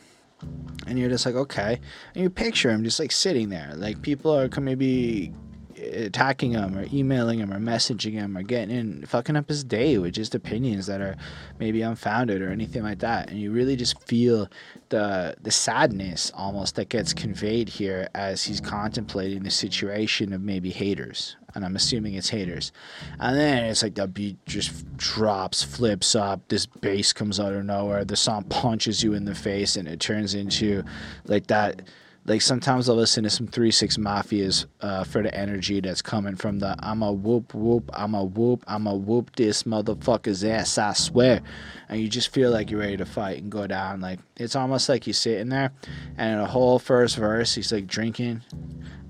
And 0.88 0.98
you're 0.98 1.10
just 1.10 1.26
like, 1.26 1.36
okay. 1.36 1.82
And 2.16 2.24
you 2.24 2.30
picture 2.30 2.70
him 2.70 2.84
just 2.84 3.00
like 3.00 3.12
sitting 3.12 3.50
there. 3.50 3.74
Like 3.76 4.02
people 4.02 4.34
are 4.34 4.50
maybe 4.62 5.34
attacking 5.82 6.52
him 6.52 6.78
or 6.78 6.86
emailing 6.92 7.40
him 7.40 7.54
or 7.54 7.60
messaging 7.60 8.14
him 8.14 8.38
or 8.38 8.44
getting 8.44 8.76
in, 8.76 9.06
fucking 9.06 9.36
up 9.36 9.50
his 9.50 9.64
day 9.64 9.98
with 9.98 10.14
just 10.14 10.36
opinions 10.36 10.88
that 10.88 11.02
are 11.02 11.16
maybe 11.60 11.82
unfounded 11.82 12.42
or 12.42 12.50
anything 12.50 12.84
like 12.84 13.00
that. 13.00 13.30
And 13.30 13.40
you 13.40 13.52
really 13.52 13.76
just 13.76 14.02
feel 14.04 14.50
the 14.90 15.36
the 15.42 15.52
sadness 15.52 16.32
almost 16.36 16.76
that 16.76 16.90
gets 16.90 17.14
conveyed 17.14 17.70
here 17.70 18.10
as 18.16 18.44
he's 18.44 18.62
contemplating 18.62 19.44
the 19.44 19.52
situation 19.52 20.34
of 20.34 20.42
maybe 20.42 20.70
haters. 20.70 21.36
And 21.56 21.66
I'm 21.66 21.76
assuming 21.76 22.14
it's 22.14 22.30
haters. 22.30 22.72
And 23.20 23.36
then 23.36 23.66
it's 23.66 23.82
like 23.82 23.96
the 23.96 24.08
beat 24.08 24.38
just 24.46 24.86
drops, 24.98 25.64
flips 25.64 26.16
up, 26.16 26.48
this 26.48 26.66
bass 26.66 27.12
comes 27.12 27.40
out 27.40 27.54
of 27.54 27.66
nowhere, 27.66 28.06
the 28.06 28.16
song 28.16 28.44
punches 28.50 29.04
you 29.04 29.14
in 29.14 29.26
the 29.26 29.36
face, 29.36 29.76
and 29.76 29.88
it 29.88 30.00
turns 30.00 30.36
into 30.36 30.84
like 31.26 31.48
that 31.48 31.82
like 32.30 32.44
sometimes 32.44 32.88
I'll 32.88 32.96
listen 32.96 33.24
to 33.24 33.30
some 33.30 33.48
Three 33.48 33.72
Six 33.72 33.98
Mafias 33.98 34.68
uh, 34.82 35.04
for 35.04 35.24
the 35.24 35.34
energy 35.34 35.80
that's 35.82 36.04
coming 36.04 36.36
from 36.36 36.60
the 36.60 36.76
I'm 36.80 37.02
a 37.02 37.12
whoop 37.12 37.56
whoop, 37.56 37.90
I'm 37.92 38.14
a 38.14 38.24
whoop, 38.24 38.64
I'm 38.68 38.86
a 38.86 38.96
whoop 38.96 39.36
this 39.36 39.64
motherfucker's 39.64 40.44
ass, 40.44 40.78
I 40.78 40.94
swear. 40.94 41.42
And 41.90 42.00
you 42.00 42.08
just 42.08 42.32
feel 42.32 42.52
like 42.52 42.70
you're 42.70 42.82
ready 42.82 42.98
to 42.98 43.06
fight 43.06 43.42
and 43.42 43.52
go 43.52 43.66
down. 43.66 44.00
Like 44.00 44.20
it's 44.38 44.56
almost 44.56 44.88
like 44.88 45.08
you're 45.08 45.16
sitting 45.16 45.50
there, 45.50 45.72
and 46.18 46.40
the 46.40 46.46
whole 46.46 46.78
first 46.78 47.18
verse, 47.18 47.56
he's 47.56 47.72
like 47.74 47.88
drinking, 47.88 48.44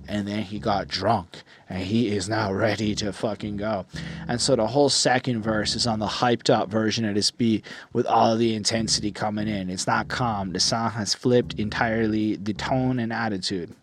and 0.10 0.28
then 0.28 0.42
he 0.42 0.60
got 0.60 0.88
drunk 0.88 1.44
and 1.70 1.84
he 1.84 2.10
is 2.10 2.28
now 2.28 2.52
ready 2.68 2.96
to 2.96 3.14
fucking 3.14 3.58
go. 3.58 3.86
And 4.28 4.42
so 4.42 4.56
the 4.56 4.68
whole 4.68 4.90
second 4.90 5.44
verse 5.44 5.76
is 5.76 5.88
on 5.88 6.00
the 6.00 6.08
hyped 6.08 6.50
up 6.50 6.70
version 6.70 7.06
of 7.06 7.16
this 7.16 7.32
beat 7.32 7.64
with 7.94 8.06
all 8.08 8.36
the 8.36 8.56
intensity 8.56 9.12
coming 9.12 9.48
in. 9.48 9.70
It's 9.70 9.88
not 9.88 10.08
calm. 10.08 10.52
The 10.52 10.60
song 10.60 10.92
has 10.92 11.14
flipped 11.14 11.54
entirely 11.54 12.36
the 12.36 12.54
tone 12.54 13.00
and 13.00 13.14
attitude. 13.14 13.74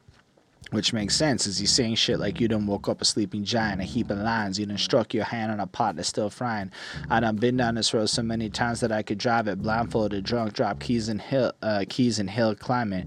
Which 0.72 0.92
makes 0.92 1.14
sense 1.14 1.46
as 1.46 1.58
he's 1.58 1.70
saying 1.70 1.94
shit 1.94 2.18
like 2.18 2.40
you 2.40 2.48
done 2.48 2.66
woke 2.66 2.88
up 2.88 3.00
a 3.00 3.04
sleeping 3.04 3.44
giant, 3.44 3.80
a 3.80 3.84
heap 3.84 4.10
of 4.10 4.18
lines, 4.18 4.58
you 4.58 4.66
done 4.66 4.76
struck 4.76 5.14
your 5.14 5.22
hand 5.22 5.52
on 5.52 5.60
a 5.60 5.66
pot 5.68 5.94
that's 5.94 6.08
still 6.08 6.28
frying. 6.28 6.72
And 7.04 7.12
I 7.12 7.20
done 7.20 7.36
been 7.36 7.56
down 7.56 7.76
this 7.76 7.94
road 7.94 8.06
so 8.06 8.24
many 8.24 8.50
times 8.50 8.80
that 8.80 8.90
I 8.90 9.04
could 9.04 9.18
drive 9.18 9.46
it 9.46 9.62
blindfolded, 9.62 10.24
drunk, 10.24 10.54
drop 10.54 10.80
keys 10.80 11.08
and 11.08 11.22
hill 11.22 11.52
uh, 11.62 11.84
keys 11.88 12.18
and 12.18 12.28
hill 12.28 12.56
climbing 12.56 13.06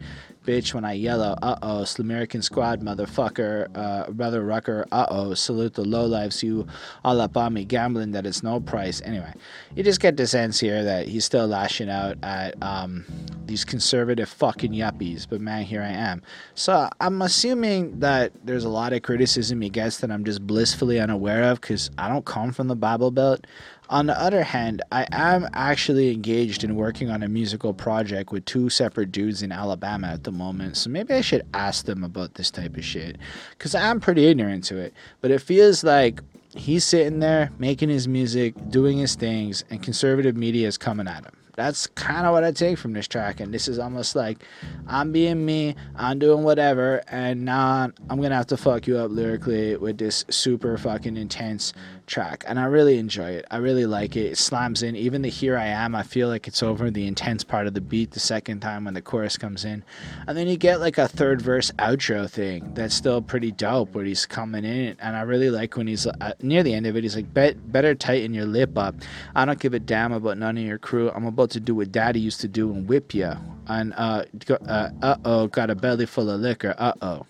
bitch 0.49 0.73
when 0.73 0.83
I 0.83 0.93
yellow. 0.93 1.37
Uh 1.43 1.59
oh, 1.61 1.81
Slumerican 1.83 2.43
squad, 2.43 2.81
motherfucker, 2.81 3.67
uh, 3.75 4.09
brother 4.09 4.43
Rucker. 4.43 4.87
Uh 4.91 5.05
oh, 5.09 5.33
salute 5.35 5.75
the 5.75 5.83
lowlifes 5.83 6.41
you 6.41 6.65
all 7.05 7.21
up 7.21 7.37
on 7.37 7.53
me, 7.53 7.65
gambling 7.65 8.13
that 8.13 8.25
it's 8.25 8.41
no 8.41 8.59
price. 8.59 8.99
Anyway, 9.05 9.31
you 9.75 9.83
just 9.83 9.99
get 9.99 10.17
the 10.17 10.25
sense 10.25 10.59
here 10.59 10.83
that 10.83 11.07
he's 11.07 11.23
still 11.23 11.45
lashing 11.45 11.89
out 11.89 12.17
at 12.23 12.61
um, 12.63 13.05
these 13.45 13.63
conservative 13.63 14.27
fucking 14.27 14.71
yuppies. 14.71 15.27
But 15.29 15.39
man, 15.39 15.63
here 15.65 15.83
I 15.83 15.91
am. 15.91 16.23
So 16.55 16.89
I'm 16.99 17.21
assuming 17.21 17.99
that 17.99 18.31
there's 18.43 18.65
a 18.65 18.69
lot 18.69 18.91
of 18.93 19.03
criticism 19.03 19.61
he 19.61 19.69
gets 19.69 19.99
that 19.99 20.09
I'm 20.09 20.25
just 20.25 20.47
blissfully 20.47 20.99
unaware 20.99 21.43
of 21.43 21.61
because 21.61 21.91
I 21.99 22.09
don't 22.09 22.25
come 22.25 22.53
from 22.53 22.67
the 22.67 22.75
Bible 22.75 23.11
Belt. 23.11 23.45
On 23.89 24.05
the 24.05 24.21
other 24.21 24.43
hand, 24.43 24.83
I 24.91 25.07
am 25.11 25.49
actually 25.51 26.11
engaged 26.11 26.63
in 26.63 26.75
working 26.75 27.09
on 27.09 27.23
a 27.23 27.27
musical 27.27 27.73
project 27.73 28.31
with 28.31 28.45
two 28.45 28.69
separate 28.69 29.11
dudes 29.11 29.41
in 29.41 29.51
Alabama 29.51 30.09
at 30.09 30.25
the 30.25 30.31
moment. 30.31 30.77
So 30.77 30.91
maybe 30.91 31.15
I 31.15 31.21
should 31.21 31.43
ask 31.55 31.85
them 31.85 32.03
about 32.03 32.35
this 32.35 32.51
type 32.51 32.77
of 32.77 32.85
shit. 32.85 33.17
Because 33.49 33.73
I'm 33.73 33.99
pretty 33.99 34.27
ignorant 34.27 34.63
to 34.65 34.77
it. 34.77 34.93
But 35.21 35.31
it 35.31 35.41
feels 35.41 35.83
like 35.83 36.21
he's 36.55 36.85
sitting 36.85 37.17
there 37.17 37.51
making 37.57 37.89
his 37.89 38.07
music, 38.07 38.53
doing 38.69 38.99
his 38.99 39.15
things, 39.15 39.63
and 39.71 39.81
conservative 39.81 40.37
media 40.37 40.67
is 40.67 40.77
coming 40.77 41.07
at 41.07 41.25
him 41.25 41.33
that's 41.59 41.87
kind 41.87 42.25
of 42.25 42.31
what 42.31 42.45
I 42.45 42.53
take 42.53 42.77
from 42.77 42.93
this 42.93 43.05
track. 43.05 43.41
And 43.41 43.53
this 43.53 43.67
is 43.67 43.79
almost 43.79 44.15
like 44.15 44.45
I'm 44.87 45.11
being 45.11 45.45
me, 45.45 45.75
I'm 45.93 46.17
doing 46.17 46.43
whatever, 46.43 47.03
and 47.09 47.43
now 47.43 47.91
I'm 48.09 48.21
gonna 48.21 48.35
have 48.35 48.47
to 48.47 48.57
fuck 48.57 48.87
you 48.87 48.97
up 48.97 49.11
lyrically 49.11 49.75
with 49.75 49.97
this 49.97 50.23
super 50.29 50.77
fucking 50.77 51.17
intense 51.17 51.73
track. 52.09 52.43
And 52.47 52.59
I 52.59 52.65
really 52.65 52.97
enjoy 52.97 53.29
it. 53.29 53.45
I 53.49 53.57
really 53.57 53.85
like 53.85 54.15
it. 54.17 54.25
It 54.25 54.37
slams 54.37 54.83
in. 54.83 54.95
Even 54.95 55.21
the 55.21 55.29
Here 55.29 55.57
I 55.57 55.67
Am, 55.67 55.95
I 55.95 56.03
feel 56.03 56.27
like 56.27 56.47
it's 56.47 56.61
over 56.61 56.91
the 56.91 57.07
intense 57.07 57.43
part 57.43 57.67
of 57.67 57.73
the 57.73 57.81
beat 57.81 58.11
the 58.11 58.19
second 58.19 58.59
time 58.59 58.85
when 58.85 58.93
the 58.95 59.01
chorus 59.01 59.37
comes 59.37 59.63
in. 59.63 59.83
And 60.27 60.37
then 60.37 60.47
you 60.47 60.57
get 60.57 60.79
like 60.81 60.97
a 60.97 61.07
third 61.07 61.41
verse 61.41 61.71
outro 61.79 62.29
thing 62.29 62.73
that's 62.73 62.95
still 62.95 63.21
pretty 63.21 63.51
dope 63.51 63.93
where 63.95 64.05
he's 64.05 64.25
coming 64.25 64.65
in. 64.65 64.97
And 64.99 65.15
I 65.15 65.21
really 65.21 65.49
like 65.49 65.77
when 65.77 65.87
he's 65.87 66.07
uh, 66.07 66.33
near 66.41 66.63
the 66.63 66.73
end 66.73 66.85
of 66.87 66.97
it, 66.97 67.03
he's 67.03 67.15
like, 67.15 67.33
Bet, 67.33 67.71
better 67.71 67.95
tighten 67.95 68.33
your 68.33 68.45
lip 68.45 68.77
up. 68.77 68.95
I 69.35 69.45
don't 69.45 69.59
give 69.59 69.73
a 69.73 69.79
damn 69.79 70.11
about 70.11 70.37
none 70.37 70.57
of 70.57 70.63
your 70.63 70.79
crew. 70.79 71.11
I'm 71.11 71.25
about 71.25 71.51
to 71.51 71.59
do 71.59 71.75
what 71.75 71.91
daddy 71.91 72.19
used 72.19 72.41
to 72.41 72.47
do 72.47 72.73
and 72.73 72.87
whip 72.87 73.13
you. 73.13 73.31
And 73.67 73.93
uh 73.95 74.25
uh 74.67 75.15
oh, 75.23 75.47
got 75.47 75.69
a 75.69 75.75
belly 75.75 76.07
full 76.07 76.29
of 76.29 76.41
liquor. 76.41 76.73
Uh 76.77 76.93
oh. 77.01 77.25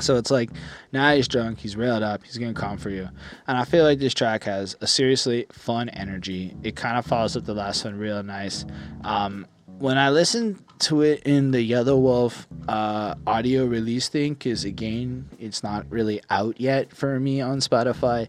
So 0.00 0.16
it's 0.16 0.30
like 0.30 0.50
now 0.92 1.14
he's 1.14 1.28
drunk, 1.28 1.58
he's 1.58 1.76
railed 1.76 2.02
up, 2.02 2.24
he's 2.24 2.38
gonna 2.38 2.54
come 2.54 2.76
for 2.76 2.90
you. 2.90 3.08
And 3.46 3.56
I 3.56 3.64
feel 3.64 3.84
like 3.84 3.98
this 3.98 4.14
track 4.14 4.44
has 4.44 4.76
a 4.80 4.86
seriously 4.86 5.46
fun 5.52 5.88
energy. 5.90 6.54
It 6.62 6.76
kind 6.76 6.98
of 6.98 7.06
follows 7.06 7.36
up 7.36 7.44
the 7.44 7.54
last 7.54 7.84
one 7.84 7.98
real 7.98 8.22
nice. 8.22 8.66
Um, 9.04 9.46
when 9.78 9.98
I 9.98 10.10
listened 10.10 10.62
to 10.80 11.02
it 11.02 11.22
in 11.24 11.50
the 11.50 11.70
Yelawolf 11.70 12.46
uh, 12.68 13.14
audio 13.26 13.64
release 13.64 14.08
thing, 14.08 14.34
because 14.34 14.64
again, 14.64 15.28
it's 15.38 15.62
not 15.62 15.90
really 15.90 16.20
out 16.30 16.60
yet 16.60 16.94
for 16.94 17.18
me 17.20 17.40
on 17.40 17.58
Spotify 17.58 18.28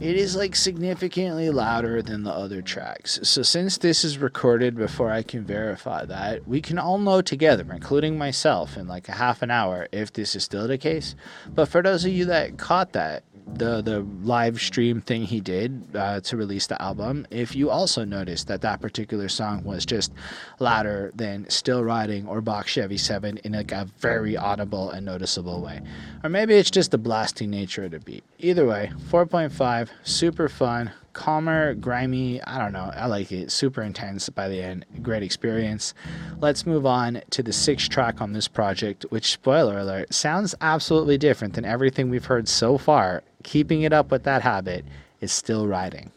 it 0.00 0.16
is 0.16 0.34
like 0.34 0.56
significantly 0.56 1.50
louder 1.50 2.00
than 2.00 2.22
the 2.22 2.32
other 2.32 2.62
tracks. 2.62 3.20
So 3.22 3.42
since 3.42 3.76
this 3.76 4.02
is 4.02 4.16
recorded 4.16 4.74
before 4.74 5.10
I 5.10 5.22
can 5.22 5.44
verify 5.44 6.06
that, 6.06 6.48
we 6.48 6.62
can 6.62 6.78
all 6.78 6.98
know 6.98 7.20
together, 7.20 7.66
including 7.70 8.16
myself, 8.16 8.78
in 8.78 8.88
like 8.88 9.08
a 9.10 9.12
half 9.12 9.42
an 9.42 9.50
hour 9.50 9.88
if 9.92 10.10
this 10.12 10.34
is 10.34 10.42
still 10.42 10.66
the 10.66 10.78
case. 10.78 11.14
But 11.46 11.68
for 11.68 11.82
those 11.82 12.06
of 12.06 12.12
you 12.12 12.24
that 12.24 12.56
caught 12.56 12.94
that, 12.94 13.24
the 13.54 13.82
the 13.82 14.00
live 14.22 14.60
stream 14.60 15.00
thing 15.00 15.22
he 15.22 15.40
did 15.40 15.84
uh, 15.94 16.20
to 16.20 16.36
release 16.36 16.66
the 16.66 16.80
album, 16.80 17.26
if 17.30 17.54
you 17.54 17.70
also 17.70 18.04
noticed 18.04 18.48
that 18.48 18.60
that 18.62 18.80
particular 18.80 19.28
song 19.28 19.64
was 19.64 19.84
just 19.86 20.12
louder 20.58 21.10
than 21.14 21.48
"Still 21.48 21.84
Riding" 21.84 22.26
or 22.26 22.40
"Box 22.40 22.70
Chevy 22.72 22.98
Seven 22.98 23.38
in 23.38 23.52
like 23.52 23.72
a 23.72 23.86
very 23.98 24.36
audible 24.36 24.90
and 24.90 25.04
noticeable 25.04 25.60
way, 25.60 25.80
or 26.24 26.30
maybe 26.30 26.54
it's 26.54 26.70
just 26.70 26.90
the 26.90 26.98
blasting 26.98 27.50
nature 27.50 27.84
of 27.84 27.90
the 27.90 28.00
beat. 28.00 28.24
Either 28.38 28.66
way, 28.66 28.90
4.5, 29.10 29.88
super 30.02 30.48
fun, 30.48 30.90
calmer, 31.12 31.74
grimy. 31.74 32.42
I 32.44 32.58
don't 32.58 32.72
know. 32.72 32.90
I 32.94 33.06
like 33.06 33.32
it. 33.32 33.50
Super 33.50 33.82
intense 33.82 34.28
by 34.28 34.48
the 34.48 34.62
end. 34.62 34.84
Great 35.02 35.22
experience. 35.22 35.94
Let's 36.40 36.66
move 36.66 36.86
on 36.86 37.22
to 37.30 37.42
the 37.42 37.52
sixth 37.52 37.88
track 37.88 38.20
on 38.20 38.32
this 38.32 38.48
project, 38.48 39.04
which, 39.10 39.32
spoiler 39.32 39.78
alert, 39.78 40.12
sounds 40.14 40.54
absolutely 40.60 41.18
different 41.18 41.54
than 41.54 41.64
everything 41.64 42.10
we've 42.10 42.24
heard 42.24 42.48
so 42.48 42.78
far. 42.78 43.22
Keeping 43.42 43.82
it 43.82 43.92
up 43.92 44.10
with 44.10 44.24
that 44.24 44.42
habit 44.42 44.84
is 45.20 45.32
still 45.32 45.66
riding. 45.66 46.10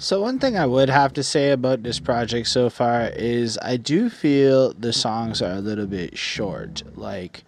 So, 0.00 0.20
one 0.20 0.38
thing 0.38 0.56
I 0.56 0.66
would 0.66 0.88
have 0.90 1.12
to 1.14 1.24
say 1.24 1.50
about 1.50 1.82
this 1.82 1.98
project 1.98 2.46
so 2.46 2.70
far 2.70 3.08
is 3.16 3.58
I 3.62 3.76
do 3.76 4.08
feel 4.08 4.72
the 4.74 4.92
songs 4.92 5.42
are 5.42 5.54
a 5.54 5.60
little 5.60 5.86
bit 5.86 6.16
short. 6.16 6.84
Like, 6.94 7.42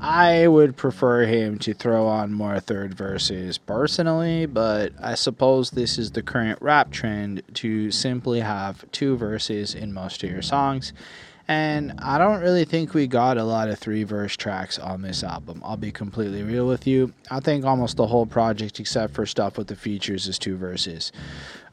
I 0.00 0.46
would 0.46 0.76
prefer 0.76 1.24
him 1.24 1.58
to 1.60 1.72
throw 1.72 2.06
on 2.06 2.32
more 2.32 2.60
third 2.60 2.94
verses 2.94 3.58
personally, 3.58 4.46
but 4.46 4.92
I 5.02 5.14
suppose 5.14 5.70
this 5.70 5.98
is 5.98 6.12
the 6.12 6.22
current 6.22 6.60
rap 6.60 6.90
trend 6.90 7.42
to 7.54 7.90
simply 7.90 8.40
have 8.40 8.84
two 8.92 9.16
verses 9.16 9.74
in 9.74 9.92
most 9.92 10.22
of 10.22 10.30
your 10.30 10.42
songs. 10.42 10.92
And 11.48 11.94
I 11.98 12.18
don't 12.18 12.40
really 12.40 12.64
think 12.64 12.92
we 12.92 13.06
got 13.06 13.38
a 13.38 13.44
lot 13.44 13.68
of 13.68 13.78
three 13.78 14.02
verse 14.02 14.36
tracks 14.36 14.78
on 14.78 15.02
this 15.02 15.22
album. 15.22 15.62
I'll 15.64 15.76
be 15.76 15.92
completely 15.92 16.42
real 16.42 16.66
with 16.66 16.86
you. 16.86 17.12
I 17.30 17.40
think 17.40 17.64
almost 17.64 17.96
the 17.96 18.06
whole 18.06 18.26
project, 18.26 18.80
except 18.80 19.14
for 19.14 19.26
stuff 19.26 19.56
with 19.56 19.68
the 19.68 19.76
features, 19.76 20.26
is 20.26 20.38
two 20.38 20.56
verses. 20.56 21.12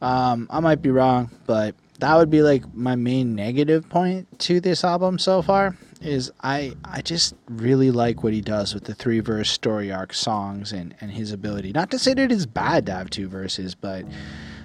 Um, 0.01 0.47
I 0.49 0.59
might 0.59 0.81
be 0.81 0.91
wrong, 0.91 1.31
but 1.47 1.75
that 1.99 2.15
would 2.15 2.29
be 2.29 2.43
like 2.43 2.73
my 2.73 2.95
main 2.95 3.35
negative 3.35 3.89
point 3.89 4.39
to 4.41 4.59
this 4.59 4.83
album 4.83 5.17
so 5.17 5.41
far 5.41 5.75
is 6.03 6.31
I 6.41 6.75
I 6.83 7.01
just 7.01 7.35
really 7.47 7.91
like 7.91 8.23
what 8.23 8.33
he 8.33 8.41
does 8.41 8.73
with 8.73 8.83
the 8.83 8.93
three 8.93 9.19
verse 9.19 9.49
story 9.49 9.91
arc 9.91 10.13
songs 10.13 10.71
and, 10.71 10.95
and 11.01 11.11
his 11.11 11.31
ability. 11.31 11.71
Not 11.71 11.91
to 11.91 11.99
say 11.99 12.13
that 12.13 12.31
it's 12.31 12.45
bad 12.45 12.85
to 12.87 12.93
have 12.93 13.09
two 13.09 13.27
verses, 13.27 13.75
but 13.75 14.05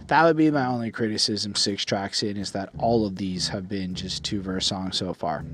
that 0.09 0.25
would 0.25 0.37
be 0.37 0.51
my 0.51 0.67
only 0.67 0.91
criticism 0.91 1.55
six 1.55 1.85
tracks 1.85 2.23
in 2.23 2.37
is 2.37 2.53
that 2.53 2.71
all 2.79 3.07
of 3.07 3.17
these 3.17 3.49
have 3.49 3.69
been 3.69 3.95
just 3.95 4.25
two 4.25 4.41
verse 4.41 4.67
songs 4.67 4.97
so 4.97 5.15
far. 5.15 5.45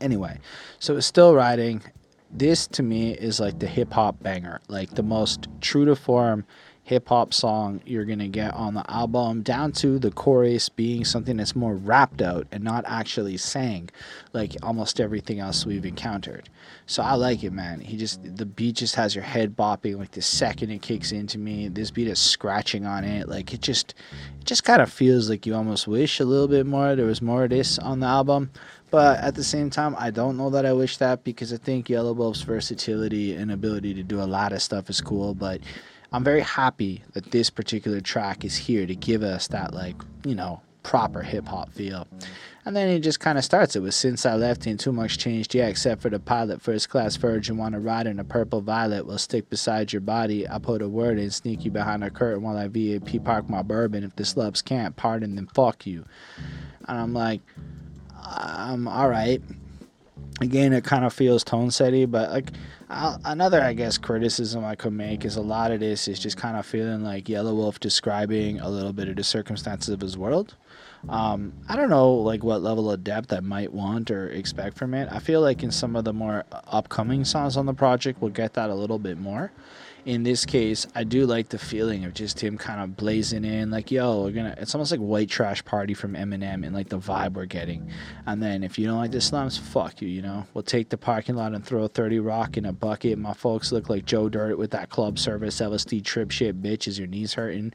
Anyway, 0.00 0.38
so 0.78 0.96
it's 0.96 1.06
still 1.06 1.34
riding. 1.34 1.82
This 2.30 2.66
to 2.68 2.82
me 2.82 3.12
is 3.12 3.40
like 3.40 3.58
the 3.58 3.66
hip 3.66 3.92
hop 3.92 4.20
banger, 4.22 4.60
like 4.68 4.90
the 4.90 5.02
most 5.02 5.48
true 5.60 5.84
to 5.84 5.94
form 5.94 6.44
hip 6.92 7.08
hop 7.08 7.32
song 7.32 7.80
you're 7.86 8.04
gonna 8.04 8.28
get 8.28 8.52
on 8.54 8.74
the 8.74 8.84
album, 8.90 9.42
down 9.42 9.72
to 9.72 9.98
the 9.98 10.10
chorus 10.10 10.68
being 10.68 11.04
something 11.04 11.38
that's 11.38 11.56
more 11.56 11.74
rapped 11.74 12.20
out 12.20 12.46
and 12.52 12.62
not 12.62 12.84
actually 12.86 13.38
sang 13.38 13.88
like 14.34 14.54
almost 14.62 15.00
everything 15.00 15.40
else 15.40 15.64
we've 15.64 15.86
encountered. 15.86 16.50
So 16.86 17.02
I 17.02 17.14
like 17.14 17.42
it, 17.42 17.52
man. 17.52 17.80
He 17.80 17.96
just 17.96 18.20
the 18.36 18.44
beat 18.44 18.76
just 18.76 18.94
has 18.96 19.14
your 19.14 19.24
head 19.24 19.56
bopping 19.56 19.98
like 19.98 20.10
the 20.10 20.20
second 20.20 20.70
it 20.70 20.82
kicks 20.82 21.12
into 21.12 21.38
me. 21.38 21.68
This 21.68 21.90
beat 21.90 22.08
is 22.08 22.18
scratching 22.18 22.84
on 22.84 23.04
it, 23.04 23.26
like 23.26 23.54
it 23.54 23.62
just 23.62 23.94
it 24.38 24.44
just 24.44 24.64
kind 24.64 24.82
of 24.82 24.92
feels 24.92 25.30
like 25.30 25.46
you 25.46 25.54
almost 25.54 25.88
wish 25.88 26.20
a 26.20 26.24
little 26.26 26.48
bit 26.48 26.66
more 26.66 26.94
there 26.94 27.06
was 27.06 27.22
more 27.22 27.44
of 27.44 27.50
this 27.50 27.78
on 27.78 28.00
the 28.00 28.06
album. 28.06 28.50
But 28.90 29.20
at 29.20 29.34
the 29.34 29.42
same 29.42 29.70
time, 29.70 29.96
I 29.98 30.10
don't 30.10 30.36
know 30.36 30.50
that 30.50 30.66
I 30.66 30.74
wish 30.74 30.98
that 30.98 31.24
because 31.24 31.50
I 31.50 31.56
think 31.56 31.86
Yelawolf's 31.86 32.42
versatility 32.42 33.34
and 33.34 33.50
ability 33.50 33.94
to 33.94 34.02
do 34.02 34.20
a 34.20 34.28
lot 34.28 34.52
of 34.52 34.60
stuff 34.60 34.90
is 34.90 35.00
cool. 35.00 35.32
But 35.32 35.62
I'm 36.12 36.24
very 36.24 36.40
happy 36.40 37.02
that 37.12 37.30
this 37.30 37.50
particular 37.50 38.00
track 38.00 38.44
is 38.44 38.56
here 38.56 38.86
to 38.86 38.94
give 38.94 39.22
us 39.22 39.48
that 39.48 39.72
like 39.72 39.96
you 40.24 40.34
know 40.34 40.60
proper 40.82 41.22
hip 41.22 41.46
hop 41.46 41.72
feel. 41.72 42.06
And 42.64 42.76
then 42.76 42.88
he 42.88 43.00
just 43.00 43.18
kind 43.18 43.38
of 43.38 43.44
starts 43.44 43.74
it 43.74 43.80
with 43.80 43.94
Since 43.94 44.24
I 44.24 44.34
Left 44.34 44.66
Ain't 44.66 44.78
Too 44.78 44.92
Much 44.92 45.18
Changed 45.18 45.54
Yeah, 45.54 45.66
except 45.66 46.00
for 46.00 46.10
the 46.10 46.20
pilot, 46.20 46.62
first 46.62 46.88
class 46.88 47.16
virgin. 47.16 47.56
Wanna 47.56 47.80
ride 47.80 48.06
in 48.06 48.20
a 48.20 48.24
purple 48.24 48.60
violet, 48.60 49.06
will 49.06 49.18
stick 49.18 49.50
beside 49.50 49.92
your 49.92 50.00
body. 50.00 50.48
I 50.48 50.58
put 50.58 50.82
a 50.82 50.88
word 50.88 51.18
in, 51.18 51.30
sneak 51.30 51.64
you 51.64 51.70
behind 51.70 52.04
a 52.04 52.10
curtain 52.10 52.42
while 52.42 52.56
I 52.56 52.68
VAP 52.68 53.24
park 53.24 53.48
my 53.48 53.62
bourbon. 53.62 54.04
If 54.04 54.14
the 54.14 54.24
slubs 54.24 54.62
can't 54.62 54.94
pardon, 54.96 55.34
then 55.34 55.48
fuck 55.54 55.86
you. 55.86 56.04
And 56.88 56.98
I'm 56.98 57.12
like, 57.12 57.40
um, 58.24 58.86
alright. 58.86 59.42
Again, 60.42 60.72
it 60.72 60.84
kind 60.84 61.04
of 61.04 61.12
feels 61.12 61.44
tone 61.44 61.68
setty, 61.68 62.10
but 62.10 62.30
like 62.30 62.50
I'll, 62.88 63.20
another, 63.24 63.62
I 63.62 63.72
guess, 63.72 63.96
criticism 63.96 64.64
I 64.64 64.74
could 64.74 64.92
make 64.92 65.24
is 65.24 65.36
a 65.36 65.40
lot 65.40 65.70
of 65.70 65.80
this 65.80 66.08
is 66.08 66.18
just 66.18 66.36
kind 66.36 66.56
of 66.56 66.66
feeling 66.66 67.02
like 67.02 67.24
Yelawolf 67.24 67.78
describing 67.80 68.60
a 68.60 68.68
little 68.68 68.92
bit 68.92 69.08
of 69.08 69.16
the 69.16 69.24
circumstances 69.24 69.88
of 69.88 70.00
his 70.00 70.18
world. 70.18 70.56
Um, 71.08 71.52
I 71.68 71.76
don't 71.76 71.90
know 71.90 72.12
like 72.12 72.44
what 72.44 72.62
level 72.62 72.90
of 72.90 73.02
depth 73.02 73.32
I 73.32 73.40
might 73.40 73.72
want 73.72 74.10
or 74.10 74.28
expect 74.28 74.76
from 74.76 74.94
it. 74.94 75.08
I 75.10 75.18
feel 75.18 75.40
like 75.40 75.62
in 75.62 75.70
some 75.70 75.96
of 75.96 76.04
the 76.04 76.12
more 76.12 76.44
upcoming 76.52 77.24
songs 77.24 77.56
on 77.56 77.66
the 77.66 77.74
project, 77.74 78.20
we'll 78.20 78.30
get 78.30 78.54
that 78.54 78.70
a 78.70 78.74
little 78.74 78.98
bit 78.98 79.18
more 79.18 79.50
in 80.04 80.24
this 80.24 80.44
case, 80.44 80.86
I 80.96 81.04
do 81.04 81.26
like 81.26 81.48
the 81.50 81.58
feeling 81.58 82.04
of 82.04 82.12
just 82.12 82.40
him 82.42 82.58
kind 82.58 82.80
of 82.80 82.96
blazing 82.96 83.44
in, 83.44 83.70
like, 83.70 83.90
yo, 83.90 84.24
we're 84.24 84.32
gonna. 84.32 84.54
It's 84.58 84.74
almost 84.74 84.90
like 84.90 85.00
White 85.00 85.28
Trash 85.28 85.64
Party 85.64 85.94
from 85.94 86.14
Eminem, 86.14 86.66
and 86.66 86.74
like 86.74 86.88
the 86.88 86.98
vibe 86.98 87.34
we're 87.34 87.46
getting. 87.46 87.88
And 88.26 88.42
then 88.42 88.64
if 88.64 88.78
you 88.78 88.86
don't 88.86 88.98
like 88.98 89.12
the 89.12 89.20
slums, 89.20 89.56
fuck 89.56 90.02
you. 90.02 90.08
You 90.08 90.22
know, 90.22 90.46
we'll 90.54 90.64
take 90.64 90.88
the 90.88 90.98
parking 90.98 91.36
lot 91.36 91.54
and 91.54 91.64
throw 91.64 91.84
a 91.84 91.88
30 91.88 92.18
rock 92.18 92.56
in 92.56 92.66
a 92.66 92.72
bucket. 92.72 93.16
My 93.18 93.32
folks 93.32 93.70
look 93.70 93.88
like 93.88 94.04
Joe 94.04 94.28
Dirt 94.28 94.58
with 94.58 94.72
that 94.72 94.90
club 94.90 95.18
service 95.18 95.60
LSD 95.60 96.04
trip 96.04 96.32
shit, 96.32 96.60
bitch. 96.60 96.88
Is 96.88 96.98
your 96.98 97.08
knees 97.08 97.34
hurting? 97.34 97.72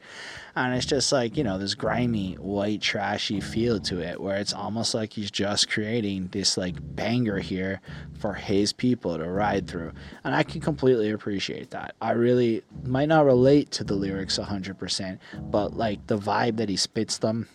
And 0.56 0.74
it's 0.74 0.86
just 0.86 1.12
like 1.12 1.36
you 1.36 1.44
know 1.44 1.58
this 1.58 1.74
grimy, 1.74 2.34
white, 2.34 2.80
trashy 2.80 3.40
feel 3.40 3.80
to 3.80 4.00
it, 4.00 4.20
where 4.20 4.36
it's 4.36 4.52
almost 4.52 4.94
like 4.94 5.12
he's 5.12 5.30
just 5.30 5.70
creating 5.70 6.28
this 6.28 6.56
like 6.56 6.76
banger 6.80 7.38
here 7.38 7.80
for 8.18 8.34
his 8.34 8.72
people 8.72 9.16
to 9.16 9.28
ride 9.28 9.68
through. 9.68 9.92
And 10.24 10.34
I 10.34 10.42
can 10.42 10.60
completely 10.60 11.10
appreciate 11.10 11.70
that. 11.70 11.94
I 12.00 12.12
really 12.12 12.62
might 12.84 13.08
not 13.08 13.24
relate 13.24 13.70
to 13.72 13.84
the 13.84 13.94
lyrics 13.94 14.38
100%, 14.38 15.18
but 15.42 15.76
like 15.76 16.06
the 16.06 16.18
vibe 16.18 16.56
that 16.56 16.68
he 16.68 16.76
spits 16.76 17.18
them 17.18 17.48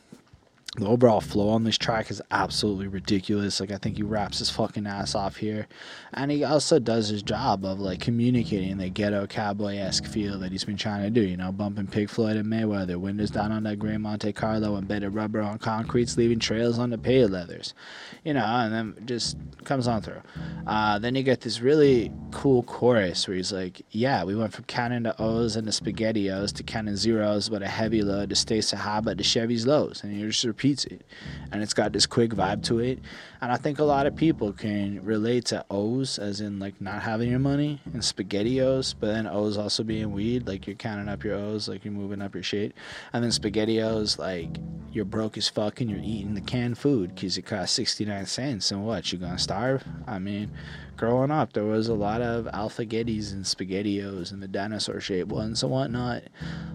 the 0.78 0.88
overall 0.88 1.21
flow 1.21 1.49
on 1.49 1.63
this 1.63 1.78
track 1.78 2.09
is 2.09 2.19
absolutely 2.32 2.88
ridiculous. 2.88 3.59
Like 3.59 3.71
I 3.71 3.78
think 3.78 3.97
he 3.97 4.03
raps 4.03 4.39
his 4.39 4.49
fucking 4.49 4.88
ass 4.88 5.13
off 5.13 5.36
here, 5.36 5.67
and 6.13 6.32
he 6.32 6.43
also 6.43 6.80
does 6.80 7.09
his 7.09 7.21
job 7.21 7.63
of 7.63 7.80
like 7.80 7.99
communicating 7.99 8.78
the 8.78 8.89
ghetto 8.89 9.28
cowboy 9.28 9.78
esque 9.78 10.05
feel 10.05 10.39
that 10.39 10.51
he's 10.51 10.63
been 10.63 10.78
trying 10.78 11.03
to 11.03 11.11
do. 11.11 11.21
You 11.21 11.38
know, 11.38 11.51
bumping 11.51 11.86
Pink 11.86 12.09
Floyd 12.09 12.38
and 12.38 12.51
Mayweather, 12.51 12.97
windows 12.97 13.30
down 13.30 13.51
on 13.51 13.63
that 13.63 13.78
gray 13.78 13.97
Monte 13.97 14.34
Carlo, 14.34 14.78
embedded 14.78 15.13
rubber 15.13 15.41
on 15.41 15.59
concretes, 15.59 16.17
leaving 16.17 16.39
trails 16.39 16.80
on 16.80 16.89
the 16.89 16.97
pay 16.97 17.24
leathers. 17.26 17.76
You 18.24 18.34
know, 18.34 18.43
and 18.43 18.74
then 18.74 18.95
just 19.05 19.38
comes 19.65 19.88
on 19.88 20.01
through. 20.01 20.21
Uh, 20.65 20.97
then 20.97 21.13
you 21.13 21.21
get 21.21 21.41
this 21.41 21.61
really 21.61 22.11
cool 22.32 22.63
chorus 22.63 23.28
where 23.28 23.38
he's 23.38 23.53
like, 23.53 23.86
"Yeah, 23.91 24.24
we 24.24 24.36
went 24.36 24.53
from 24.53 24.63
counting 24.63 25.03
the 25.03 25.21
O's 25.21 25.55
and 25.55 25.67
the 25.67 25.71
SpaghettiOs 25.71 26.51
to 26.53 26.63
counting 26.63 26.95
zeros, 26.95 27.49
but 27.49 27.61
a 27.61 27.67
heavy 27.67 28.01
load 28.01 28.30
to 28.30 28.36
stay 28.36 28.61
but 29.03 29.17
the 29.17 29.24
Chevy's 29.24 29.67
lows," 29.67 30.03
and 30.03 30.11
he 30.11 30.24
just 30.24 30.43
repeats 30.64 30.86
it, 30.86 31.01
and 31.51 31.61
it's 31.61 31.74
got 31.74 31.91
this 31.91 32.05
quick 32.05 32.32
vibe 32.32 32.64
to 32.64 32.80
it. 32.80 32.99
And 33.41 33.51
I 33.51 33.57
think 33.57 33.80
a 33.80 33.84
lot 33.84 34.07
of 34.07 34.16
people 34.16 34.53
can 34.53 35.03
relate 35.03 35.45
to 35.47 35.66
O's 35.70 36.18
as 36.18 36.39
in 36.39 36.59
like 36.59 36.80
not 36.80 37.01
having 37.01 37.30
your 37.30 37.39
money 37.39 37.82
and 37.86 38.01
SpaghettiOs, 38.01 38.95
but 38.97 39.07
then 39.07 39.28
O's 39.28 39.57
also 39.57 39.84
being 39.84 40.14
weed, 40.14 40.47
like 40.47 40.66
you're 40.66 40.78
counting 40.78 41.09
up 41.09 41.24
your 41.24 41.36
O's, 41.36 41.68
like 41.68 41.84
you're 41.84 41.93
moving 41.93 42.22
up 42.22 42.34
your 42.34 42.43
shit, 42.43 42.74
and 43.11 43.24
then 43.24 43.32
SpaghettiOs, 43.32 44.18
like 44.18 44.57
you're 44.94 45.06
broke 45.06 45.38
as 45.38 45.50
fuck 45.50 45.82
and 45.82 45.89
you're 45.89 46.00
eating 46.00 46.36
the 46.36 46.41
canned 46.41 46.78
food 46.78 47.16
because 47.16 47.38
it 47.38 47.44
costs 47.44 47.76
69 47.76 48.26
cents, 48.26 48.72
and 48.72 48.86
what 48.86 49.12
you're 49.12 49.22
gonna 49.22 49.38
starve? 49.38 49.84
I 50.08 50.20
mean 50.20 50.52
growing 50.96 51.32
up, 51.32 51.54
there 51.54 51.66
was 51.66 51.88
a 51.88 51.94
lot 51.94 52.22
of 52.22 52.46
Alphagettis 52.46 53.34
and 53.34 53.44
SpaghettiOs 53.44 54.32
and 54.32 54.41
the 54.41 54.48
dinosaur 54.48 55.00
shaped 55.00 55.30
ones 55.30 55.64
and 55.64 55.72
whatnot. 55.72 56.24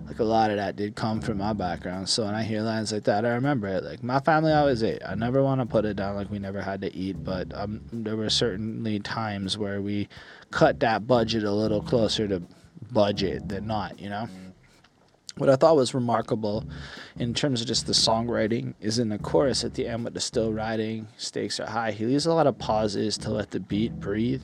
Like 0.07 0.19
a 0.19 0.25
lot 0.25 0.51
of 0.51 0.57
that 0.57 0.77
did 0.77 0.97
come 0.97 1.21
from 1.21 1.39
my 1.39 1.53
background. 1.53 2.09
So 2.09 2.25
when 2.25 2.35
I 2.35 2.43
hear 2.43 2.63
lines 2.63 2.93
like 2.93 3.05
that, 3.05 3.25
I 3.25 3.31
remember 3.31 3.69
it. 3.69 3.85
Like 3.85 4.03
my 4.03 4.21
family 4.21 4.53
always 4.53 4.83
ate. 4.83 5.03
I 5.07 5.15
never 5.15 5.43
want 5.43 5.61
to 5.61 5.67
put 5.67 5.85
it 5.85 5.97
down 5.97 6.17
like 6.17 6.31
we 6.31 6.39
never 6.39 6.61
had 6.61 6.81
to 6.83 6.95
eat, 6.95 7.23
but 7.25 7.55
um, 7.55 7.81
there 7.93 8.17
were 8.17 8.31
certainly 8.31 8.99
times 9.01 9.57
where 9.57 9.81
we 9.81 10.09
cut 10.51 10.81
that 10.81 11.07
budget 11.07 11.45
a 11.45 11.53
little 11.53 11.83
closer 11.83 12.27
to 12.29 12.43
budget 12.91 13.49
than 13.49 13.67
not, 13.67 13.99
you 13.99 14.09
know? 14.09 14.29
What 15.39 15.49
I 15.49 15.57
thought 15.57 15.77
was 15.77 15.95
remarkable 15.95 16.65
in 17.17 17.33
terms 17.33 17.61
of 17.61 17.67
just 17.67 17.87
the 17.87 17.93
songwriting 17.93 18.75
is 18.81 18.99
in 18.99 19.09
the 19.09 19.19
chorus 19.19 19.65
at 19.65 19.75
the 19.75 19.87
end 19.87 20.05
with 20.05 20.15
the 20.15 20.21
still 20.21 20.53
riding, 20.53 21.09
stakes 21.17 21.59
are 21.61 21.67
high. 21.67 21.93
He 21.93 22.07
leaves 22.07 22.27
a 22.27 22.35
lot 22.35 22.47
of 22.47 22.59
pauses 22.59 23.17
to 23.19 23.31
let 23.31 23.51
the 23.51 23.61
beat 23.61 23.99
breathe 24.01 24.43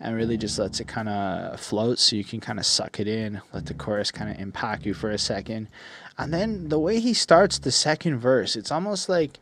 and 0.00 0.14
really 0.14 0.36
just 0.36 0.58
lets 0.58 0.78
it 0.80 0.86
kind 0.86 1.08
of 1.08 1.58
float 1.58 1.98
so 1.98 2.14
you 2.14 2.24
can 2.24 2.40
kind 2.40 2.58
of 2.58 2.66
suck 2.66 3.00
it 3.00 3.08
in, 3.08 3.40
let 3.52 3.66
the 3.66 3.74
chorus 3.74 4.12
kind 4.12 4.30
of 4.30 4.38
impact 4.38 4.86
you 4.86 4.94
for 4.94 5.10
a 5.10 5.18
second. 5.18 5.68
And 6.16 6.32
then 6.32 6.68
the 6.68 6.78
way 6.78 7.00
he 7.00 7.14
starts 7.14 7.58
the 7.58 7.72
second 7.72 8.18
verse, 8.18 8.54
it's 8.54 8.70
almost 8.70 9.08
like 9.08 9.38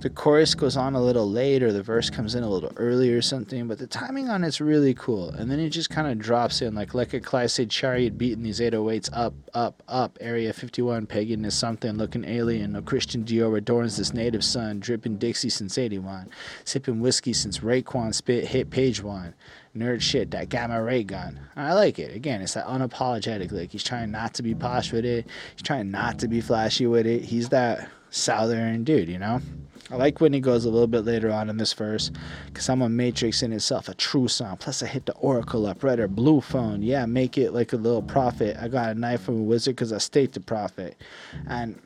the 0.00 0.10
chorus 0.10 0.54
goes 0.54 0.76
on 0.76 0.94
a 0.94 1.00
little 1.00 1.30
late 1.30 1.62
or 1.62 1.72
the 1.72 1.82
verse 1.82 2.10
comes 2.10 2.34
in 2.34 2.42
a 2.42 2.48
little 2.48 2.72
early 2.76 3.12
or 3.12 3.22
something, 3.22 3.68
but 3.68 3.78
the 3.78 3.86
timing 3.86 4.28
on 4.28 4.42
it's 4.42 4.60
really 4.60 4.94
cool. 4.94 5.30
And 5.30 5.50
then 5.50 5.60
it 5.60 5.70
just 5.70 5.90
kind 5.90 6.08
of 6.08 6.18
drops 6.18 6.60
in 6.60 6.74
like 6.74 6.94
like 6.94 7.14
a 7.14 7.20
classic 7.20 7.70
chariot 7.70 8.18
beating 8.18 8.42
these 8.42 8.60
808s 8.60 9.10
up, 9.12 9.34
up, 9.54 9.82
up. 9.88 10.18
Area 10.20 10.52
51 10.52 11.06
pagan 11.06 11.44
is 11.44 11.54
something 11.54 11.92
looking 11.92 12.24
alien. 12.24 12.72
No 12.72 12.82
Christian 12.82 13.24
Dior 13.24 13.56
adorns 13.56 13.96
this 13.96 14.12
native 14.12 14.42
sun, 14.42 14.80
dripping 14.80 15.18
Dixie 15.18 15.50
since 15.50 15.78
81. 15.78 16.30
Sipping 16.64 17.00
whiskey 17.00 17.32
since 17.32 17.60
Raekwon 17.60 18.12
spit 18.14 18.46
hit 18.46 18.70
page 18.70 19.02
one. 19.02 19.34
Nerd 19.76 20.02
shit, 20.02 20.32
that 20.32 20.48
gamma 20.48 20.82
ray 20.82 21.02
gun. 21.02 21.40
I 21.56 21.72
like 21.74 21.98
it. 21.98 22.14
Again, 22.14 22.42
it's 22.42 22.54
that 22.54 22.66
unapologetic. 22.66 23.52
Like 23.52 23.70
he's 23.70 23.84
trying 23.84 24.10
not 24.10 24.34
to 24.34 24.42
be 24.42 24.54
posh 24.54 24.92
with 24.92 25.04
it. 25.04 25.26
He's 25.54 25.62
trying 25.62 25.90
not 25.90 26.18
to 26.18 26.28
be 26.28 26.40
flashy 26.40 26.86
with 26.86 27.06
it. 27.06 27.22
He's 27.22 27.48
that 27.50 27.88
southern 28.10 28.84
dude, 28.84 29.08
you 29.08 29.18
know? 29.18 29.40
I 29.92 29.96
like 29.96 30.22
when 30.22 30.32
he 30.32 30.40
goes 30.40 30.64
a 30.64 30.70
little 30.70 30.86
bit 30.86 31.04
later 31.04 31.30
on 31.30 31.50
in 31.50 31.58
this 31.58 31.74
verse, 31.74 32.10
because 32.46 32.66
I'm 32.70 32.80
a 32.80 32.88
matrix 32.88 33.42
in 33.42 33.52
itself, 33.52 33.90
a 33.90 33.94
true 33.94 34.26
song. 34.26 34.56
Plus, 34.56 34.82
I 34.82 34.86
hit 34.86 35.04
the 35.04 35.12
oracle 35.16 35.66
up, 35.66 35.84
red 35.84 36.00
or 36.00 36.08
blue 36.08 36.40
phone. 36.40 36.82
Yeah, 36.82 37.04
make 37.04 37.36
it 37.36 37.52
like 37.52 37.74
a 37.74 37.76
little 37.76 38.00
prophet. 38.00 38.56
I 38.58 38.68
got 38.68 38.90
a 38.90 38.94
knife 38.94 39.20
from 39.20 39.40
a 39.40 39.42
wizard 39.42 39.76
because 39.76 39.92
I 39.92 39.98
state 39.98 40.32
the 40.32 40.40
prophet. 40.40 40.96
And 41.46 41.78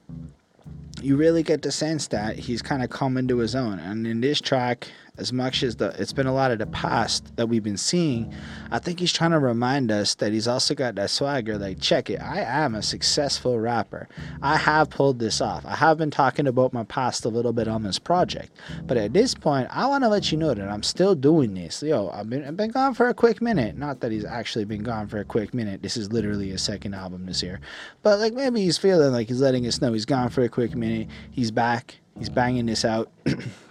you 1.02 1.16
really 1.16 1.42
get 1.42 1.62
the 1.62 1.72
sense 1.72 2.08
that 2.08 2.36
he's 2.36 2.62
kind 2.62 2.82
of 2.82 2.90
coming 2.90 3.28
to 3.28 3.38
his 3.38 3.54
own. 3.54 3.78
And 3.78 4.06
in 4.06 4.20
this 4.20 4.40
track, 4.40 4.88
as 5.18 5.32
much 5.32 5.62
as 5.62 5.76
the 5.76 5.88
it's 6.00 6.12
been 6.12 6.26
a 6.26 6.34
lot 6.34 6.50
of 6.50 6.58
the 6.58 6.66
past 6.66 7.36
that 7.36 7.48
we've 7.48 7.62
been 7.62 7.76
seeing, 7.76 8.32
I 8.70 8.78
think 8.78 9.00
he's 9.00 9.12
trying 9.12 9.30
to 9.30 9.38
remind 9.38 9.90
us 9.90 10.14
that 10.16 10.32
he's 10.32 10.48
also 10.48 10.74
got 10.74 10.94
that 10.96 11.10
swagger. 11.10 11.58
Like, 11.58 11.80
check 11.80 12.10
it, 12.10 12.20
I 12.20 12.40
am 12.40 12.74
a 12.74 12.82
successful 12.82 13.58
rapper. 13.58 14.08
I 14.42 14.56
have 14.56 14.90
pulled 14.90 15.18
this 15.18 15.40
off. 15.40 15.64
I 15.64 15.76
have 15.76 15.98
been 15.98 16.10
talking 16.10 16.46
about 16.46 16.72
my 16.72 16.84
past 16.84 17.24
a 17.24 17.28
little 17.28 17.52
bit 17.52 17.68
on 17.68 17.82
this 17.82 17.98
project, 17.98 18.52
but 18.84 18.96
at 18.96 19.12
this 19.12 19.34
point, 19.34 19.68
I 19.70 19.86
want 19.86 20.04
to 20.04 20.08
let 20.08 20.30
you 20.30 20.38
know 20.38 20.54
that 20.54 20.68
I'm 20.68 20.82
still 20.82 21.14
doing 21.14 21.54
this. 21.54 21.82
Yo, 21.82 22.10
I've 22.10 22.28
been 22.28 22.44
I've 22.44 22.56
been 22.56 22.70
gone 22.70 22.94
for 22.94 23.08
a 23.08 23.14
quick 23.14 23.40
minute. 23.40 23.76
Not 23.76 24.00
that 24.00 24.12
he's 24.12 24.24
actually 24.24 24.64
been 24.64 24.82
gone 24.82 25.08
for 25.08 25.18
a 25.18 25.24
quick 25.24 25.54
minute. 25.54 25.82
This 25.82 25.96
is 25.96 26.12
literally 26.12 26.50
his 26.50 26.62
second 26.62 26.94
album 26.94 27.26
this 27.26 27.42
year, 27.42 27.60
but 28.02 28.18
like 28.18 28.34
maybe 28.34 28.60
he's 28.60 28.78
feeling 28.78 29.12
like 29.12 29.28
he's 29.28 29.40
letting 29.40 29.66
us 29.66 29.80
know 29.80 29.92
he's 29.92 30.04
gone 30.04 30.28
for 30.28 30.42
a 30.42 30.48
quick 30.48 30.74
minute. 30.74 30.95
He's 31.30 31.50
back. 31.50 31.96
He's 32.18 32.28
banging 32.28 32.66
this 32.66 32.84
out. 32.84 33.10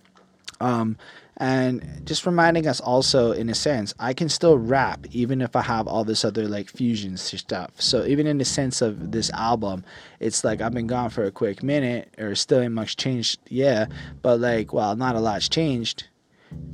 um, 0.62 0.98
and 1.38 2.02
just 2.06 2.26
reminding 2.26 2.66
us 2.66 2.80
also 2.80 3.32
in 3.34 3.50
a 3.50 3.56
sense 3.56 3.94
i 4.00 4.14
can 4.14 4.30
still 4.30 4.58
rap 4.58 5.06
even 5.12 5.42
if 5.42 5.56
i 5.56 5.62
have 5.62 5.88
all 5.88 6.04
this 6.06 6.24
other 6.24 6.48
like 6.48 6.70
fusions 6.70 7.22
stuff 7.22 7.72
so 7.78 8.06
even 8.06 8.26
in 8.26 8.38
the 8.38 8.46
sense 8.46 8.82
of 8.82 9.12
this 9.12 9.30
album 9.32 9.84
it's 10.20 10.44
like 10.44 10.62
i've 10.62 10.74
been 10.74 10.88
gone 10.88 11.10
for 11.10 11.26
a 11.26 11.32
quick 11.32 11.62
minute 11.62 12.14
or 12.18 12.34
still 12.36 12.62
ain't 12.62 12.74
much 12.74 12.96
changed 12.96 13.40
yeah 13.50 13.86
but 14.22 14.40
like 14.40 14.72
well 14.72 14.96
not 14.96 15.16
a 15.16 15.20
lot's 15.20 15.50
changed 15.50 16.08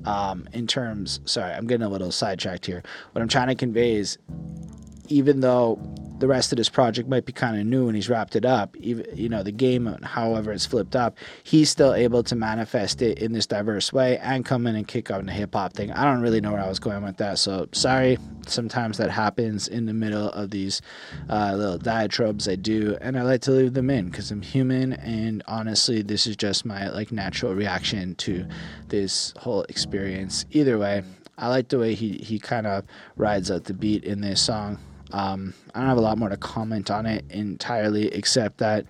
um 0.06 0.48
in 0.54 0.68
terms 0.68 1.20
sorry 1.26 1.52
i'm 1.54 1.66
getting 1.66 1.86
a 1.86 1.90
little 1.90 2.12
sidetracked 2.12 2.66
here 2.66 2.84
what 3.14 3.22
i'm 3.22 3.28
trying 3.28 3.48
to 3.48 3.56
convey 3.56 3.96
is 3.96 4.20
even 5.12 5.42
though 5.42 5.80
the 6.20 6.28
rest 6.28 6.52
of 6.52 6.58
this 6.58 6.70
project 6.70 7.10
might 7.10 7.26
be 7.26 7.34
kind 7.34 7.60
of 7.60 7.66
new 7.66 7.88
and 7.88 7.96
he's 7.96 8.08
wrapped 8.08 8.36
it 8.36 8.46
up 8.46 8.78
even 8.78 9.06
you 9.18 9.28
know 9.28 9.42
the 9.42 9.52
game 9.52 9.88
however 10.04 10.52
it's 10.52 10.68
flipped 10.68 10.96
up 10.96 11.18
he's 11.44 11.68
still 11.68 11.96
able 11.96 12.22
to 12.22 12.36
manifest 12.36 13.02
it 13.02 13.18
in 13.18 13.34
this 13.34 13.48
diverse 13.48 13.92
way 13.92 14.20
and 14.20 14.46
come 14.46 14.68
in 14.68 14.76
and 14.76 14.88
kick 14.88 15.10
out 15.10 15.26
the 15.26 15.32
hip-hop 15.32 15.74
thing. 15.74 15.92
I 15.92 16.04
don't 16.06 16.22
really 16.22 16.40
know 16.40 16.52
where 16.52 16.62
i 16.62 16.70
was 16.70 16.80
going 16.80 17.04
with 17.04 17.18
that 17.18 17.40
so 17.40 17.68
sorry. 17.72 18.18
Sometimes 18.48 18.98
that 18.98 19.10
happens 19.10 19.68
in 19.68 19.88
the 19.88 19.94
middle 19.94 20.30
of 20.30 20.52
these 20.52 20.82
uh, 21.30 21.56
little 21.56 21.80
diatribes 21.80 22.48
i 22.48 22.56
do 22.56 22.98
and 23.02 23.18
i 23.18 23.24
like 23.24 23.42
to 23.42 23.52
leave 23.52 23.74
them 23.74 23.90
in 23.90 24.10
because 24.10 24.30
i'm 24.32 24.42
human 24.42 24.94
and 24.94 25.44
honestly 25.48 26.02
this 26.04 26.28
is 26.28 26.36
just 26.36 26.66
my 26.66 26.90
like 26.90 27.12
natural 27.12 27.56
reaction 27.56 28.16
to 28.16 28.46
this 28.90 29.34
whole 29.38 29.64
experience. 29.64 30.46
Either 30.52 30.78
way 30.78 31.04
I 31.38 31.48
like 31.48 31.70
the 31.70 31.80
way 31.80 31.96
he, 31.96 32.18
he 32.18 32.38
kind 32.38 32.68
of 32.68 32.86
rides 33.16 33.50
out 33.50 33.64
the 33.64 33.74
beat 33.74 34.04
in 34.04 34.22
this 34.22 34.40
song. 34.40 34.78
Um, 35.14 35.54
I 35.74 35.80
don't 35.80 35.90
have 35.90 35.98
a 35.98 36.02
lot 36.02 36.18
more 36.18 36.30
to 36.30 36.38
comment 36.38 36.90
on 36.90 37.06
it 37.06 37.26
entirely, 37.30 38.08
except 38.14 38.58
that 38.60 38.86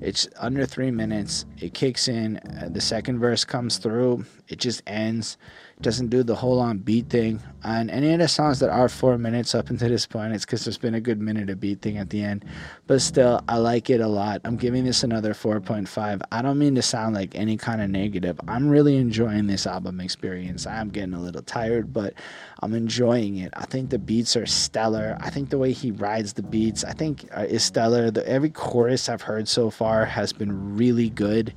it's 0.00 0.28
under 0.36 0.66
three 0.66 0.90
minutes. 0.90 1.46
It 1.58 1.74
kicks 1.74 2.08
in, 2.08 2.38
uh, 2.38 2.68
the 2.70 2.80
second 2.80 3.18
verse 3.18 3.44
comes 3.44 3.78
through, 3.78 4.24
it 4.48 4.58
just 4.58 4.82
ends 4.86 5.36
doesn't 5.80 6.08
do 6.08 6.22
the 6.22 6.34
whole 6.34 6.60
on 6.60 6.78
beat 6.78 7.08
thing. 7.10 7.40
And 7.62 7.90
any 7.90 8.12
of 8.12 8.18
the 8.18 8.28
songs 8.28 8.60
that 8.60 8.70
are 8.70 8.88
four 8.88 9.18
minutes 9.18 9.54
up 9.54 9.70
until 9.70 9.88
this 9.88 10.06
point, 10.06 10.34
it's 10.34 10.44
because 10.44 10.64
there's 10.64 10.78
been 10.78 10.94
a 10.94 11.00
good 11.00 11.20
minute 11.20 11.50
of 11.50 11.60
beat 11.60 11.82
thing 11.82 11.98
at 11.98 12.10
the 12.10 12.22
end. 12.22 12.44
But 12.86 13.00
still, 13.00 13.42
I 13.48 13.56
like 13.56 13.90
it 13.90 14.00
a 14.00 14.06
lot. 14.06 14.40
I'm 14.44 14.56
giving 14.56 14.84
this 14.84 15.02
another 15.02 15.34
4.5. 15.34 16.22
I 16.30 16.42
don't 16.42 16.58
mean 16.58 16.74
to 16.76 16.82
sound 16.82 17.14
like 17.14 17.34
any 17.34 17.56
kind 17.56 17.80
of 17.80 17.90
negative. 17.90 18.40
I'm 18.46 18.68
really 18.68 18.96
enjoying 18.96 19.46
this 19.46 19.66
album 19.66 20.00
experience. 20.00 20.66
I'm 20.66 20.90
getting 20.90 21.14
a 21.14 21.20
little 21.20 21.42
tired, 21.42 21.92
but 21.92 22.14
I'm 22.60 22.74
enjoying 22.74 23.38
it. 23.38 23.52
I 23.56 23.66
think 23.66 23.90
the 23.90 23.98
beats 23.98 24.36
are 24.36 24.46
stellar. 24.46 25.16
I 25.20 25.30
think 25.30 25.50
the 25.50 25.58
way 25.58 25.72
he 25.72 25.90
rides 25.90 26.34
the 26.34 26.42
beats, 26.42 26.84
I 26.84 26.92
think 26.92 27.28
uh, 27.36 27.42
is 27.42 27.64
stellar. 27.64 28.10
The, 28.10 28.26
every 28.28 28.50
chorus 28.50 29.08
I've 29.08 29.22
heard 29.22 29.48
so 29.48 29.70
far 29.70 30.04
has 30.04 30.32
been 30.32 30.76
really 30.76 31.10
good 31.10 31.52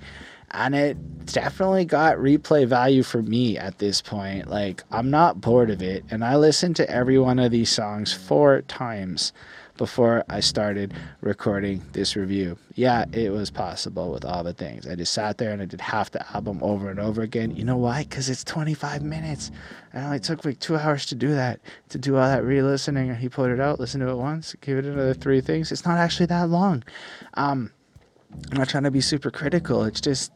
and 0.51 0.75
it 0.75 1.25
definitely 1.25 1.85
got 1.85 2.17
replay 2.17 2.65
value 2.65 3.03
for 3.03 3.21
me 3.21 3.57
at 3.57 3.77
this 3.79 4.01
point. 4.01 4.49
Like, 4.49 4.83
I'm 4.91 5.09
not 5.09 5.41
bored 5.41 5.69
of 5.69 5.81
it, 5.81 6.05
and 6.09 6.23
I 6.23 6.35
listened 6.35 6.75
to 6.77 6.89
every 6.89 7.19
one 7.19 7.39
of 7.39 7.51
these 7.51 7.69
songs 7.69 8.13
four 8.13 8.61
times 8.61 9.33
before 9.77 10.23
I 10.27 10.39
started 10.39 10.93
recording 11.21 11.83
this 11.93 12.15
review. 12.15 12.57
Yeah, 12.75 13.05
it 13.13 13.31
was 13.31 13.49
possible 13.49 14.11
with 14.11 14.25
all 14.25 14.43
the 14.43 14.53
things. 14.53 14.87
I 14.87 14.95
just 14.95 15.13
sat 15.13 15.37
there 15.37 15.51
and 15.51 15.61
I 15.61 15.65
did 15.65 15.81
half 15.81 16.11
the 16.11 16.25
album 16.35 16.59
over 16.61 16.89
and 16.89 16.99
over 16.99 17.21
again. 17.21 17.55
You 17.55 17.63
know 17.63 17.77
why? 17.77 18.03
Because 18.03 18.29
it's 18.29 18.43
25 18.43 19.03
minutes. 19.03 19.51
And 19.93 20.03
it 20.03 20.05
only 20.05 20.19
took 20.19 20.43
like 20.43 20.59
two 20.59 20.75
hours 20.75 21.05
to 21.07 21.15
do 21.15 21.29
that, 21.29 21.59
to 21.89 21.97
do 21.97 22.17
all 22.17 22.27
that 22.27 22.43
re 22.43 22.61
listening. 22.61 23.15
He 23.15 23.29
put 23.29 23.51
it 23.51 23.59
out, 23.59 23.79
listen 23.79 24.01
to 24.01 24.09
it 24.09 24.17
once, 24.17 24.55
give 24.61 24.79
it 24.79 24.85
another 24.85 25.13
three 25.13 25.41
things. 25.41 25.71
It's 25.71 25.85
not 25.85 25.97
actually 25.97 26.25
that 26.27 26.49
long. 26.49 26.83
Um, 27.35 27.71
I'm 28.51 28.57
not 28.57 28.69
trying 28.69 28.83
to 28.83 28.91
be 28.91 29.01
super 29.01 29.31
critical. 29.31 29.83
It's 29.83 30.01
just 30.01 30.31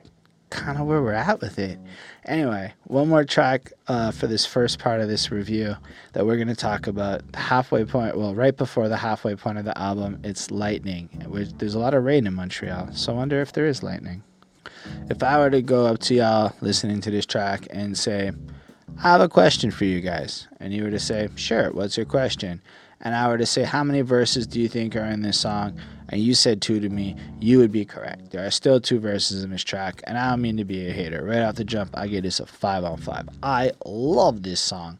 kind 0.52 0.78
of 0.78 0.86
where 0.86 1.02
we're 1.02 1.14
at 1.14 1.42
with 1.42 1.58
it. 1.58 1.80
Anyway, 2.26 2.72
one 2.84 3.10
more 3.10 3.24
track 3.24 3.72
uh, 3.88 4.12
for 4.12 4.28
this 4.28 4.46
first 4.46 4.78
part 4.78 5.02
of 5.02 5.08
this 5.08 5.32
review 5.32 5.76
that 6.14 6.26
we're 6.26 6.36
going 6.36 6.48
to 6.48 6.56
talk 6.56 6.86
about. 6.86 7.30
The 7.32 7.40
halfway 7.40 7.84
point, 7.86 8.16
well, 8.16 8.36
right 8.36 8.56
before 8.56 8.88
the 8.88 8.98
halfway 8.98 9.36
point 9.36 9.58
of 9.58 9.66
the 9.66 9.76
album, 9.78 10.20
it's 10.24 10.52
lightning. 10.52 11.10
There's 11.58 11.74
a 11.74 11.80
lot 11.80 11.96
of 11.96 12.04
rain 12.04 12.28
in 12.28 12.36
Montreal, 12.36 12.90
so 12.94 13.14
I 13.14 13.16
wonder 13.16 13.42
if 13.42 13.54
there 13.54 13.66
is 13.66 13.82
lightning. 13.82 14.24
If 15.10 15.24
I 15.24 15.40
were 15.40 15.50
to 15.50 15.62
go 15.62 15.88
up 15.88 16.00
to 16.00 16.16
y'all 16.16 16.54
listening 16.62 17.02
to 17.02 17.12
this 17.12 17.26
track 17.26 17.68
and 17.72 17.98
say, 17.98 18.32
I 19.00 19.02
have 19.02 19.22
a 19.22 19.30
question 19.30 19.72
for 19.72 19.86
you 19.86 20.02
guys, 20.02 20.48
and 20.60 20.74
you 20.74 20.84
were 20.84 20.92
to 20.92 21.00
say, 21.00 21.30
Sure, 21.36 21.72
what's 21.72 21.98
your 21.98 22.06
question? 22.06 22.62
And 23.02 23.16
I 23.16 23.28
were 23.28 23.38
to 23.38 23.46
say, 23.46 23.64
How 23.64 23.84
many 23.84 24.02
verses 24.02 24.48
do 24.48 24.60
you 24.60 24.68
think 24.68 24.96
are 24.96 25.06
in 25.06 25.22
this 25.22 25.40
song? 25.40 25.80
and 26.12 26.22
you 26.22 26.34
said 26.34 26.62
two 26.62 26.80
to 26.80 26.90
me, 26.90 27.16
you 27.40 27.58
would 27.58 27.72
be 27.72 27.86
correct. 27.86 28.32
There 28.32 28.46
are 28.46 28.52
still 28.52 28.82
two 28.82 29.00
verses 29.00 29.44
in 29.44 29.50
this 29.50 29.64
track, 29.64 30.02
and 30.04 30.18
I 30.18 30.30
don't 30.30 30.42
mean 30.42 30.58
to 30.58 30.66
be 30.66 30.88
a 30.88 30.92
hater. 30.92 31.24
Right 31.24 31.40
off 31.40 31.56
the 31.56 31.64
jump, 31.64 31.98
I 31.98 32.08
give 32.08 32.24
this 32.24 32.40
a 32.42 32.46
five 32.46 32.84
on 32.84 32.98
five. 32.98 33.30
I 33.42 33.72
love 33.86 34.44
this 34.44 34.60
song 34.60 35.00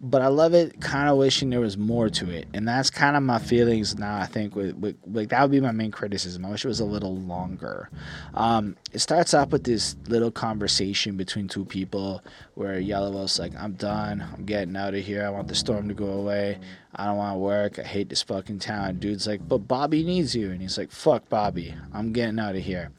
but 0.00 0.22
I 0.22 0.28
love 0.28 0.54
it. 0.54 0.80
Kind 0.80 1.08
of 1.08 1.16
wishing 1.16 1.50
there 1.50 1.60
was 1.60 1.76
more 1.76 2.08
to 2.10 2.30
it, 2.30 2.46
and 2.54 2.66
that's 2.68 2.90
kind 2.90 3.16
of 3.16 3.22
my 3.22 3.38
feelings 3.38 3.98
now. 3.98 4.16
I 4.16 4.26
think 4.26 4.54
with, 4.54 4.76
with, 4.76 4.96
like 5.06 5.30
that 5.30 5.42
would 5.42 5.50
be 5.50 5.60
my 5.60 5.72
main 5.72 5.90
criticism. 5.90 6.44
I 6.44 6.50
wish 6.50 6.64
it 6.64 6.68
was 6.68 6.80
a 6.80 6.84
little 6.84 7.16
longer. 7.16 7.90
Um, 8.34 8.76
it 8.92 9.00
starts 9.00 9.34
off 9.34 9.50
with 9.50 9.64
this 9.64 9.96
little 10.06 10.30
conversation 10.30 11.16
between 11.16 11.48
two 11.48 11.64
people 11.64 12.22
where 12.54 12.80
Yelawolf's 12.80 13.38
like, 13.38 13.52
"I'm 13.58 13.72
done. 13.72 14.24
I'm 14.32 14.44
getting 14.44 14.76
out 14.76 14.94
of 14.94 15.04
here. 15.04 15.26
I 15.26 15.30
want 15.30 15.48
the 15.48 15.54
storm 15.54 15.88
to 15.88 15.94
go 15.94 16.06
away. 16.06 16.58
I 16.94 17.06
don't 17.06 17.16
want 17.16 17.34
to 17.34 17.38
work. 17.38 17.78
I 17.78 17.82
hate 17.82 18.08
this 18.08 18.22
fucking 18.22 18.60
town." 18.60 18.98
Dude's 18.98 19.26
like, 19.26 19.46
"But 19.48 19.68
Bobby 19.68 20.04
needs 20.04 20.34
you," 20.34 20.50
and 20.50 20.62
he's 20.62 20.78
like, 20.78 20.92
"Fuck 20.92 21.28
Bobby. 21.28 21.74
I'm 21.92 22.12
getting 22.12 22.38
out 22.38 22.56
of 22.56 22.62
here." 22.62 22.90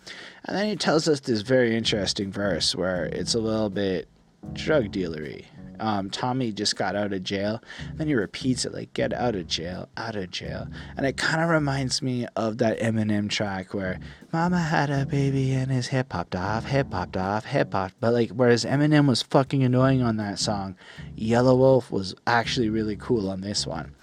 And 0.46 0.58
then 0.58 0.68
he 0.68 0.76
tells 0.76 1.08
us 1.08 1.22
this 1.22 1.42
very 1.42 1.78
interesting 1.78 2.32
verse 2.32 2.76
where 2.76 3.06
it's 3.06 3.36
a 3.36 3.40
little 3.40 3.70
bit 3.70 4.08
drug 4.54 4.92
dealery 4.92 5.46
um, 5.80 6.10
Tommy 6.10 6.52
just 6.52 6.76
got 6.76 6.96
out 6.96 7.14
of 7.14 7.24
jail. 7.24 7.62
Then 7.96 8.08
he 8.08 8.16
repeats 8.16 8.66
it 8.66 8.74
like, 8.74 8.94
get 8.94 9.14
out 9.14 9.36
of 9.36 9.48
jail, 9.48 9.90
out 9.98 10.16
of 10.16 10.32
jail. 10.32 10.68
And 10.98 11.06
it 11.06 11.18
kind 11.18 11.44
of 11.44 11.50
reminds 11.50 12.02
me 12.02 12.28
of 12.36 12.58
that 12.60 12.80
Eminem 12.80 13.30
track 13.30 13.74
where 13.74 14.00
Mama 14.32 14.60
had 14.60 14.90
a 14.90 15.06
baby 15.06 15.52
and 15.54 15.72
his 15.72 15.88
hip 15.88 16.12
hopped 16.12 16.36
off, 16.36 16.66
hip 16.66 16.92
hopped 16.92 17.18
off, 17.18 17.46
hip 17.46 17.74
hop. 17.74 17.92
But 18.00 18.14
like, 18.14 18.30
whereas 18.32 18.66
Eminem 18.66 19.08
was 19.08 19.22
fucking 19.22 19.64
annoying 19.64 20.02
on 20.02 20.18
that 20.18 20.40
song, 20.40 20.76
Yelawolf 21.18 21.92
was 21.92 22.16
actually 22.28 22.70
really 22.70 22.96
cool 22.96 23.30
on 23.30 23.42
this 23.42 23.66
one. 23.66 23.94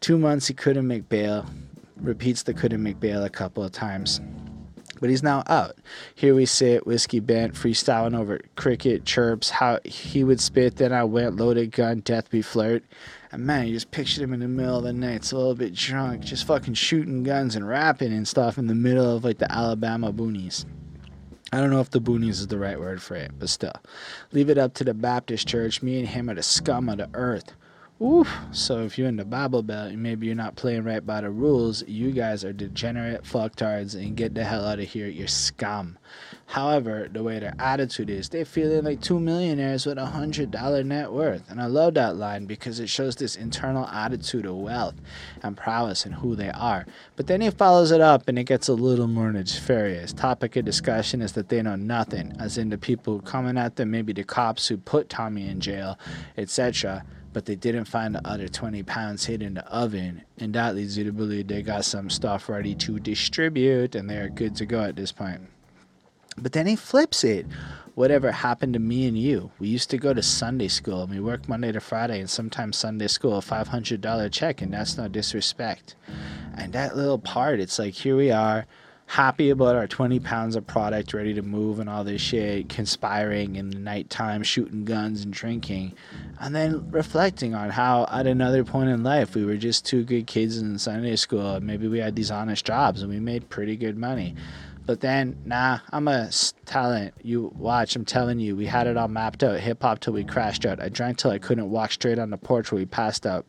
Two 0.00 0.18
months 0.18 0.46
he 0.46 0.54
couldn't 0.54 0.86
make 0.86 1.08
bail. 1.08 1.46
Repeats 1.96 2.42
the 2.42 2.54
couldn't 2.54 2.82
make 2.82 3.00
bail 3.00 3.24
a 3.24 3.30
couple 3.30 3.62
of 3.62 3.72
times 3.72 4.20
but 5.00 5.10
he's 5.10 5.22
now 5.22 5.42
out. 5.46 5.76
Here 6.14 6.34
we 6.34 6.46
sit, 6.46 6.86
whiskey 6.86 7.20
bent, 7.20 7.54
freestyling 7.54 8.18
over 8.18 8.40
cricket 8.56 9.04
chirps, 9.04 9.50
how 9.50 9.80
he 9.84 10.24
would 10.24 10.40
spit, 10.40 10.76
then 10.76 10.92
I 10.92 11.04
went, 11.04 11.36
loaded 11.36 11.72
gun, 11.72 12.00
death 12.00 12.30
be 12.30 12.42
flirt. 12.42 12.82
And 13.32 13.44
man, 13.44 13.66
you 13.66 13.74
just 13.74 13.90
pictured 13.90 14.22
him 14.22 14.32
in 14.32 14.40
the 14.40 14.48
middle 14.48 14.78
of 14.78 14.84
the 14.84 14.92
night, 14.92 15.16
it's 15.16 15.32
a 15.32 15.36
little 15.36 15.54
bit 15.54 15.74
drunk, 15.74 16.22
just 16.22 16.46
fucking 16.46 16.74
shooting 16.74 17.22
guns 17.22 17.56
and 17.56 17.66
rapping 17.66 18.12
and 18.12 18.28
stuff 18.28 18.58
in 18.58 18.66
the 18.66 18.74
middle 18.74 19.16
of 19.16 19.24
like 19.24 19.38
the 19.38 19.50
Alabama 19.50 20.12
boonies. 20.12 20.64
I 21.52 21.58
don't 21.58 21.70
know 21.70 21.80
if 21.80 21.90
the 21.90 22.00
boonies 22.00 22.30
is 22.30 22.48
the 22.48 22.58
right 22.58 22.80
word 22.80 23.00
for 23.00 23.14
it, 23.14 23.30
but 23.38 23.48
still. 23.48 23.74
Leave 24.32 24.50
it 24.50 24.58
up 24.58 24.74
to 24.74 24.84
the 24.84 24.94
Baptist 24.94 25.46
church. 25.46 25.82
Me 25.82 26.00
and 26.00 26.08
him 26.08 26.28
are 26.28 26.34
the 26.34 26.42
scum 26.42 26.88
of 26.88 26.98
the 26.98 27.08
earth. 27.14 27.52
Oof. 28.02 28.28
So 28.50 28.80
if 28.80 28.98
you're 28.98 29.06
in 29.06 29.16
the 29.16 29.24
Bible 29.24 29.62
Belt 29.62 29.92
and 29.92 30.02
maybe 30.02 30.26
you're 30.26 30.34
not 30.34 30.56
playing 30.56 30.82
right 30.82 31.04
by 31.04 31.20
the 31.20 31.30
rules, 31.30 31.86
you 31.86 32.10
guys 32.10 32.44
are 32.44 32.52
degenerate 32.52 33.22
fucktards 33.22 33.94
and 33.94 34.16
get 34.16 34.34
the 34.34 34.42
hell 34.42 34.66
out 34.66 34.80
of 34.80 34.88
here. 34.88 35.06
You're 35.06 35.28
scum. 35.28 35.96
However, 36.46 37.08
the 37.10 37.22
way 37.22 37.38
their 37.38 37.54
attitude 37.60 38.10
is, 38.10 38.28
they 38.28 38.42
feeling 38.42 38.84
like 38.84 39.00
two 39.00 39.20
millionaires 39.20 39.86
with 39.86 39.96
a 39.96 40.06
hundred 40.06 40.50
dollar 40.50 40.82
net 40.82 41.12
worth. 41.12 41.48
And 41.48 41.62
I 41.62 41.66
love 41.66 41.94
that 41.94 42.16
line 42.16 42.46
because 42.46 42.80
it 42.80 42.88
shows 42.88 43.14
this 43.14 43.36
internal 43.36 43.86
attitude 43.86 44.44
of 44.44 44.56
wealth 44.56 44.96
and 45.44 45.56
prowess 45.56 46.04
and 46.04 46.16
who 46.16 46.34
they 46.34 46.50
are. 46.50 46.86
But 47.14 47.28
then 47.28 47.40
he 47.42 47.50
follows 47.50 47.92
it 47.92 48.00
up 48.00 48.26
and 48.26 48.36
it 48.40 48.44
gets 48.44 48.66
a 48.66 48.74
little 48.74 49.06
more 49.06 49.30
nefarious. 49.30 50.12
Topic 50.12 50.56
of 50.56 50.64
discussion 50.64 51.22
is 51.22 51.32
that 51.34 51.48
they 51.48 51.62
know 51.62 51.76
nothing, 51.76 52.34
as 52.40 52.58
in 52.58 52.70
the 52.70 52.78
people 52.78 53.20
coming 53.20 53.56
at 53.56 53.76
them, 53.76 53.92
maybe 53.92 54.12
the 54.12 54.24
cops 54.24 54.66
who 54.66 54.78
put 54.78 55.08
Tommy 55.08 55.48
in 55.48 55.60
jail, 55.60 55.96
etc 56.36 57.04
but 57.34 57.44
they 57.44 57.56
didn't 57.56 57.84
find 57.84 58.14
the 58.14 58.26
other 58.26 58.48
20 58.48 58.82
pounds 58.84 59.26
hid 59.26 59.42
in 59.42 59.54
the 59.54 59.66
oven. 59.66 60.22
And 60.38 60.54
that 60.54 60.76
leads 60.76 60.96
you 60.96 61.04
to 61.04 61.12
believe 61.12 61.48
they 61.48 61.60
got 61.60 61.84
some 61.84 62.08
stuff 62.08 62.48
ready 62.48 62.74
to 62.76 62.98
distribute 63.00 63.96
and 63.96 64.08
they're 64.08 64.30
good 64.30 64.56
to 64.56 64.64
go 64.64 64.82
at 64.82 64.96
this 64.96 65.12
point. 65.12 65.42
But 66.38 66.52
then 66.52 66.66
he 66.66 66.76
flips 66.76 67.24
it. 67.24 67.46
Whatever 67.96 68.32
happened 68.32 68.72
to 68.74 68.80
me 68.80 69.06
and 69.06 69.18
you? 69.18 69.50
We 69.58 69.68
used 69.68 69.90
to 69.90 69.98
go 69.98 70.14
to 70.14 70.22
Sunday 70.22 70.68
school 70.68 71.02
and 71.02 71.10
we 71.10 71.20
work 71.20 71.48
Monday 71.48 71.70
to 71.72 71.80
Friday 71.80 72.20
and 72.20 72.30
sometimes 72.30 72.76
Sunday 72.76 73.08
school, 73.08 73.38
a 73.38 73.40
$500 73.40 74.32
check, 74.32 74.62
and 74.62 74.72
that's 74.72 74.96
no 74.96 75.06
disrespect. 75.06 75.94
And 76.56 76.72
that 76.72 76.96
little 76.96 77.18
part, 77.18 77.60
it's 77.60 77.78
like 77.78 77.94
here 77.94 78.16
we 78.16 78.30
are 78.30 78.66
happy 79.14 79.50
about 79.50 79.76
our 79.76 79.86
20 79.86 80.18
pounds 80.18 80.56
of 80.56 80.66
product 80.66 81.14
ready 81.14 81.32
to 81.32 81.40
move 81.40 81.78
and 81.78 81.88
all 81.88 82.02
this 82.02 82.20
shit, 82.20 82.68
conspiring 82.68 83.54
in 83.54 83.70
the 83.70 83.78
nighttime, 83.78 84.42
shooting 84.42 84.84
guns 84.84 85.22
and 85.22 85.32
drinking, 85.32 85.92
and 86.40 86.52
then 86.52 86.90
reflecting 86.90 87.54
on 87.54 87.70
how 87.70 88.04
at 88.10 88.26
another 88.26 88.64
point 88.64 88.90
in 88.90 89.04
life 89.04 89.36
we 89.36 89.44
were 89.44 89.56
just 89.56 89.86
two 89.86 90.02
good 90.02 90.26
kids 90.26 90.58
in 90.58 90.76
Sunday 90.80 91.14
school. 91.14 91.60
Maybe 91.60 91.86
we 91.86 92.00
had 92.00 92.16
these 92.16 92.32
honest 92.32 92.64
jobs 92.64 93.02
and 93.02 93.10
we 93.10 93.20
made 93.20 93.48
pretty 93.48 93.76
good 93.76 93.96
money. 93.96 94.34
But 94.86 95.00
then, 95.00 95.40
nah, 95.46 95.78
I'm 95.90 96.08
a 96.08 96.30
talent. 96.66 97.14
You 97.22 97.52
watch, 97.56 97.96
I'm 97.96 98.04
telling 98.04 98.38
you, 98.38 98.54
we 98.54 98.66
had 98.66 98.86
it 98.86 98.96
all 98.96 99.08
mapped 99.08 99.42
out. 99.42 99.58
Hip 99.60 99.80
hop 99.80 100.00
till 100.00 100.12
we 100.12 100.24
crashed 100.24 100.66
out. 100.66 100.80
I 100.80 100.90
drank 100.90 101.18
till 101.18 101.30
I 101.30 101.38
couldn't 101.38 101.70
walk 101.70 101.92
straight 101.92 102.18
on 102.18 102.30
the 102.30 102.36
porch 102.36 102.70
where 102.70 102.80
we 102.80 102.84
passed 102.84 103.26
out. 103.26 103.46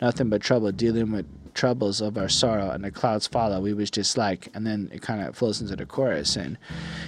Nothing 0.00 0.30
but 0.30 0.40
trouble 0.40 0.72
dealing 0.72 1.12
with 1.12 1.26
troubles 1.58 2.00
of 2.00 2.16
our 2.16 2.28
sorrow 2.28 2.70
and 2.70 2.84
the 2.84 2.90
clouds 2.90 3.26
follow 3.26 3.60
we 3.60 3.74
was 3.74 3.90
just 3.90 4.16
like 4.16 4.48
and 4.54 4.64
then 4.64 4.88
it 4.92 5.02
kind 5.02 5.20
of 5.20 5.36
flows 5.36 5.60
into 5.60 5.74
the 5.74 5.84
chorus 5.84 6.36
and 6.36 6.56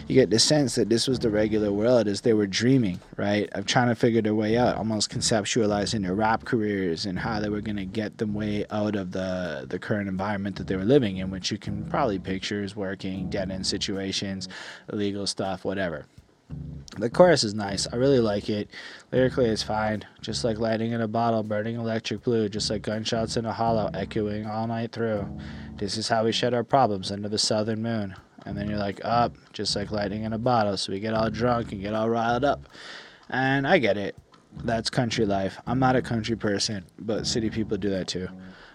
you 0.08 0.14
get 0.16 0.28
the 0.30 0.40
sense 0.40 0.74
that 0.74 0.88
this 0.88 1.06
was 1.06 1.20
the 1.20 1.30
regular 1.30 1.70
world 1.70 2.08
as 2.08 2.22
they 2.22 2.34
were 2.34 2.48
dreaming 2.48 2.98
right? 3.16 3.48
Of 3.52 3.66
trying 3.66 3.88
to 3.88 3.94
figure 3.94 4.22
their 4.22 4.34
way 4.34 4.56
out 4.56 4.76
almost 4.76 5.08
conceptualizing 5.08 6.02
their 6.02 6.16
rap 6.16 6.44
careers 6.44 7.06
and 7.06 7.16
how 7.18 7.38
they 7.38 7.48
were 7.48 7.60
going 7.60 7.76
to 7.76 7.84
get 7.84 8.18
them 8.18 8.34
way 8.34 8.66
out 8.70 8.96
of 8.96 9.12
the 9.12 9.66
the 9.68 9.78
current 9.78 10.08
environment 10.08 10.56
that 10.56 10.66
they 10.66 10.74
were 10.74 10.84
living 10.84 11.18
in 11.18 11.30
which 11.30 11.52
you 11.52 11.58
can 11.58 11.84
probably 11.88 12.18
picture 12.18 12.64
as 12.64 12.74
working 12.74 13.30
dead 13.30 13.52
end 13.52 13.64
situations 13.64 14.48
illegal 14.92 15.26
stuff 15.26 15.64
whatever 15.64 16.06
the 16.98 17.10
chorus 17.10 17.44
is 17.44 17.54
nice. 17.54 17.86
I 17.92 17.96
really 17.96 18.20
like 18.20 18.48
it. 18.48 18.68
Lyrically, 19.12 19.46
it's 19.46 19.62
fine. 19.62 20.04
Just 20.20 20.44
like 20.44 20.58
lighting 20.58 20.92
in 20.92 21.00
a 21.00 21.08
bottle, 21.08 21.42
burning 21.42 21.76
electric 21.76 22.22
blue, 22.22 22.48
just 22.48 22.68
like 22.68 22.82
gunshots 22.82 23.36
in 23.36 23.46
a 23.46 23.52
hollow, 23.52 23.90
echoing 23.94 24.46
all 24.46 24.66
night 24.66 24.92
through. 24.92 25.26
This 25.76 25.96
is 25.96 26.08
how 26.08 26.24
we 26.24 26.32
shed 26.32 26.52
our 26.52 26.64
problems 26.64 27.10
under 27.10 27.28
the 27.28 27.38
southern 27.38 27.82
moon. 27.82 28.14
And 28.44 28.56
then 28.56 28.68
you're 28.68 28.78
like, 28.78 29.00
up, 29.04 29.34
just 29.52 29.76
like 29.76 29.90
lightning 29.90 30.24
in 30.24 30.32
a 30.32 30.38
bottle. 30.38 30.76
So 30.76 30.92
we 30.92 31.00
get 31.00 31.14
all 31.14 31.30
drunk 31.30 31.72
and 31.72 31.80
get 31.80 31.94
all 31.94 32.08
riled 32.08 32.44
up. 32.44 32.68
And 33.28 33.66
I 33.66 33.78
get 33.78 33.96
it. 33.96 34.16
That's 34.64 34.90
country 34.90 35.24
life. 35.26 35.58
I'm 35.66 35.78
not 35.78 35.96
a 35.96 36.02
country 36.02 36.36
person, 36.36 36.84
but 36.98 37.26
city 37.26 37.50
people 37.50 37.76
do 37.76 37.90
that 37.90 38.08
too. 38.08 38.28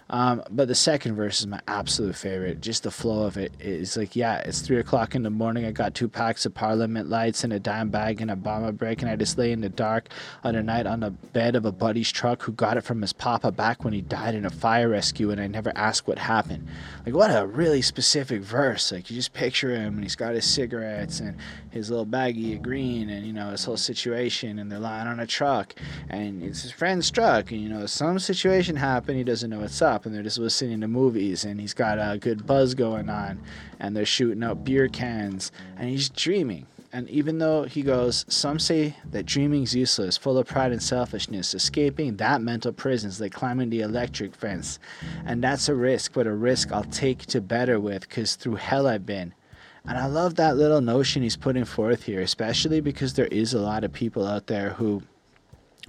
Um, 0.10 0.44
but 0.52 0.68
the 0.68 0.76
second 0.76 1.16
verse 1.16 1.40
is 1.40 1.48
my 1.48 1.60
absolute 1.68 2.16
favorite. 2.16 2.62
Just 2.62 2.84
the 2.84 2.92
flow 2.92 3.24
of 3.24 3.38
it 3.38 3.52
is 3.60 3.98
like, 3.98 4.16
yeah, 4.16 4.38
it's 4.38 4.62
three 4.62 4.78
o'clock 4.78 5.16
in 5.16 5.24
the 5.24 5.32
morning. 5.32 5.66
I 5.66 5.72
got 5.72 5.96
two 5.96 6.08
packs 6.08 6.46
of 6.46 6.54
Parliament 6.54 7.10
lights 7.10 7.44
and 7.44 7.52
a 7.52 7.60
dime 7.60 7.90
bag 7.90 8.22
and 8.22 8.30
a 8.30 8.36
bomber 8.36 8.72
break, 8.72 9.02
and 9.02 9.10
I 9.10 9.16
just 9.16 9.38
lay 9.38 9.52
in 9.52 9.62
the 9.62 9.70
dark 9.70 10.10
on 10.44 10.56
a 10.56 10.62
night 10.62 10.86
on 10.86 11.00
the 11.00 11.10
bed 11.10 11.56
of 11.56 11.66
a 11.66 11.72
buddy's 11.72 12.12
truck 12.12 12.44
who 12.44 12.52
got 12.52 12.78
it 12.78 12.82
from 12.82 13.02
his 13.02 13.14
papa 13.14 13.52
back 13.52 13.84
when 13.84 13.94
he 13.94 14.02
died 14.02 14.36
in 14.36 14.46
a 14.46 14.52
fire 14.52 14.90
rescue, 14.90 15.32
and 15.32 15.42
I 15.42 15.48
never 15.48 15.72
asked 15.76 16.08
what 16.08 16.20
happened. 16.20 16.68
Like, 17.06 17.16
what 17.16 17.32
a 17.32 17.48
really 17.48 17.82
specific 17.82 18.44
verse. 18.44 18.92
Like, 18.92 19.10
you 19.10 19.16
just 19.16 19.34
picture 19.34 19.72
him, 19.72 19.96
and 19.96 20.04
he's 20.04 20.16
got 20.16 20.36
his 20.36 20.46
cigarettes 20.46 21.20
and 21.20 21.36
his 21.72 21.90
little 21.90 22.06
baggie 22.06 22.56
of 22.56 22.62
green, 22.62 23.10
and 23.10 23.26
you 23.26 23.34
know 23.34 23.50
his 23.50 23.66
whole 23.66 23.76
situation, 23.76 24.60
and 24.60 24.72
they're 24.72 24.80
lying 24.80 25.08
on 25.08 25.20
a 25.20 25.28
truck, 25.28 25.74
and 26.10 26.44
it's 26.44 26.62
his 26.62 26.72
friend's 26.72 27.10
truck, 27.10 27.52
and 27.52 27.60
you 27.60 27.70
know 27.70 27.88
some 27.88 28.20
situation 28.20 28.76
happened. 28.76 29.18
He 29.18 29.24
doesn't 29.24 29.50
know 29.50 29.60
what's 29.60 29.82
up 29.82 29.95
and 30.04 30.16
they're 30.16 30.24
just 30.24 30.40
listening 30.40 30.82
to 30.82 30.88
movies 30.88 31.46
and 31.46 31.62
he's 31.62 31.76
got 31.76 32.00
a 32.00 32.18
good 32.18 32.48
buzz 32.48 32.74
going 32.74 33.08
on 33.08 33.40
and 33.80 33.96
they're 33.96 34.06
shooting 34.06 34.42
up 34.42 34.64
beer 34.64 34.88
cans 34.88 35.52
and 35.78 35.88
he's 35.88 36.10
dreaming. 36.10 36.66
And 36.92 37.08
even 37.10 37.38
though 37.38 37.64
he 37.64 37.84
goes 37.84 38.26
some 38.28 38.58
say 38.58 38.96
that 39.12 39.26
dreaming's 39.26 39.76
useless 39.76 40.18
full 40.18 40.38
of 40.38 40.48
pride 40.48 40.72
and 40.72 40.82
selfishness 40.82 41.54
escaping 41.54 42.18
that 42.18 42.42
mental 42.42 42.74
prison 42.74 43.10
is 43.10 43.22
like 43.22 43.34
climbing 43.34 43.70
the 43.70 43.82
electric 43.82 44.36
fence. 44.36 44.80
And 45.26 45.44
that's 45.44 45.70
a 45.70 45.76
risk 45.76 46.14
but 46.14 46.28
a 46.28 46.34
risk 46.34 46.72
i'll 46.72 46.84
take 46.86 47.20
to 47.28 47.40
better 47.40 47.80
with 47.80 48.02
because 48.02 48.36
through 48.36 48.56
hell 48.56 48.88
i've 48.88 49.06
been. 49.06 49.34
And 49.88 49.98
i 49.98 50.08
love 50.08 50.36
that 50.36 50.58
little 50.58 50.82
notion 50.82 51.22
he's 51.22 51.38
putting 51.38 51.66
forth 51.66 52.04
here 52.04 52.22
especially 52.22 52.82
because 52.82 53.14
there 53.14 53.28
is 53.28 53.54
a 53.54 53.62
lot 53.62 53.84
of 53.84 53.94
people 53.94 54.26
out 54.26 54.48
there 54.48 54.72
who 54.72 55.04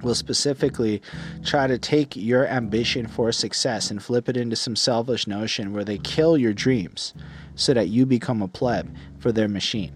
will 0.03 0.15
specifically 0.15 1.01
try 1.45 1.67
to 1.67 1.79
take 1.79 2.17
your 2.17 2.47
ambition 2.47 3.07
for 3.07 3.33
success 3.33 3.91
and 3.91 4.03
flip 4.03 4.29
it 4.29 4.37
into 4.37 4.57
some 4.57 4.77
selfish 4.77 5.27
notion 5.27 5.73
where 5.73 5.85
they 5.85 5.99
kill 5.99 6.37
your 6.37 6.53
dreams 6.53 7.15
so 7.55 7.73
that 7.75 7.89
you 7.89 8.05
become 8.07 8.43
a 8.43 8.49
pleb 8.49 8.95
for 9.19 9.33
their 9.33 9.49
machine. 9.49 9.93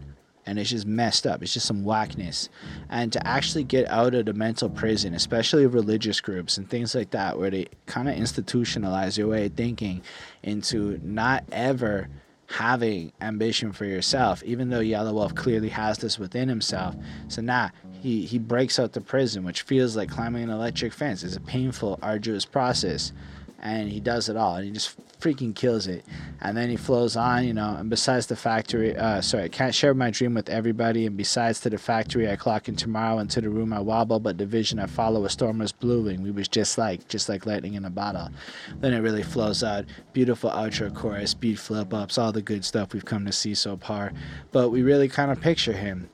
And 0.46 0.58
it's 0.58 0.70
just 0.70 0.86
messed 0.86 1.26
up. 1.26 1.42
It's 1.42 1.52
just 1.52 1.66
some 1.66 1.84
whackness. 1.84 2.48
And 2.88 3.12
to 3.12 3.24
actually 3.26 3.62
get 3.62 3.88
out 3.88 4.14
of 4.14 4.24
the 4.24 4.32
mental 4.32 4.70
prison, 4.70 5.14
especially 5.14 5.66
religious 5.66 6.20
groups 6.20 6.56
and 6.56 6.68
things 6.68 6.94
like 6.94 7.10
that, 7.10 7.38
where 7.38 7.50
they 7.50 7.68
kind 7.86 8.08
of 8.08 8.16
institutionalize 8.16 9.18
your 9.18 9.28
way 9.28 9.46
of 9.46 9.52
thinking 9.52 10.02
into 10.42 10.98
not 11.04 11.44
ever 11.52 12.08
having 12.50 13.12
ambition 13.20 13.70
for 13.72 13.84
yourself, 13.84 14.42
even 14.42 14.70
though 14.70 14.80
Yelawolf 14.80 15.36
clearly 15.36 15.68
has 15.68 15.98
this 15.98 16.18
within 16.18 16.48
himself. 16.48 16.96
So 17.28 17.42
now 17.42 17.70
he, 18.00 18.24
he 18.24 18.38
breaks 18.38 18.78
out 18.78 18.92
the 18.92 19.00
prison, 19.00 19.44
which 19.44 19.62
feels 19.62 19.96
like 19.96 20.10
climbing 20.10 20.44
an 20.44 20.50
electric 20.50 20.92
fence. 20.92 21.22
It's 21.22 21.36
a 21.36 21.40
painful, 21.40 21.98
arduous 22.02 22.44
process. 22.44 23.12
And 23.62 23.90
he 23.90 24.00
does 24.00 24.30
it 24.30 24.38
all. 24.38 24.56
And 24.56 24.64
he 24.64 24.70
just 24.70 24.96
freaking 25.20 25.54
kills 25.54 25.86
it. 25.86 26.02
And 26.40 26.56
then 26.56 26.70
he 26.70 26.76
flows 26.76 27.14
on, 27.14 27.44
you 27.44 27.52
know. 27.52 27.76
And 27.78 27.90
besides 27.90 28.26
the 28.26 28.36
factory, 28.36 28.96
uh, 28.96 29.20
sorry, 29.20 29.44
I 29.44 29.48
can't 29.48 29.74
share 29.74 29.92
my 29.92 30.10
dream 30.10 30.32
with 30.32 30.48
everybody. 30.48 31.04
And 31.04 31.14
besides 31.14 31.60
to 31.60 31.70
the 31.70 31.76
factory, 31.76 32.30
I 32.30 32.36
clock 32.36 32.68
in 32.68 32.76
tomorrow. 32.76 33.18
And 33.18 33.28
to 33.32 33.42
the 33.42 33.50
room, 33.50 33.74
I 33.74 33.80
wobble. 33.80 34.18
But 34.18 34.38
the 34.38 34.46
vision 34.46 34.78
I 34.78 34.86
follow, 34.86 35.26
a 35.26 35.28
storm 35.28 35.58
was 35.58 35.72
brewing. 35.72 36.22
We 36.22 36.30
was 36.30 36.48
just 36.48 36.78
like, 36.78 37.06
just 37.08 37.28
like 37.28 37.44
lightning 37.44 37.74
in 37.74 37.84
a 37.84 37.90
bottle. 37.90 38.30
Then 38.80 38.94
it 38.94 39.00
really 39.00 39.22
flows 39.22 39.62
out. 39.62 39.84
Beautiful 40.14 40.50
outro 40.50 40.94
chorus, 40.94 41.34
beat 41.34 41.58
flip 41.58 41.92
ups, 41.92 42.16
all 42.16 42.32
the 42.32 42.40
good 42.40 42.64
stuff 42.64 42.94
we've 42.94 43.04
come 43.04 43.26
to 43.26 43.32
see 43.32 43.54
so 43.54 43.76
far. 43.76 44.14
But 44.52 44.70
we 44.70 44.82
really 44.82 45.08
kind 45.08 45.30
of 45.30 45.38
picture 45.38 45.74
him 45.74 46.08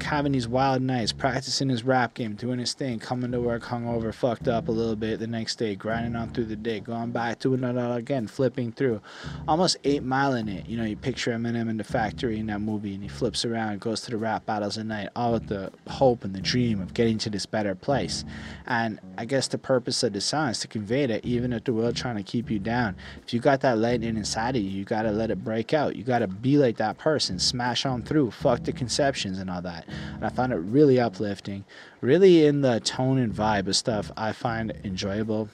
having 0.00 0.32
these 0.32 0.48
wild 0.48 0.82
nights, 0.82 1.12
practicing 1.12 1.68
his 1.68 1.84
rap 1.84 2.14
game, 2.14 2.34
doing 2.34 2.58
his 2.58 2.72
thing, 2.72 2.98
coming 2.98 3.30
to 3.30 3.40
work 3.40 3.62
hungover, 3.62 4.12
fucked 4.12 4.48
up 4.48 4.66
a 4.66 4.72
little 4.72 4.96
bit 4.96 5.20
the 5.20 5.28
next 5.28 5.56
day, 5.56 5.76
grinding 5.76 6.16
on 6.16 6.30
through 6.30 6.46
the 6.46 6.56
day, 6.56 6.80
going 6.80 7.12
back, 7.12 7.44
it 7.44 7.46
all 7.46 7.92
again, 7.92 8.26
flipping 8.26 8.72
through. 8.72 9.00
Almost 9.46 9.76
eight 9.84 10.02
mile 10.02 10.34
in 10.34 10.48
it. 10.48 10.66
You 10.66 10.76
know, 10.76 10.84
you 10.84 10.96
picture 10.96 11.30
Eminem 11.30 11.70
in 11.70 11.76
the 11.76 11.84
factory 11.84 12.40
in 12.40 12.46
that 12.46 12.60
movie, 12.60 12.94
and 12.94 13.02
he 13.02 13.08
flips 13.08 13.44
around, 13.44 13.80
goes 13.80 14.00
to 14.02 14.10
the 14.10 14.16
rap 14.16 14.44
battles 14.44 14.76
at 14.76 14.86
night, 14.86 15.10
all 15.14 15.34
with 15.34 15.46
the 15.46 15.70
hope 15.88 16.24
and 16.24 16.34
the 16.34 16.40
dream 16.40 16.80
of 16.80 16.92
getting 16.92 17.18
to 17.18 17.30
this 17.30 17.46
better 17.46 17.76
place. 17.76 18.24
And 18.66 18.98
I 19.16 19.24
guess 19.24 19.46
the 19.46 19.58
purpose 19.58 20.02
of 20.02 20.12
the 20.12 20.20
song 20.20 20.48
is 20.48 20.58
to 20.60 20.68
convey 20.68 21.06
that 21.06 21.24
even 21.24 21.52
if 21.52 21.62
the 21.62 21.72
world 21.72 21.94
trying 21.94 22.16
to 22.16 22.24
keep 22.24 22.50
you 22.50 22.58
down, 22.58 22.96
if 23.24 23.32
you 23.32 23.38
got 23.38 23.60
that 23.60 23.78
lightning 23.78 24.16
inside 24.16 24.56
of 24.56 24.62
you, 24.62 24.70
you 24.70 24.84
gotta 24.84 25.12
let 25.12 25.30
it 25.30 25.44
break 25.44 25.72
out. 25.72 25.94
You 25.94 26.02
gotta 26.02 26.26
be 26.26 26.58
like 26.58 26.76
that 26.78 26.98
person, 26.98 27.38
smash 27.38 27.86
on 27.86 28.02
through, 28.02 28.32
fuck 28.32 28.64
the 28.64 28.72
conceptions 28.72 29.43
and 29.44 29.50
all 29.50 29.62
that. 29.62 29.86
And 30.14 30.24
I 30.24 30.30
found 30.30 30.52
it 30.52 30.56
really 30.56 30.98
uplifting, 30.98 31.64
really 32.00 32.46
in 32.46 32.62
the 32.62 32.80
tone 32.80 33.18
and 33.18 33.32
vibe 33.32 33.68
of 33.68 33.76
stuff 33.76 34.10
I 34.16 34.32
find 34.32 34.72
enjoyable. 34.84 35.50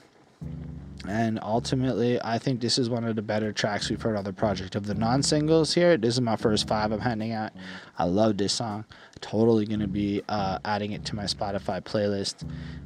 And 1.07 1.39
ultimately, 1.41 2.21
I 2.23 2.37
think 2.37 2.61
this 2.61 2.77
is 2.77 2.89
one 2.89 3.03
of 3.03 3.15
the 3.15 3.21
better 3.21 3.51
tracks 3.51 3.89
we've 3.89 4.01
heard 4.01 4.15
on 4.15 4.23
the 4.23 4.33
project. 4.33 4.75
Of 4.75 4.85
the 4.85 4.93
non 4.93 5.23
singles 5.23 5.73
here, 5.73 5.97
this 5.97 6.13
is 6.13 6.21
my 6.21 6.35
first 6.35 6.67
five 6.67 6.91
I'm 6.91 6.99
handing 6.99 7.33
out. 7.33 7.51
I 7.97 8.05
love 8.05 8.37
this 8.37 8.53
song. 8.53 8.85
Totally 9.19 9.65
going 9.65 9.79
to 9.79 9.87
be 9.87 10.21
uh, 10.29 10.59
adding 10.63 10.93
it 10.93 11.03
to 11.05 11.15
my 11.15 11.25
Spotify 11.25 11.81
playlist. 11.81 12.43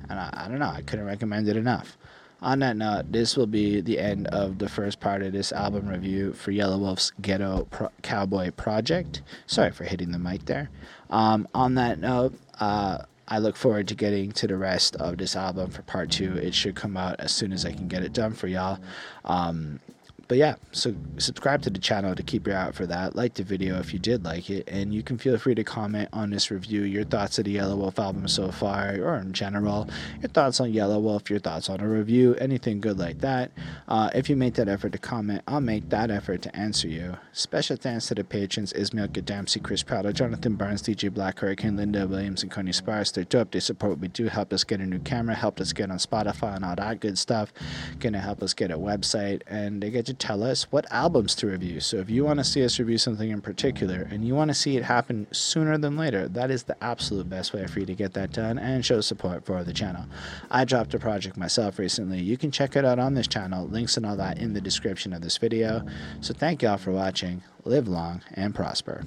And 0.10 0.20
I, 0.20 0.30
I 0.34 0.47
don't 0.47 0.60
know, 0.60 0.70
I 0.70 0.82
couldn't 0.82 1.06
recommend 1.06 1.47
it 1.49 1.58
enough 1.58 1.97
on 2.46 2.60
that 2.60 2.78
note, 2.78 3.12
this 3.12 3.36
will 3.36 3.48
be 3.48 3.82
the 3.82 3.98
end 3.98 4.28
of 4.28 4.60
the 4.60 4.70
first 4.70 5.00
part 5.00 5.24
of 5.24 5.34
this 5.34 5.52
album 5.52 5.88
review 5.89 6.32
for 6.32 6.52
Yelawolf's 6.52 7.12
Ghetto 7.20 7.68
Pro- 7.72 7.89
Cowboy 8.04 8.52
Project. 8.52 9.24
Sorry 9.48 9.72
for 9.72 9.84
hitting 9.84 10.12
the 10.12 10.20
mic 10.20 10.46
there. 10.46 10.70
Um, 11.10 11.48
on 11.56 11.74
that 11.76 12.00
note, 12.00 12.36
uh, 12.60 13.00
I 13.28 13.39
look 13.39 13.56
forward 13.56 13.88
to 13.88 13.96
getting 13.96 14.32
to 14.34 14.46
the 14.46 14.58
rest 14.58 14.96
of 14.98 15.18
this 15.18 15.36
album 15.36 15.72
for 15.72 15.82
part 15.82 16.12
two. 16.12 16.34
It 16.34 16.54
should 16.54 16.76
come 16.76 16.96
out 16.96 17.20
as 17.20 17.32
soon 17.32 17.52
as 17.52 17.66
I 17.66 17.72
can 17.72 17.88
get 17.88 18.04
it 18.04 18.14
done 18.14 18.34
for 18.34 18.46
y'all. 18.48 18.78
Um, 19.26 19.80
but 20.28 20.38
yeah, 20.38 20.55
so 20.71 20.95
subscribe 21.17 21.61
to 21.63 21.69
the 21.69 21.80
channel 21.80 22.15
to 22.15 22.23
keep 22.23 22.47
your 22.47 22.57
eye 22.57 22.63
out 22.63 22.76
for 22.76 22.86
that. 22.88 23.15
Like 23.15 23.36
the 23.36 23.43
video 23.43 23.80
if 23.80 23.93
you 23.93 23.99
did 23.99 24.23
like 24.23 24.49
it, 24.49 24.67
and 24.67 24.93
you 24.93 25.03
can 25.03 25.17
feel 25.17 25.38
free 25.38 25.55
to 25.55 25.63
comment 25.63 26.09
on 26.11 26.32
this 26.32 26.49
review, 26.49 26.82
your 26.82 27.03
thoughts 27.03 27.38
of 27.38 27.45
the 27.45 27.55
Yelawolf 27.55 27.99
album 27.99 28.28
so 28.28 28.51
far, 28.51 28.95
or 28.99 29.17
in 29.17 29.34
general, 29.34 29.88
your 30.21 30.30
thoughts 30.30 30.59
on 30.59 30.73
Yelawolf, 30.73 31.30
your 31.30 31.39
thoughts 31.39 31.69
on 31.69 31.80
a 31.80 31.88
review, 31.88 32.36
anything 32.36 32.82
good 32.82 32.97
like 32.97 33.19
that. 33.19 33.51
Uh, 33.88 34.09
if 34.15 34.30
you 34.30 34.36
make 34.36 34.55
that 34.55 34.67
effort 34.67 34.91
to 34.93 34.97
comment, 34.97 35.41
I'll 35.47 35.61
make 35.61 35.89
that 35.89 36.09
effort 36.09 36.41
to 36.43 36.55
answer 36.55 36.88
you. 36.88 37.17
Special 37.32 37.78
thanks 37.78 38.07
to 38.07 38.15
the 38.15 38.23
patrons 38.23 38.73
Ismail 38.73 39.09
Gadamsi, 39.09 39.61
Chris 39.61 39.84
Prado, 39.84 40.11
Jonathan 40.11 40.55
Barnes, 40.55 40.82
DJ 40.82 41.13
Black 41.13 41.39
Hurricane, 41.39 41.78
Linda 41.78 42.07
Williams, 42.07 42.41
and 42.41 42.51
Connie 42.51 42.71
Spires. 42.71 43.11
They're 43.11 43.23
dope. 43.26 43.51
They 43.51 43.59
support 43.59 43.91
what 43.91 43.99
we 43.99 44.07
do, 44.07 44.28
help 44.28 44.51
us 44.53 44.63
get 44.63 44.80
a 44.80 44.86
new 44.86 44.99
camera, 44.99 45.36
helped 45.36 45.61
us 45.61 45.71
get 45.71 45.91
on 45.91 45.97
Spotify 45.97 46.55
and 46.55 46.65
all 46.65 46.76
that 46.76 46.99
good 46.99 47.17
stuff. 47.17 47.53
Gonna 47.99 48.19
help 48.19 48.41
us 48.41 48.53
get 48.53 48.71
a 48.71 48.78
website, 48.78 49.41
and 49.47 49.84
they 49.84 49.91
get 49.91 50.05
to 50.07 50.14
tell 50.20 50.43
us 50.43 50.72
what 50.72 50.86
albums 50.91 51.36
to 51.36 51.47
review. 51.47 51.80
So 51.80 51.97
if 51.97 52.09
you 52.09 52.24
want 52.24 52.39
to 52.39 52.43
see 52.43 52.63
us 52.63 52.80
review 52.80 52.97
something 52.97 53.30
in 53.30 53.41
particular 53.41 54.07
and 54.09 54.26
you 54.26 54.36
want 54.36 54.49
to 54.49 54.55
see 54.55 54.78
it 54.78 54.84
happen 54.84 55.28
sooner 55.32 55.78
than 55.78 55.97
later, 55.97 56.28
that 56.30 56.49
is 56.49 56.63
the 56.63 56.82
absolute 56.84 57.30
best 57.30 57.53
way 57.53 57.68
for 57.68 57.80
you 57.82 57.86
to 57.86 57.95
get 57.95 58.13
that 58.13 58.32
done 58.32 58.57
and 58.57 58.86
show 58.86 59.01
support 59.01 59.45
for 59.45 59.63
the 59.63 59.74
channel. 59.74 60.05
I 60.49 60.63
dropped 60.63 60.93
a 60.93 60.99
project 60.99 61.36
myself 61.36 61.78
recently. 61.78 62.22
You 62.22 62.38
can 62.38 62.51
check 62.51 62.76
it 62.76 62.86
out 62.86 62.99
on 62.99 63.13
this 63.13 63.28
channel. 63.28 63.68
Links 63.68 63.97
and 63.97 64.05
all 64.05 64.16
that 64.16 64.38
in 64.38 64.53
the 64.53 64.61
description 64.61 65.11
of 65.11 65.22
this 65.22 65.38
video. 65.38 65.86
So 66.22 66.34
thank 66.34 66.61
y'all 66.61 66.78
for 66.78 66.91
watching. 66.91 67.43
Live 67.66 67.88
long 67.88 68.22
and 68.34 68.55
prosper. 68.55 69.03